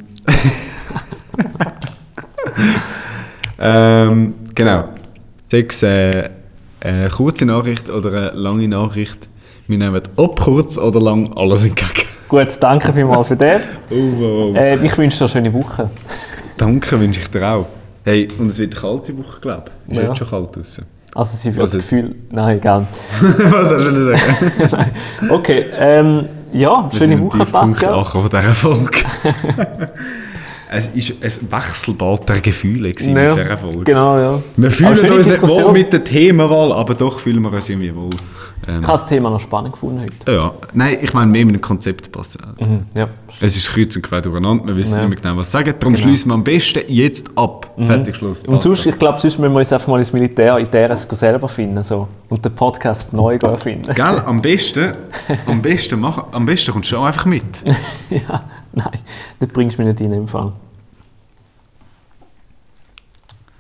ähm, 3.60 4.34
genau. 4.54 4.86
Sechs 5.46 5.84
äh, 5.84 6.30
eine 6.82 7.10
kurze 7.10 7.46
Nachricht 7.46 7.90
oder 7.90 8.10
eine 8.10 8.32
lange 8.32 8.68
Nachricht. 8.68 9.28
Wir 9.68 9.78
nehmen 9.78 10.02
ob 10.16 10.40
kurz 10.42 10.78
oder 10.78 11.00
lang 11.00 11.32
alles 11.36 11.64
entgegen. 11.64 12.08
Gut, 12.28 12.58
danke 12.60 12.92
vielmals 12.92 13.28
für 13.28 13.36
das. 13.38 13.62
Oh, 13.92 13.96
wow, 13.96 14.54
wow. 14.54 14.56
Äh, 14.56 14.84
ich 14.84 14.98
wünsche 14.98 15.18
dir 15.18 15.26
eine 15.26 15.30
schöne 15.30 15.54
Woche. 15.54 15.90
Danke, 16.58 17.00
wünsche 17.00 17.20
ich 17.22 17.30
dir 17.30 17.48
auch. 17.48 17.66
Hey, 18.04 18.28
und 18.38 18.48
es 18.48 18.60
wird 18.60 18.74
eine 18.74 18.82
kalte 18.82 19.18
Woche, 19.18 19.40
glaube 19.42 19.72
ich. 19.88 19.94
Ist 19.94 20.02
Ja. 20.02 20.08
jetzt 20.10 20.18
schon 20.18 20.30
kalt 20.30 20.56
draußen. 20.56 20.86
Also, 21.16 21.38
sie 21.38 21.58
Was 21.58 21.72
das 21.72 21.84
Gefühl. 21.90 22.16
Nein, 22.30 22.58
egal. 22.58 22.86
Was 23.22 23.72
hast 23.72 23.86
du 23.86 24.04
sagen? 24.04 24.92
Okay, 25.30 25.66
ähm, 25.78 26.26
ja, 26.52 26.90
schöne 26.96 27.20
Woche, 27.22 27.46
Pascal. 27.46 27.94
Acher 27.94 28.22
von 28.22 28.30
dieser 28.30 28.54
Folge. 28.54 28.92
es 30.70 30.90
war 31.50 31.60
ein 31.62 31.64
Wechselbad 31.64 32.30
der 32.30 32.42
Gefühle 32.42 32.90
Ja, 32.90 32.94
mit 33.36 33.46
dieser 33.46 33.58
Folge. 33.58 33.84
Genau, 33.86 34.18
ja. 34.20 34.42
Wir 34.58 34.72
fühlen 34.72 35.10
uns 35.10 35.28
nicht 35.28 35.42
wohl 35.42 35.72
mit 35.72 35.94
der 35.94 36.04
Themenwahl, 36.04 36.74
aber 36.74 36.94
doch 36.94 37.20
fühlen 37.20 37.42
wir 37.42 37.52
uns 37.54 37.70
irgendwie 37.70 37.96
wohl. 37.96 38.10
Ähm, 38.68 38.82
Ich 38.82 38.88
habe 38.88 38.98
das 38.98 39.08
Thema 39.08 39.30
noch 39.30 39.40
spannend 39.40 39.74
gefunden 39.74 40.02
heute. 40.02 40.32
ja, 40.32 40.52
nein, 40.74 40.98
ich 41.02 41.14
meine, 41.14 41.32
mehr 41.32 41.46
mit 41.46 41.56
dem 41.56 41.62
Konzept 41.62 42.12
passen. 42.12 42.40
Mhm, 42.60 42.86
ja. 42.94 43.10
Es 43.40 43.56
ist 43.56 43.68
kreuz 43.70 43.96
und 43.96 44.02
quer 44.02 44.22
durcheinander, 44.22 44.66
wir 44.68 44.76
wissen 44.76 44.96
Ja. 44.96 45.02
nicht 45.02 45.10
mehr 45.10 45.20
genau, 45.22 45.38
was 45.38 45.52
sagen. 45.52 45.74
Darum 45.80 45.96
schließen 45.96 46.30
wir 46.32 46.36
am 46.36 46.44
besten 46.44 46.82
jetzt 46.88 47.30
ab. 47.38 47.72
Fertig, 47.78 48.16
Schluss. 48.16 48.42
Und 48.44 48.62
sonst, 48.64 48.86
ich 48.86 48.98
glaube, 48.98 49.20
sonst 49.20 49.38
müssen 49.38 49.54
wir 49.54 49.60
uns 49.60 49.72
einfach 49.74 49.88
mal 49.88 50.00
ins 50.00 50.12
Militär 50.14 50.58
in 50.58 50.70
DRS 50.72 51.08
selber 51.12 51.48
finden 51.50 51.84
so. 51.84 52.08
und 52.30 52.44
den 52.44 52.56
Podcast 52.56 53.12
neu 53.14 53.36
erfinden. 53.36 53.94
Gell, 53.94 54.24
am 54.26 54.42
besten, 54.42 54.94
am 55.46 55.62
besten, 55.62 56.00
mach, 56.00 56.32
am 56.32 56.46
besten 56.46 56.72
kommst 56.72 56.92
du 56.92 56.98
auch 56.98 57.06
einfach 57.06 57.26
mit. 57.26 57.44
ja, 58.10 58.44
nein, 58.74 58.90
das 59.40 59.50
bringst 59.50 59.78
du 59.78 59.84
mich 59.84 59.92
nicht 59.94 60.02
in 60.02 60.12
den 60.12 60.28
Fall. 60.28 60.52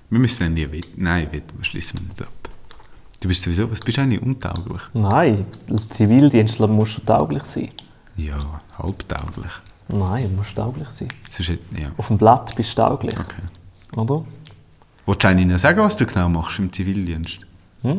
Wir 0.10 0.20
müssen 0.20 0.43
dann 0.43 0.54
nie 0.54 0.72
wetten. 0.72 1.04
Nein, 1.04 1.28
wetten 1.32 1.58
wir 1.58 1.64
schließen 1.66 2.00
wir 2.00 2.08
nicht 2.08 2.22
ab. 2.22 2.30
Du 3.26 3.30
bist 3.30 3.41
sowieso, 3.41 3.71
was 3.71 3.80
bist 3.80 3.97
du 3.97 4.01
eigentlich 4.03 4.21
untauglich? 4.21 4.84
Nein, 4.93 5.47
Zivildienstler 5.89 6.67
musst 6.67 6.97
du 6.99 7.01
tauglich 7.01 7.41
sein. 7.41 7.69
Ja, 8.17 8.38
halbtauglich. 8.78 9.51
Nein, 9.88 10.30
du 10.30 10.36
musst 10.38 10.55
tauglich 10.55 10.88
sein. 10.91 11.07
Sonst 11.32 11.49
ja, 11.49 11.88
Auf 11.97 12.09
dem 12.09 12.19
Blatt 12.19 12.55
bist 12.55 12.78
du 12.78 12.84
tauglich, 12.84 13.19
okay. 13.19 13.41
oder? 13.97 14.23
Wolltest 15.07 15.23
du 15.23 15.28
eigentlich 15.28 15.47
noch 15.47 15.57
sagen, 15.57 15.80
was 15.80 15.97
du 15.97 16.05
genau 16.05 16.30
machst 16.30 16.59
im 16.59 16.71
Zivildienst? 16.71 17.39
Hm? 17.82 17.97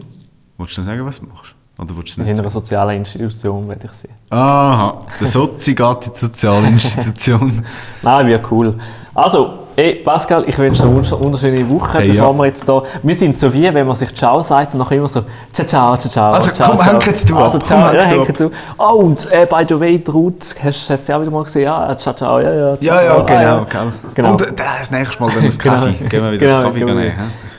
Wolltest 0.59 0.79
du 0.79 0.83
noch 0.83 0.87
sagen, 0.87 1.05
was 1.05 1.19
du 1.19 1.27
machst? 1.27 1.57
Oder 1.77 1.97
willst 1.97 2.17
du 2.17 2.21
In 2.21 2.29
nicht 2.29 2.39
einer 2.39 2.49
sagen? 2.49 2.51
sozialen 2.51 2.97
Institution 2.99 3.69
werde 3.69 3.91
ich 3.93 3.99
sein. 3.99 4.13
Aha, 4.31 5.01
der 5.19 5.27
Sozi 5.27 5.75
geht 5.75 6.07
in 6.07 6.13
die 6.13 6.19
Sozialinstitution. 6.21 7.67
Nein, 8.03 8.27
wäre 8.29 8.43
cool. 8.53 8.79
Also, 9.13 9.66
ey, 9.77 9.95
Pascal, 9.97 10.45
ich 10.49 10.59
wünsche 10.59 10.83
dir 10.83 10.89
eine 10.89 10.99
wundersch- 11.01 11.19
wunderschöne 11.21 11.69
Woche, 11.71 11.99
Hey, 11.99 12.09
bevor 12.09 12.33
ja. 12.33 12.39
wir 12.39 12.47
jetzt 12.47 12.69
da... 12.69 12.83
Wir 13.03 13.15
sind 13.15 13.39
so 13.39 13.53
wie, 13.53 13.73
wenn 13.73 13.87
man 13.87 13.95
sich 13.95 14.15
Ciao 14.15 14.43
sagt 14.43 14.73
und 14.75 14.81
nachher 14.81 14.97
immer 14.97 15.09
so 15.09 15.23
Ciao, 15.53 15.67
ciao, 15.67 15.97
ciao, 15.97 16.11
ciao. 16.11 16.33
Also, 16.33 16.51
ciao, 16.51 16.71
komm, 16.71 16.79
ciao. 16.79 16.93
henk 16.93 17.07
jetzt 17.07 17.31
du 17.31 17.37
Also, 17.37 17.59
ab, 17.59 17.67
ciao, 17.67 17.87
komm, 17.89 17.95
ja, 17.97 18.03
henk 18.05 18.29
jetzt 18.29 18.41
du. 18.41 18.51
Oh, 18.79 18.95
und 19.05 19.31
äh, 19.31 19.47
by 19.49 19.65
the 19.69 19.79
way, 19.79 20.03
Ruth, 20.09 20.55
hast, 20.63 20.91
hast 20.91 21.09
du 21.09 21.13
ja 21.13 21.21
wieder 21.21 21.31
mal 21.31 21.45
gesehen? 21.45 21.63
Ja, 21.65 21.97
ciao, 21.97 22.15
ciao, 22.15 22.41
ja, 22.41 22.53
ja, 22.53 22.77
ciao, 22.77 22.79
Ja, 22.81 23.03
ja, 23.03 23.15
ciao, 23.15 23.25
genau. 23.27 23.39
ah, 23.59 23.67
gell. 23.71 23.81
Genau. 24.15 24.31
Und 24.33 24.43
äh, 24.43 24.53
das 24.57 24.91
nächste 24.91 25.23
Mal 25.23 25.31
dann 25.35 25.45
das 25.45 25.59
Kaffee. 25.59 25.93
Gehen 26.09 26.23
wir 26.23 26.33
wieder 26.33 26.47
Genau, 26.47 26.55
das 26.57 26.65
Kaffee 26.65 26.79
genau. 26.81 26.95
nehmen. 26.95 27.13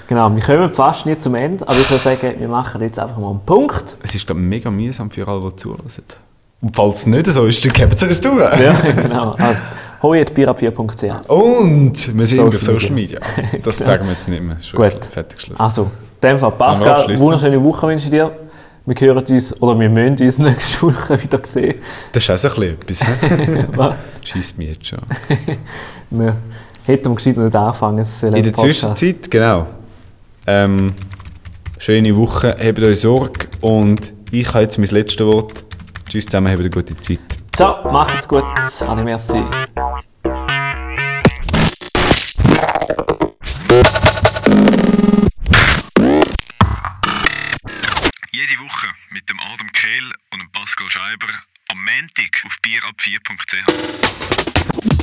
Genau, 0.08 0.34
wir 0.34 0.42
kommen 0.42 0.74
fast 0.74 1.06
nicht 1.06 1.22
zum 1.22 1.36
Ende, 1.36 1.68
aber 1.68 1.78
ich 1.78 1.90
würde 1.92 2.02
sagen, 2.04 2.34
wir 2.40 2.48
machen 2.48 2.82
jetzt 2.82 2.98
einfach 2.98 3.18
mal 3.18 3.32
einen 3.32 3.42
Punkt. 3.46 3.98
Es 4.02 4.16
ist 4.16 4.26
glaub, 4.26 4.38
ich, 4.38 4.44
mega 4.46 4.70
mühsam 4.72 5.12
für 5.12 5.28
alle, 5.28 5.42
die 5.42 5.56
zuhören. 5.58 5.82
Und 6.62 6.76
falls 6.76 6.96
es 7.00 7.06
nicht 7.08 7.28
so 7.28 7.44
ist, 7.46 7.64
dann 7.66 7.74
geben 7.74 7.92
sie 7.96 8.06
es 8.06 8.22
durch. 8.22 8.40
Ja, 8.60 8.72
genau. 8.96 9.32
Also, 9.34 9.60
hoyetbirab4.ch 10.02 11.30
Und 11.30 12.18
wir 12.18 12.26
sind 12.26 12.38
Social 12.38 12.56
auf 12.56 12.62
Social 12.62 12.92
Media. 12.92 13.20
Das 13.64 13.78
sagen 13.78 14.06
wir 14.06 14.14
jetzt 14.14 14.28
nicht 14.28 14.42
mehr. 14.42 14.58
Ist 14.58 14.74
Gut. 14.74 14.98
Fertig, 15.12 15.42
Schluss. 15.42 15.60
Also, 15.60 15.84
in 16.22 16.30
dem 16.30 16.40
Fall, 16.40 16.52
Pascal, 16.52 17.20
wunderschöne 17.20 17.64
Woche 17.64 17.88
wünsche 17.88 18.06
ich 18.06 18.12
dir. 18.12 18.32
Wir 18.86 18.96
hören 18.96 19.26
uns, 19.26 19.62
oder 19.62 19.78
wir 19.78 19.90
müssen 19.90 20.24
uns 20.24 20.38
nächste 20.38 20.82
Woche 20.82 21.22
wieder 21.22 21.40
sehen. 21.44 21.76
Das 22.14 22.24
ist 22.24 22.30
auch 22.30 22.38
so 22.38 22.62
ein 22.62 22.78
bisschen 22.86 23.08
etwas. 23.58 23.96
Schießt 24.22 24.58
mich 24.58 24.70
jetzt 24.70 24.88
schon. 24.88 25.00
wir 26.10 26.36
hätten 26.86 27.14
gescheit 27.16 27.38
nicht 27.38 27.56
anfangen. 27.56 28.00
es 28.00 28.20
soll 28.20 28.36
In 28.38 28.44
der 28.44 28.54
Zwischenzeit, 28.54 29.30
genau. 29.30 29.68
Ähm, 30.46 30.94
schöne 31.78 32.16
Woche, 32.16 32.56
habt 32.58 32.80
euch 32.80 33.02
Sorge 33.02 33.48
und 33.60 34.14
ich 34.32 34.48
habe 34.54 34.62
jetzt 34.62 34.78
mein 34.78 34.88
letztes 34.88 35.26
Wort. 35.26 35.66
Tschüss 36.08 36.26
zusammen, 36.26 36.48
habt 36.48 36.60
eine 36.60 36.70
gute 36.70 36.96
Zeit. 37.02 37.20
Ciao, 37.58 37.92
macht's 37.92 38.28
gut. 38.28 38.44
Ade, 38.88 39.04
merci. 39.04 39.44
Kehl 49.88 50.12
und 50.32 50.52
Pascal 50.52 50.90
Scheiber 50.90 51.30
am 51.70 51.86
Montag 51.86 52.44
auf 52.44 52.58
bierab4.ch. 52.62 54.57